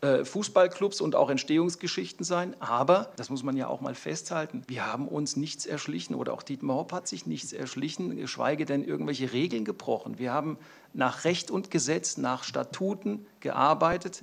Fußballclubs 0.02 1.00
und 1.00 1.14
auch 1.14 1.28
Entstehungsgeschichten 1.28 2.24
sein. 2.24 2.54
Aber, 2.60 3.12
das 3.16 3.28
muss 3.28 3.42
man 3.42 3.56
ja 3.56 3.68
auch 3.68 3.80
mal 3.80 3.94
festhalten, 3.94 4.62
wir 4.66 4.86
haben 4.86 5.06
uns 5.06 5.36
nichts 5.36 5.66
erschlichen 5.66 6.14
oder 6.14 6.32
auch 6.32 6.42
Dietmar 6.42 6.76
Hopp 6.76 6.92
hat 6.92 7.08
sich 7.08 7.26
nichts 7.26 7.52
erschlichen, 7.52 8.16
geschweige 8.16 8.64
denn 8.64 8.82
irgendwelche 8.82 9.32
Regeln 9.32 9.64
gebrochen. 9.64 10.18
Wir 10.18 10.32
haben 10.32 10.58
nach 10.94 11.24
Recht 11.24 11.50
und 11.50 11.70
Gesetz, 11.70 12.16
nach 12.16 12.44
Statuten 12.44 13.26
gearbeitet 13.40 14.22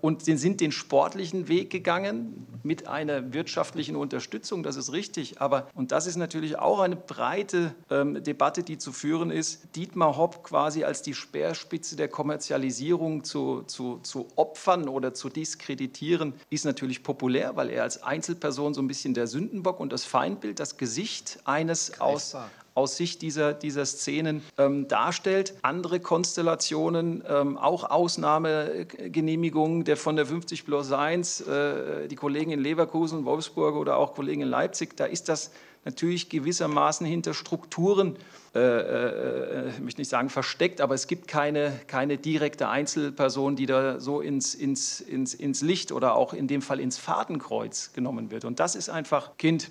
und 0.00 0.22
sind 0.22 0.60
den 0.60 0.72
sportlichen 0.72 1.48
Weg 1.48 1.70
gegangen 1.70 2.46
mit 2.62 2.86
einer 2.86 3.32
wirtschaftlichen 3.32 3.96
Unterstützung, 3.96 4.62
das 4.62 4.76
ist 4.76 4.92
richtig. 4.92 5.40
Aber, 5.40 5.68
und 5.74 5.90
das 5.90 6.06
ist 6.06 6.16
natürlich 6.16 6.58
auch 6.58 6.80
eine 6.80 6.96
breite 6.96 7.74
ähm, 7.90 8.22
Debatte, 8.22 8.62
die 8.62 8.78
zu 8.78 8.92
führen 8.92 9.30
ist, 9.30 9.74
Dietmar 9.74 10.16
Hopp 10.16 10.44
quasi 10.44 10.84
als 10.84 11.02
die 11.02 11.14
Speerspitze 11.14 11.96
der 11.96 12.08
Kommerzialisierung 12.08 13.24
zu, 13.24 13.62
zu, 13.62 13.98
zu 14.02 14.28
opfern 14.36 14.88
oder 14.88 15.14
zu 15.14 15.28
diskreditieren, 15.28 16.34
ist 16.50 16.64
natürlich 16.64 17.02
populär, 17.02 17.56
weil 17.56 17.70
er 17.70 17.82
als 17.82 18.02
Einzelperson 18.02 18.74
so 18.74 18.82
ein 18.82 18.88
bisschen 18.88 19.14
der 19.14 19.26
Sündenbock 19.26 19.80
und 19.80 19.92
das 19.92 20.04
Feindbild, 20.04 20.60
das 20.60 20.76
Gesicht 20.76 21.40
eines 21.44 22.00
aus, 22.00 22.36
aus 22.78 22.96
Sicht 22.96 23.22
dieser, 23.22 23.54
dieser 23.54 23.84
Szenen 23.84 24.42
ähm, 24.56 24.86
darstellt. 24.86 25.54
Andere 25.62 25.98
Konstellationen, 25.98 27.24
ähm, 27.28 27.58
auch 27.58 27.82
Ausnahmegenehmigungen 27.90 29.82
der, 29.82 29.96
von 29.96 30.14
der 30.14 30.26
50 30.26 30.64
plus 30.64 30.92
1, 30.92 31.40
äh, 31.40 32.06
die 32.06 32.14
Kollegen 32.14 32.52
in 32.52 32.60
Leverkusen, 32.60 33.24
Wolfsburg 33.24 33.74
oder 33.74 33.96
auch 33.96 34.14
Kollegen 34.14 34.42
in 34.42 34.48
Leipzig, 34.48 34.96
da 34.96 35.06
ist 35.06 35.28
das 35.28 35.50
natürlich 35.84 36.28
gewissermaßen 36.28 37.06
hinter 37.06 37.34
Strukturen, 37.34 38.16
äh, 38.54 38.58
äh, 38.58 39.70
ich 39.70 39.80
möchte 39.80 40.00
nicht 40.00 40.08
sagen 40.08 40.30
versteckt, 40.30 40.80
aber 40.80 40.94
es 40.94 41.06
gibt 41.06 41.28
keine, 41.28 41.72
keine 41.86 42.16
direkte 42.16 42.68
Einzelperson, 42.68 43.56
die 43.56 43.66
da 43.66 43.98
so 43.98 44.20
ins, 44.20 44.54
ins, 44.54 45.00
ins, 45.00 45.34
ins 45.34 45.62
Licht 45.62 45.90
oder 45.90 46.14
auch 46.14 46.32
in 46.32 46.46
dem 46.46 46.62
Fall 46.62 46.78
ins 46.78 46.98
Fadenkreuz 46.98 47.92
genommen 47.92 48.30
wird. 48.30 48.44
Und 48.44 48.60
das 48.60 48.76
ist 48.76 48.88
einfach, 48.88 49.36
Kind, 49.36 49.70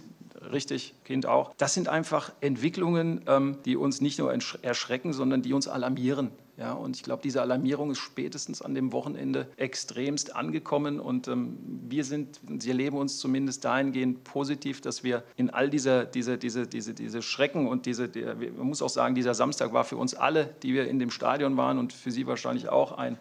richtig, 0.52 0.96
Kind 1.04 1.26
auch. 1.26 1.54
Das 1.58 1.74
sind 1.74 1.88
einfach 1.88 2.32
Entwicklungen, 2.42 3.22
ähm, 3.28 3.58
die 3.66 3.76
uns 3.76 4.02
nicht 4.02 4.20
nur 4.20 4.32
erschrecken, 4.62 5.14
sondern 5.14 5.42
die 5.42 5.54
uns 5.54 5.68
alarmieren. 5.68 6.32
Ja, 6.58 6.74
und 6.74 6.96
ich 6.96 7.04
glaube, 7.04 7.22
diese 7.22 7.44
Alarmierung 7.44 7.92
ist 7.92 8.00
spätestens 8.00 8.64
an 8.64 8.74
dem 8.74 8.92
Wochenende 8.92 9.48
extremst 9.58 10.36
angekommen. 10.36 11.00
Und 11.00 11.28
ähm, 11.28 11.60
wir 11.88 12.04
sind, 12.04 12.40
sie 12.58 12.70
erleben 12.70 12.98
uns 12.98 13.20
zumindest 13.20 13.64
dahingehend 13.64 14.24
positiv, 14.24 14.82
dass 14.82 15.04
wir 15.04 15.24
in 15.36 15.52
all 15.52 15.70
dieser, 15.70 16.06
diese, 16.06 16.40
diese, 16.40 16.66
diese, 16.66 16.96
diese 16.96 17.22
Schrecken 17.22 17.68
und 17.68 17.86
diese, 17.86 18.10
der, 18.10 18.36
man 18.36 18.68
muss 18.68 18.82
auch 18.82 18.90
sagen, 18.90 19.14
dieser 19.14 19.36
Samstag 19.36 19.72
war 19.72 19.84
für 19.84 19.98
uns 19.98 20.16
alle, 20.16 20.56
die 20.64 20.74
wir 20.74 20.88
in 20.88 20.98
dem 20.98 21.12
Stadion 21.12 21.58
waren 21.58 21.78
und 21.78 21.94
für 21.94 22.10
Sie 22.10 22.26
wahrscheinlich 22.26 22.70
auch 22.70 22.94
ein 22.94 23.20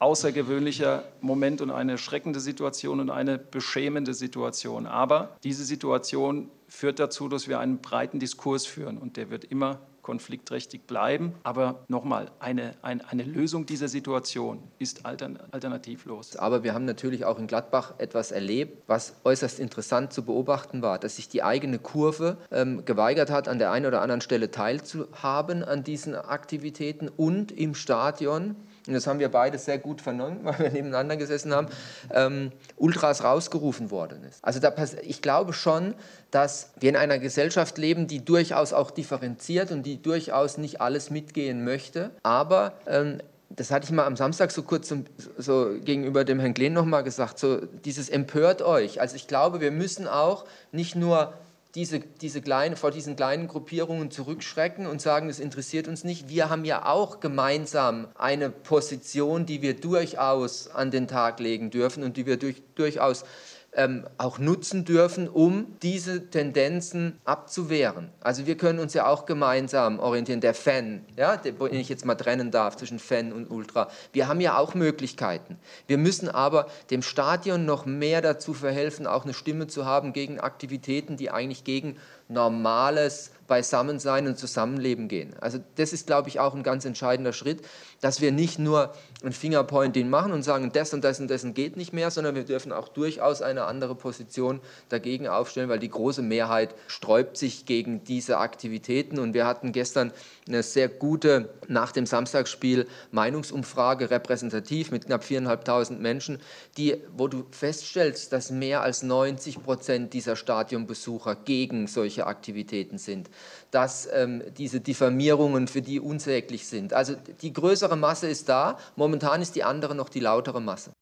außergewöhnlicher 0.00 1.04
Moment 1.20 1.60
und 1.60 1.70
eine 1.70 1.98
schreckende 1.98 2.40
Situation 2.40 3.00
und 3.00 3.10
eine 3.10 3.38
beschämende 3.38 4.14
Situation. 4.14 4.86
Aber 4.86 5.36
diese 5.44 5.64
Situation 5.64 6.50
führt 6.68 6.98
dazu, 6.98 7.28
dass 7.28 7.48
wir 7.48 7.60
einen 7.60 7.78
breiten 7.78 8.18
Diskurs 8.18 8.66
führen 8.66 8.98
und 8.98 9.16
der 9.16 9.30
wird 9.30 9.44
immer 9.44 9.78
konfliktträchtig 10.02 10.86
bleiben. 10.86 11.34
Aber 11.42 11.84
nochmal, 11.88 12.30
eine, 12.38 12.74
eine, 12.82 13.08
eine 13.10 13.22
Lösung 13.22 13.66
dieser 13.66 13.88
Situation 13.88 14.62
ist 14.78 15.04
altern, 15.04 15.38
alternativlos. 15.50 16.36
Aber 16.36 16.64
wir 16.64 16.74
haben 16.74 16.86
natürlich 16.86 17.24
auch 17.26 17.38
in 17.38 17.46
Gladbach 17.46 17.94
etwas 17.98 18.32
erlebt, 18.32 18.82
was 18.86 19.14
äußerst 19.24 19.60
interessant 19.60 20.12
zu 20.12 20.24
beobachten 20.24 20.82
war, 20.82 20.98
dass 20.98 21.16
sich 21.16 21.28
die 21.28 21.42
eigene 21.42 21.78
Kurve 21.78 22.38
ähm, 22.50 22.84
geweigert 22.86 23.30
hat, 23.30 23.46
an 23.46 23.58
der 23.58 23.70
einen 23.70 23.86
oder 23.86 24.00
anderen 24.00 24.22
Stelle 24.22 24.50
teilzuhaben 24.50 25.62
an 25.62 25.84
diesen 25.84 26.14
Aktivitäten 26.14 27.08
und 27.08 27.52
im 27.52 27.74
Stadion 27.74 28.56
und 28.86 28.94
das 28.94 29.06
haben 29.06 29.18
wir 29.18 29.28
beide 29.28 29.58
sehr 29.58 29.78
gut 29.78 30.00
vernommen, 30.00 30.40
weil 30.42 30.58
wir 30.58 30.70
nebeneinander 30.70 31.16
gesessen 31.16 31.54
haben, 31.54 31.68
ähm, 32.12 32.52
Ultras 32.76 33.24
rausgerufen 33.24 33.90
worden 33.90 34.24
ist. 34.24 34.44
Also 34.44 34.60
da, 34.60 34.72
ich 35.02 35.22
glaube 35.22 35.52
schon, 35.52 35.94
dass 36.30 36.70
wir 36.78 36.90
in 36.90 36.96
einer 36.96 37.18
Gesellschaft 37.18 37.78
leben, 37.78 38.06
die 38.06 38.24
durchaus 38.24 38.72
auch 38.72 38.90
differenziert 38.90 39.70
und 39.72 39.84
die 39.84 40.00
durchaus 40.00 40.58
nicht 40.58 40.80
alles 40.80 41.10
mitgehen 41.10 41.64
möchte. 41.64 42.10
Aber 42.22 42.74
ähm, 42.86 43.18
das 43.50 43.72
hatte 43.72 43.84
ich 43.84 43.90
mal 43.90 44.06
am 44.06 44.16
Samstag 44.16 44.52
so 44.52 44.62
kurz 44.62 44.88
so, 44.88 45.02
so 45.36 45.74
gegenüber 45.84 46.24
dem 46.24 46.38
Herrn 46.38 46.54
Glenn 46.54 46.72
nochmal 46.72 47.02
gesagt, 47.02 47.38
so 47.38 47.58
dieses 47.84 48.08
empört 48.08 48.62
euch. 48.62 49.00
Also 49.00 49.16
ich 49.16 49.26
glaube, 49.26 49.60
wir 49.60 49.72
müssen 49.72 50.06
auch 50.06 50.44
nicht 50.70 50.94
nur 50.94 51.34
diese, 51.74 52.00
diese 52.00 52.42
kleine, 52.42 52.76
vor 52.76 52.90
diesen 52.90 53.14
kleinen 53.16 53.46
Gruppierungen 53.46 54.10
zurückschrecken 54.10 54.86
und 54.86 55.00
sagen, 55.00 55.28
das 55.28 55.38
interessiert 55.38 55.86
uns 55.86 56.02
nicht. 56.02 56.28
Wir 56.28 56.50
haben 56.50 56.64
ja 56.64 56.86
auch 56.86 57.20
gemeinsam 57.20 58.08
eine 58.16 58.50
Position, 58.50 59.46
die 59.46 59.62
wir 59.62 59.74
durchaus 59.74 60.68
an 60.68 60.90
den 60.90 61.06
Tag 61.06 61.38
legen 61.38 61.70
dürfen 61.70 62.02
und 62.02 62.16
die 62.16 62.26
wir 62.26 62.38
durch, 62.38 62.62
durchaus 62.74 63.24
ähm, 63.72 64.06
auch 64.18 64.38
nutzen 64.38 64.84
dürfen, 64.84 65.28
um 65.28 65.76
diese 65.82 66.30
Tendenzen 66.30 67.18
abzuwehren. 67.24 68.10
Also 68.20 68.46
wir 68.46 68.56
können 68.56 68.78
uns 68.80 68.94
ja 68.94 69.06
auch 69.06 69.26
gemeinsam 69.26 70.00
orientieren. 70.00 70.40
Der 70.40 70.54
Fan, 70.54 71.04
ja, 71.16 71.36
den 71.36 71.72
ich 71.72 71.88
jetzt 71.88 72.04
mal 72.04 72.16
trennen 72.16 72.50
darf 72.50 72.76
zwischen 72.76 72.98
Fan 72.98 73.32
und 73.32 73.50
Ultra. 73.50 73.88
Wir 74.12 74.26
haben 74.26 74.40
ja 74.40 74.56
auch 74.56 74.74
Möglichkeiten. 74.74 75.56
Wir 75.86 75.98
müssen 75.98 76.28
aber 76.28 76.66
dem 76.90 77.02
Stadion 77.02 77.64
noch 77.64 77.86
mehr 77.86 78.22
dazu 78.22 78.54
verhelfen, 78.54 79.06
auch 79.06 79.24
eine 79.24 79.34
Stimme 79.34 79.68
zu 79.68 79.84
haben 79.84 80.12
gegen 80.12 80.40
Aktivitäten, 80.40 81.16
die 81.16 81.30
eigentlich 81.30 81.64
gegen 81.64 81.96
normales 82.30 83.30
Beisammensein 83.50 84.28
und 84.28 84.38
Zusammenleben 84.38 85.08
gehen. 85.08 85.34
Also 85.40 85.58
das 85.74 85.92
ist, 85.92 86.06
glaube 86.06 86.28
ich, 86.28 86.38
auch 86.38 86.54
ein 86.54 86.62
ganz 86.62 86.84
entscheidender 86.84 87.32
Schritt, 87.32 87.66
dass 88.00 88.20
wir 88.20 88.30
nicht 88.30 88.60
nur 88.60 88.94
ein 89.24 89.32
Fingerpointing 89.32 90.08
machen 90.08 90.30
und 90.30 90.44
sagen, 90.44 90.70
das 90.72 90.94
und 90.94 91.02
das 91.02 91.18
und 91.18 91.28
das 91.28 91.44
geht 91.52 91.76
nicht 91.76 91.92
mehr, 91.92 92.12
sondern 92.12 92.36
wir 92.36 92.44
dürfen 92.44 92.70
auch 92.70 92.86
durchaus 92.86 93.42
eine 93.42 93.64
andere 93.64 93.96
Position 93.96 94.60
dagegen 94.88 95.26
aufstellen, 95.26 95.68
weil 95.68 95.80
die 95.80 95.90
große 95.90 96.22
Mehrheit 96.22 96.76
sträubt 96.86 97.36
sich 97.36 97.66
gegen 97.66 98.04
diese 98.04 98.38
Aktivitäten. 98.38 99.18
Und 99.18 99.34
wir 99.34 99.48
hatten 99.48 99.72
gestern 99.72 100.12
eine 100.46 100.62
sehr 100.62 100.88
gute, 100.88 101.48
nach 101.66 101.90
dem 101.90 102.06
Samstagsspiel, 102.06 102.86
Meinungsumfrage, 103.10 104.10
repräsentativ 104.10 104.92
mit 104.92 105.06
knapp 105.06 105.24
4.500 105.24 105.98
Menschen, 105.98 106.38
die, 106.76 107.02
wo 107.16 107.26
du 107.26 107.44
feststellst, 107.50 108.32
dass 108.32 108.52
mehr 108.52 108.82
als 108.82 109.02
90 109.02 109.60
Prozent 109.64 110.14
dieser 110.14 110.36
Stadionbesucher 110.36 111.34
gegen 111.34 111.88
solche 111.88 112.19
Aktivitäten 112.26 112.98
sind 112.98 113.30
dass 113.70 114.08
ähm, 114.12 114.42
diese 114.58 114.80
Diffamierungen 114.80 115.68
für 115.68 115.82
die 115.82 116.00
unsäglich 116.00 116.66
sind. 116.66 116.92
Also 116.92 117.14
die 117.42 117.52
größere 117.52 117.96
Masse 117.96 118.28
ist 118.28 118.48
da, 118.48 118.78
momentan 118.96 119.40
ist 119.42 119.54
die 119.56 119.64
andere 119.64 119.94
noch 119.94 120.08
die 120.08 120.20
lautere 120.20 120.60
Masse. 120.60 120.92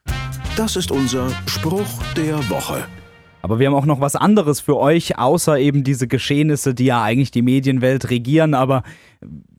Das 0.57 0.77
ist 0.77 0.91
unser 0.91 1.31
Spruch 1.47 1.87
der 2.17 2.37
Woche. 2.51 2.85
Aber 3.41 3.59
wir 3.59 3.69
haben 3.69 3.75
auch 3.75 3.87
noch 3.87 4.01
was 4.01 4.17
anderes 4.17 4.61
für 4.61 4.77
euch, 4.77 5.17
außer 5.17 5.59
eben 5.59 5.85
diese 5.85 6.09
Geschehnisse, 6.09 6.75
die 6.75 6.87
ja 6.87 7.03
eigentlich 7.03 7.31
die 7.31 7.43
Medienwelt 7.43 8.11
regieren. 8.11 8.55
Aber 8.55 8.83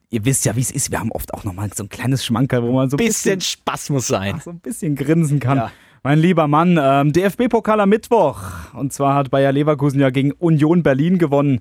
ihr 0.10 0.26
wisst 0.26 0.46
ja, 0.46 0.56
wie 0.56 0.62
es 0.62 0.70
ist. 0.70 0.92
Wir 0.92 1.00
haben 1.00 1.12
oft 1.12 1.34
auch 1.34 1.46
noch 1.46 1.54
mal 1.54 1.70
so 1.74 1.84
ein 1.84 1.90
kleines 1.90 2.26
Schmankerl, 2.26 2.64
wo 2.64 2.74
man 2.74 2.90
so 2.90 2.96
ein 2.96 2.98
bisschen, 2.98 3.40
bisschen 3.40 3.42
Spaß 3.42 3.90
muss 3.92 4.08
sein. 4.08 4.42
So 4.44 4.50
ein 4.50 4.60
bisschen 4.60 4.96
grinsen 4.96 5.40
kann. 5.40 5.58
Ja. 5.58 5.72
Mein 6.04 6.20
lieber 6.20 6.48
Mann, 6.48 6.80
ähm, 6.82 7.12
DFB-Pokal 7.12 7.82
am 7.82 7.90
Mittwoch. 7.90 8.42
Und 8.74 8.94
zwar 8.94 9.16
hat 9.16 9.32
Bayer 9.32 9.52
Leverkusen 9.52 10.00
ja 10.00 10.10
gegen 10.12 10.32
Union 10.32 10.82
Berlin 10.82 11.18
gewonnen. 11.18 11.60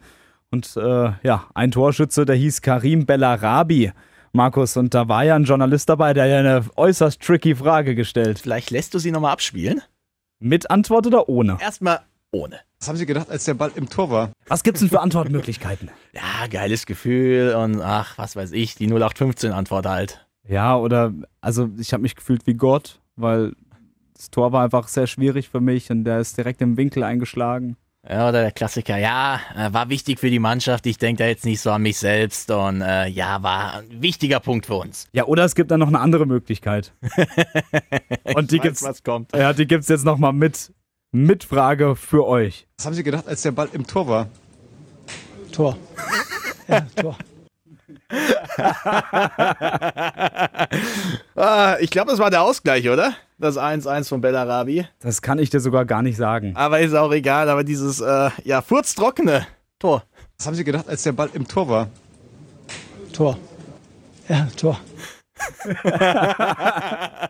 Und 0.51 0.77
äh, 0.77 1.13
ja, 1.23 1.45
ein 1.55 1.73
Torschütze, 1.73 2.25
der 2.25 2.37
hieß 2.37 2.63
Karim 2.63 3.05
Bellarabi. 3.05 3.93
Markus, 4.33 4.77
und 4.77 4.95
da 4.95 5.09
war 5.09 5.25
ja 5.25 5.35
ein 5.35 5.45
Journalist 5.45 5.89
dabei, 5.89 6.15
der 6.15 6.27
ja 6.27 6.39
eine 6.39 6.65
äußerst 6.77 7.21
tricky 7.21 7.57
Frage 7.57 7.95
gestellt. 7.95 8.39
Vielleicht 8.39 8.71
lässt 8.71 8.95
du 8.95 8.99
sie 8.99 9.11
nochmal 9.11 9.33
abspielen? 9.33 9.83
Mit 10.39 10.71
Antwort 10.71 11.07
oder 11.07 11.29
ohne? 11.29 11.59
Erstmal 11.61 12.01
ohne. 12.31 12.61
Was 12.79 12.89
haben 12.89 12.97
Sie 12.97 13.07
gedacht, 13.07 13.31
als 13.31 13.45
der 13.45 13.55
Ball 13.55 13.73
im 13.75 13.89
Tor 13.89 14.11
war? 14.11 14.31
Was 14.47 14.63
gibt's 14.63 14.81
denn 14.81 14.89
für 14.89 15.01
Antwortmöglichkeiten? 15.01 15.91
ja, 16.13 16.47
geiles 16.49 16.87
Gefühl 16.87 17.55
und 17.55 17.81
ach, 17.81 18.17
was 18.19 18.37
weiß 18.37 18.53
ich, 18.53 18.77
die 18.77 18.87
0815-Antwort 18.87 19.87
halt. 19.87 20.27
Ja, 20.47 20.77
oder, 20.77 21.13
also 21.41 21.71
ich 21.79 21.93
habe 21.93 22.03
mich 22.03 22.15
gefühlt 22.15 22.47
wie 22.47 22.55
Gott, 22.55 23.01
weil 23.17 23.55
das 24.19 24.31
Tor 24.31 24.53
war 24.53 24.65
einfach 24.65 24.89
sehr 24.89 25.07
schwierig 25.07 25.49
für 25.49 25.61
mich 25.61 25.91
und 25.91 26.05
der 26.05 26.19
ist 26.19 26.37
direkt 26.37 26.61
im 26.61 26.77
Winkel 26.77 27.05
eingeschlagen. 27.05 27.77
Ja, 28.09 28.29
oder 28.29 28.43
der 28.43 28.53
Klassiker, 28.53 28.97
ja, 28.97 29.41
äh, 29.57 29.73
war 29.73 29.89
wichtig 29.91 30.19
für 30.19 30.31
die 30.31 30.39
Mannschaft. 30.39 30.87
Ich 30.87 30.99
denke 30.99 31.23
da 31.23 31.29
jetzt 31.29 31.45
nicht 31.45 31.61
so 31.61 31.71
an 31.71 31.83
mich 31.83 31.99
selbst 31.99 32.51
und 32.51 32.81
äh, 32.81 33.07
ja, 33.09 33.43
war 33.43 33.79
ein 33.79 34.03
wichtiger 34.03 34.41
Punkt 34.41 34.67
für 34.67 34.77
uns. 34.77 35.07
Ja, 35.13 35.25
oder 35.25 35.45
es 35.45 35.55
gibt 35.55 35.71
dann 35.71 35.81
noch 35.81 35.89
eine 35.89 36.01
andere 36.01 36.27
Möglichkeit. 36.27 36.93
und 38.35 38.51
die 38.51 38.59
gibt's, 38.59 38.83
was 38.83 39.03
kommt. 39.03 39.35
Ja, 39.35 39.53
die 39.53 39.67
gibt's 39.67 39.89
jetzt 39.89 40.05
nochmal 40.05 40.33
mit, 40.33 40.73
mit 41.13 41.45
Frage 41.45 41.97
für 41.97 42.27
euch. 42.27 42.67
Was 42.79 42.87
haben 42.87 42.95
Sie 42.95 43.03
gedacht, 43.03 43.29
als 43.29 43.43
der 43.43 43.53
Ball 43.53 43.69
im 43.73 43.87
Tor 43.87 44.09
war? 44.09 44.29
Tor. 45.53 45.77
ja, 46.69 46.81
Tor. 46.97 47.17
Ah, 51.37 51.77
ich 51.81 51.91
glaube, 51.91 52.11
das 52.11 52.19
war 52.19 52.31
der 52.31 52.43
Ausgleich, 52.43 52.89
oder? 52.89 53.13
Das 53.39 53.57
1-1 53.57 54.09
von 54.09 54.21
Bellarabi. 54.21 54.87
Das 55.01 55.23
kann 55.23 55.39
ich 55.39 55.51
dir 55.51 55.61
sogar 55.61 55.85
gar 55.85 56.03
nicht 56.03 56.17
sagen. 56.17 56.55
Aber 56.57 56.81
ist 56.81 56.95
auch 56.95 57.13
egal, 57.13 57.49
aber 57.49 57.65
dieses, 57.65 58.01
äh, 58.01 58.31
ja, 58.45 58.63
furztrockene 58.63 59.47
Tor. 59.79 60.03
Was 60.39 60.47
haben 60.47 60.55
Sie 60.55 60.65
gedacht, 60.65 60.89
als 60.89 61.03
der 61.03 61.13
Ball 61.13 61.31
im 61.35 61.47
Tor 61.47 61.69
war? 61.69 61.89
Tor. 63.13 63.39
Ja, 64.29 64.49
Tor. 64.57 64.79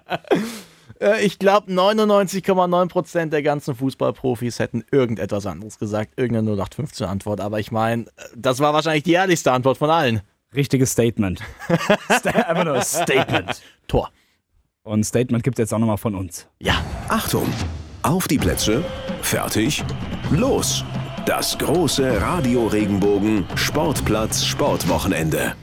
Äh, 1.00 1.24
Ich 1.24 1.38
glaube, 1.38 1.70
99,9% 1.70 3.26
der 3.26 3.42
ganzen 3.44 3.76
Fußballprofis 3.76 4.58
hätten 4.58 4.82
irgendetwas 4.90 5.46
anderes 5.46 5.78
gesagt. 5.78 6.14
Irgendeine 6.16 6.50
0815 6.56 7.06
Antwort. 7.06 7.40
Aber 7.40 7.60
ich 7.60 7.70
meine, 7.70 8.06
das 8.34 8.58
war 8.58 8.72
wahrscheinlich 8.74 9.04
die 9.04 9.12
ehrlichste 9.12 9.52
Antwort 9.52 9.78
von 9.78 9.90
allen. 9.90 10.22
Richtiges 10.54 10.92
Statement. 10.92 11.40
Sta 12.10 12.30
einfach 12.30 12.64
nur 12.64 12.80
Statement. 12.80 13.60
Tor. 13.86 14.10
Und 14.82 15.04
Statement 15.04 15.44
gibt 15.44 15.58
es 15.58 15.64
jetzt 15.64 15.74
auch 15.74 15.78
nochmal 15.78 15.98
von 15.98 16.14
uns. 16.14 16.48
Ja. 16.60 16.82
Achtung! 17.08 17.46
Auf 18.02 18.28
die 18.28 18.38
Plätze, 18.38 18.82
fertig, 19.20 19.84
los! 20.30 20.84
Das 21.26 21.58
große 21.58 22.22
Radio 22.22 22.66
Regenbogen 22.68 23.44
Sportplatz 23.56 24.44
Sportwochenende. 24.44 25.54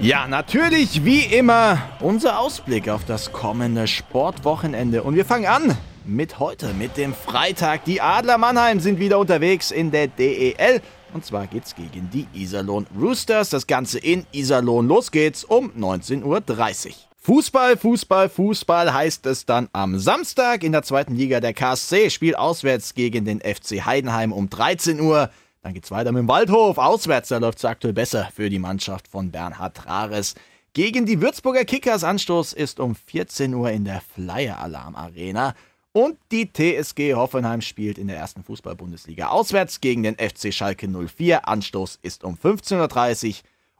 Ja, 0.00 0.28
natürlich, 0.28 1.06
wie 1.06 1.20
immer, 1.20 1.78
unser 2.00 2.38
Ausblick 2.38 2.90
auf 2.90 3.06
das 3.06 3.32
kommende 3.32 3.86
Sportwochenende. 3.86 5.02
Und 5.02 5.14
wir 5.14 5.24
fangen 5.24 5.46
an 5.46 5.76
mit 6.04 6.38
heute, 6.38 6.74
mit 6.74 6.98
dem 6.98 7.14
Freitag. 7.14 7.84
Die 7.84 8.02
Adler 8.02 8.36
Mannheim 8.36 8.80
sind 8.80 8.98
wieder 8.98 9.18
unterwegs 9.18 9.70
in 9.70 9.90
der 9.90 10.08
DEL. 10.08 10.82
Und 11.12 11.24
zwar 11.24 11.46
geht's 11.46 11.74
gegen 11.74 12.10
die 12.10 12.26
Iserlohn 12.34 12.86
Roosters. 12.98 13.50
Das 13.50 13.66
Ganze 13.66 13.98
in 13.98 14.26
Iserlohn. 14.32 14.86
Los 14.86 15.10
geht's 15.10 15.44
um 15.44 15.70
19.30 15.70 16.24
Uhr. 16.24 16.94
Fußball, 17.20 17.76
Fußball, 17.76 18.28
Fußball 18.28 18.94
heißt 18.94 19.26
es 19.26 19.44
dann 19.44 19.68
am 19.72 19.98
Samstag 19.98 20.62
in 20.62 20.72
der 20.72 20.82
zweiten 20.82 21.14
Liga 21.14 21.40
der 21.40 21.52
KSC. 21.52 22.10
Spiel 22.10 22.34
auswärts 22.34 22.94
gegen 22.94 23.24
den 23.24 23.40
FC 23.40 23.84
Heidenheim 23.84 24.32
um 24.32 24.48
13 24.48 25.00
Uhr. 25.00 25.30
Dann 25.62 25.74
geht's 25.74 25.90
weiter 25.90 26.12
mit 26.12 26.20
dem 26.20 26.28
Waldhof. 26.28 26.78
Auswärts, 26.78 27.28
da 27.28 27.38
läuft's 27.38 27.64
aktuell 27.64 27.92
besser 27.92 28.28
für 28.34 28.48
die 28.48 28.58
Mannschaft 28.58 29.08
von 29.08 29.30
Bernhard 29.30 29.76
Trares. 29.76 30.34
Gegen 30.72 31.06
die 31.06 31.20
Würzburger 31.20 31.64
Kickers 31.64 32.04
Anstoß 32.04 32.52
ist 32.52 32.78
um 32.80 32.94
14 32.94 33.52
Uhr 33.54 33.70
in 33.70 33.84
der 33.84 34.00
Flyer 34.00 34.60
Alarm 34.60 34.94
Arena. 34.94 35.54
Und 35.98 36.16
die 36.30 36.52
TSG 36.52 37.14
Hoffenheim 37.14 37.60
spielt 37.60 37.98
in 37.98 38.06
der 38.06 38.18
ersten 38.18 38.44
Fußball-Bundesliga 38.44 39.30
auswärts 39.30 39.80
gegen 39.80 40.04
den 40.04 40.14
FC 40.14 40.54
Schalke 40.54 40.86
04. 40.86 41.48
Anstoß 41.48 41.98
ist 42.02 42.22
um 42.22 42.36
15.30 42.36 43.28
Uhr 43.28 43.34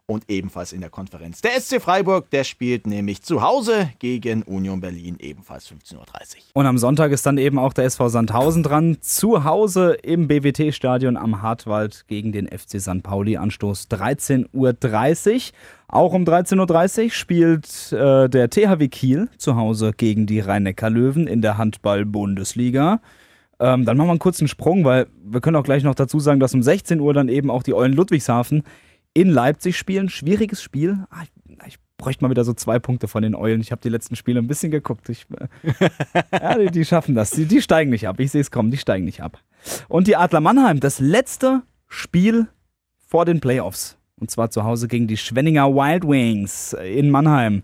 und 0.09 0.25
ebenfalls 0.29 0.73
in 0.73 0.81
der 0.81 0.89
Konferenz. 0.89 1.43
Der 1.43 1.61
SC 1.61 1.83
Freiburg, 1.83 2.31
der 2.31 2.43
spielt 2.43 2.87
nämlich 2.87 3.23
zu 3.23 3.43
Hause 3.43 3.91
gegen 3.99 4.43
Union 4.43 4.81
Berlin, 4.81 5.17
ebenfalls 5.21 5.71
15.30 5.71 5.97
Uhr. 5.97 6.05
Und 6.55 6.67
am 6.67 6.79
Sonntag 6.79 7.13
ist 7.13 7.27
dann 7.27 7.37
eben 7.37 7.59
auch 7.59 7.75
der 7.75 7.85
SV 7.85 8.09
Sandhausen 8.09 8.63
dran. 8.63 8.97
Zu 9.03 9.45
Hause 9.45 9.99
im 10.03 10.27
BWT-Stadion 10.27 11.19
am 11.19 11.43
Hartwald 11.43 12.07
gegen 12.09 12.33
den 12.33 12.49
FC 12.49 12.81
St. 12.81 13.03
Pauli. 13.03 13.37
Anstoß 13.37 13.89
13.30 13.91 15.35
Uhr. 15.35 15.43
Auch 15.89 16.15
um 16.15 16.25
13.30 16.25 17.05
Uhr 17.05 17.11
spielt 17.11 17.93
äh, 17.93 18.31
der 18.31 18.49
THW 18.49 18.89
Kiel 18.89 19.29
zu 19.37 19.57
Hause 19.57 19.93
gegen 19.95 20.27
die 20.27 20.41
Rhein-Neckar-Löwen 20.41 21.27
in 21.27 21.43
der 21.43 21.59
Handball-Bundesliga. 21.59 23.03
Ähm, 23.61 23.85
dann 23.85 23.97
machen 23.97 24.07
wir 24.07 24.13
einen 24.13 24.19
kurzen 24.21 24.49
Sprung, 24.49 24.85
weil 24.85 25.09
wir 25.23 25.41
können 25.43 25.57
auch 25.57 25.65
gleich 25.65 25.83
noch 25.83 25.95
dazu 25.95 26.19
sagen, 26.19 26.41
dass 26.41 26.55
um 26.55 26.63
16 26.63 27.01
Uhr 27.01 27.13
dann 27.13 27.29
eben 27.29 27.51
auch 27.51 27.63
die 27.63 27.75
Eulen 27.75 27.93
Ludwigshafen 27.93 28.63
in 29.21 29.31
Leipzig 29.31 29.77
spielen. 29.77 30.09
Schwieriges 30.09 30.63
Spiel. 30.63 31.05
Ah, 31.11 31.23
ich, 31.23 31.59
ich 31.67 31.79
bräuchte 31.97 32.25
mal 32.25 32.31
wieder 32.31 32.45
so 32.45 32.53
zwei 32.55 32.79
Punkte 32.79 33.09
von 33.09 33.23
den 33.23 33.35
Eulen. 33.35 33.61
Ich 33.61 33.73
habe 33.73 33.81
die 33.83 33.89
letzten 33.89 34.15
Spiele 34.17 34.41
ein 34.41 34.47
bisschen 34.47 34.71
geguckt. 34.71 35.09
Ich, 35.09 35.27
äh, 35.39 35.89
ja, 36.33 36.59
die, 36.59 36.71
die 36.71 36.85
schaffen 36.85 37.15
das. 37.15 37.31
Die, 37.31 37.47
die 37.47 37.61
steigen 37.61 37.91
nicht 37.91 38.07
ab. 38.07 38.21
Ich 38.21 38.31
sehe 38.31 38.41
es 38.41 38.51
kommen, 38.51 38.71
die 38.71 38.77
steigen 38.77 39.05
nicht 39.05 39.23
ab. 39.23 39.39
Und 39.89 40.07
die 40.07 40.17
Adler 40.17 40.41
Mannheim, 40.41 40.81
das 40.81 41.01
letzte 41.01 41.63
Spiel 41.89 42.47
vor 42.97 43.25
den 43.25 43.41
Playoffs. 43.41 43.97
Und 44.17 44.31
zwar 44.31 44.51
zu 44.51 44.65
Hause 44.65 44.89
gegen 44.89 45.07
die 45.07 45.17
Schwenninger 45.17 45.69
Wild 45.75 46.05
Wings 46.07 46.73
in 46.75 47.11
Mannheim. 47.11 47.63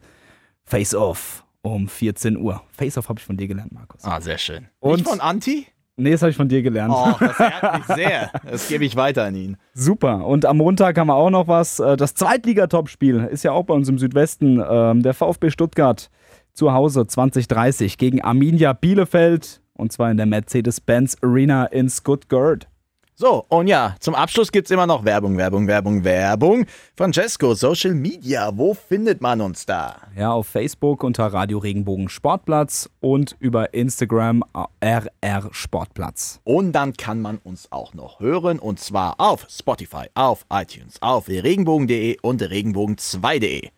Face-Off 0.65 1.45
um 1.63 1.89
14 1.89 2.37
Uhr. 2.37 2.63
Face-Off 2.73 3.09
habe 3.09 3.19
ich 3.21 3.25
von 3.27 3.37
dir 3.37 3.49
gelernt, 3.49 3.73
Markus. 3.73 4.03
Ah, 4.05 4.21
sehr 4.21 4.39
schön. 4.39 4.69
Und- 4.81 4.97
Nicht 4.99 5.09
von 5.09 5.21
Anti? 5.21 5.67
Nee, 5.97 6.11
das 6.11 6.23
habe 6.23 6.31
ich 6.31 6.37
von 6.37 6.49
dir 6.49 6.61
gelernt. 6.63 6.93
Oh, 6.97 7.13
das 7.21 7.39
ehrt 7.41 7.75
mich 7.79 7.97
sehr. 7.97 8.31
Das 8.51 8.69
gebe 8.69 8.85
ich 8.85 8.97
weiter 8.97 9.25
an 9.25 9.35
ihn. 9.37 9.57
Super. 9.75 10.27
Und 10.27 10.45
am 10.45 10.57
Montag 10.57 10.99
haben 10.99 11.07
wir 11.07 11.15
auch 11.15 11.31
noch 11.31 11.47
was. 11.47 11.79
Äh, 11.79 11.97
Das 11.97 12.15
Zweitliga-Topspiel 12.15 13.29
ist 13.31 13.45
ja 13.45 13.53
auch 13.53 13.65
bei 13.65 13.75
uns 13.75 13.89
im 13.89 13.99
Südwesten. 13.99 14.63
Ähm, 14.69 15.03
Der 15.03 15.15
VfB 15.15 15.51
Stuttgart 15.51 16.11
zu 16.53 16.73
Hause 16.73 17.07
2030 17.07 17.97
gegen 17.99 18.23
Arminia 18.23 18.73
Bielefeld. 18.73 19.61
Und 19.77 19.93
zwar 19.93 20.11
in 20.11 20.17
der 20.17 20.27
Mercedes-Benz 20.27 21.17
Arena 21.23 21.67
in 21.67 21.89
Stuttgart. 21.89 22.69
So, 23.17 23.45
und 23.49 23.69
ja, 23.69 23.95
zum 24.01 24.17
Abschluss 24.17 24.51
gibt's 24.51 24.73
immer 24.73 24.89
noch 24.89 25.05
Werbung, 25.05 25.37
Werbung, 25.37 25.69
Werbung, 25.69 26.03
Werbung. 26.03 26.67
Francesco, 26.97 27.55
Social 27.55 27.95
Media, 27.95 28.51
wo 28.59 28.75
findet 28.75 29.21
man 29.21 29.41
uns 29.41 29.67
da? 29.67 29.99
Ja, 30.17 30.33
auf 30.33 30.49
Facebook 30.49 31.05
unter 31.05 31.27
Radio 31.27 31.59
Regenbogen 31.59 32.09
Sportplatz 32.09 32.91
und 32.99 33.37
über 33.39 33.73
Instagram 33.73 34.43
äh, 34.81 34.99
RR 35.21 35.49
Sportplatz. 35.53 36.41
Und 36.43 36.73
dann 36.73 36.95
kann 36.95 37.23
man 37.23 37.39
uns 37.39 37.71
auch 37.71 37.95
noch 37.95 38.19
hören 38.19 38.59
und 38.59 38.81
zwar 38.81 39.21
auf 39.21 39.47
Spotify, 39.49 40.07
auf 40.15 40.45
iTunes, 40.53 41.01
auf 41.01 41.29
regenbogen.de 41.29 42.17
und 42.21 42.43
regenbogen2.de. 42.43 43.69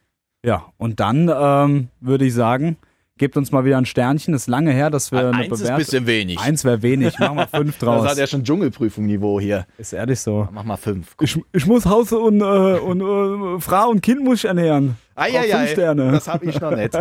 Ja, 0.47 0.73
und 0.79 0.99
dann 0.99 1.31
ähm, 1.31 1.89
würde 2.01 2.25
ich 2.25 2.33
sagen, 2.33 2.79
gebt 3.19 3.37
uns 3.37 3.53
mal 3.53 3.65
wieder 3.65 3.79
ein 3.79 3.87
Sternchen. 3.87 4.35
Ist 4.35 4.47
lange 4.47 4.73
her, 4.73 4.91
dass 4.91 5.13
wir 5.13 5.29
eine 5.29 5.45
Eins 5.45 5.61
ist 5.61 5.69
ein 5.69 5.79
bisschen 5.79 6.07
wenig. 6.07 6.39
Eins 6.39 6.65
wäre 6.65 6.83
wenig. 6.83 7.19
Machen 7.19 7.37
wir 7.37 7.47
fünf 7.47 7.79
draus. 7.81 8.03
Das 8.03 8.13
hat 8.13 8.19
ja 8.19 8.27
schon 8.27 8.45
Dschungelprüfung-Niveau 8.45 9.41
hier. 9.41 9.67
Ist 9.79 9.93
ehrlich 9.93 10.21
so. 10.21 10.49
Mach 10.53 10.65
mal 10.65 10.77
fünf. 10.77 11.15
Ich, 11.21 11.39
ich 11.53 11.67
muss 11.67 11.87
Haus 11.87 12.13
und, 12.13 12.41
äh, 12.41 12.45
und 12.45 13.01
äh, 13.01 13.61
Frau 13.61 13.91
und 13.91 14.03
Kind 14.03 14.23
muss 14.23 14.41
ich 14.41 14.45
ernähren. 14.47 14.97
Brauch 15.15 15.27
fünf 15.29 15.71
Sterne. 15.71 16.13
Das 16.13 16.29
habe 16.29 16.45
ich 16.45 16.61
noch 16.61 16.73
nicht. 16.73 16.93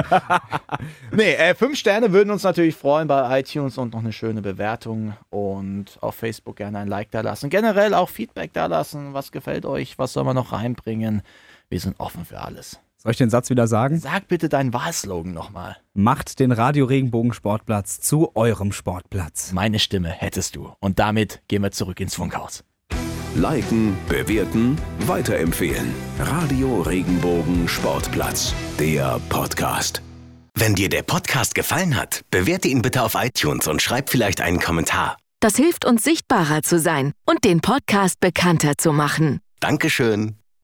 nee, 1.11 1.33
äh, 1.33 1.53
fünf 1.53 1.77
Sterne 1.77 2.13
würden 2.13 2.31
uns 2.31 2.43
natürlich 2.43 2.75
freuen 2.75 3.09
bei 3.09 3.41
iTunes 3.41 3.77
und 3.77 3.93
noch 3.93 3.99
eine 3.99 4.13
schöne 4.13 4.41
Bewertung 4.41 5.13
und 5.29 5.97
auf 5.99 6.15
Facebook 6.15 6.55
gerne 6.55 6.79
ein 6.79 6.87
Like 6.87 7.11
da 7.11 7.19
lassen. 7.19 7.49
Generell 7.49 7.93
auch 7.93 8.09
Feedback 8.09 8.53
da 8.53 8.67
lassen. 8.67 9.13
Was 9.13 9.33
gefällt 9.33 9.65
euch? 9.65 9.99
Was 9.99 10.13
soll 10.13 10.23
man 10.23 10.35
noch 10.35 10.53
reinbringen? 10.53 11.23
Wir 11.67 11.79
sind 11.79 11.99
offen 11.99 12.23
für 12.23 12.39
alles. 12.39 12.79
Soll 13.05 13.11
ich 13.11 13.17
den 13.17 13.29
Satz 13.29 13.51
wieder 13.51 13.67
sagen? 13.67 13.99
Sag 13.99 14.27
bitte 14.29 14.49
deinen 14.49 14.73
Wahlslogan 14.73 15.31
nochmal. 15.31 15.77
Macht 15.93 16.39
den 16.39 16.51
Radio 16.51 16.85
Regenbogen 16.85 17.33
Sportplatz 17.33 18.01
zu 18.01 18.35
eurem 18.35 18.71
Sportplatz. 18.71 19.51
Meine 19.51 19.77
Stimme 19.77 20.09
hättest 20.09 20.55
du. 20.55 20.73
Und 20.79 20.97
damit 20.97 21.43
gehen 21.47 21.61
wir 21.61 21.69
zurück 21.69 21.99
ins 21.99 22.15
Funkhaus. 22.15 22.63
Liken, 23.35 23.95
bewerten, 24.09 24.79
weiterempfehlen. 25.01 25.93
Radio 26.17 26.81
Regenbogen 26.81 27.67
Sportplatz. 27.67 28.55
Der 28.79 29.21
Podcast. 29.29 30.01
Wenn 30.55 30.73
dir 30.73 30.89
der 30.89 31.03
Podcast 31.03 31.53
gefallen 31.53 31.95
hat, 31.95 32.21
bewerte 32.31 32.69
ihn 32.69 32.81
bitte 32.81 33.03
auf 33.03 33.13
iTunes 33.13 33.67
und 33.67 33.83
schreib 33.83 34.09
vielleicht 34.09 34.41
einen 34.41 34.59
Kommentar. 34.59 35.17
Das 35.41 35.57
hilft 35.57 35.85
uns 35.85 36.03
sichtbarer 36.03 36.63
zu 36.63 36.79
sein 36.79 37.11
und 37.27 37.43
den 37.43 37.61
Podcast 37.61 38.19
bekannter 38.19 38.79
zu 38.79 38.91
machen. 38.93 39.41
Dankeschön. 39.59 40.37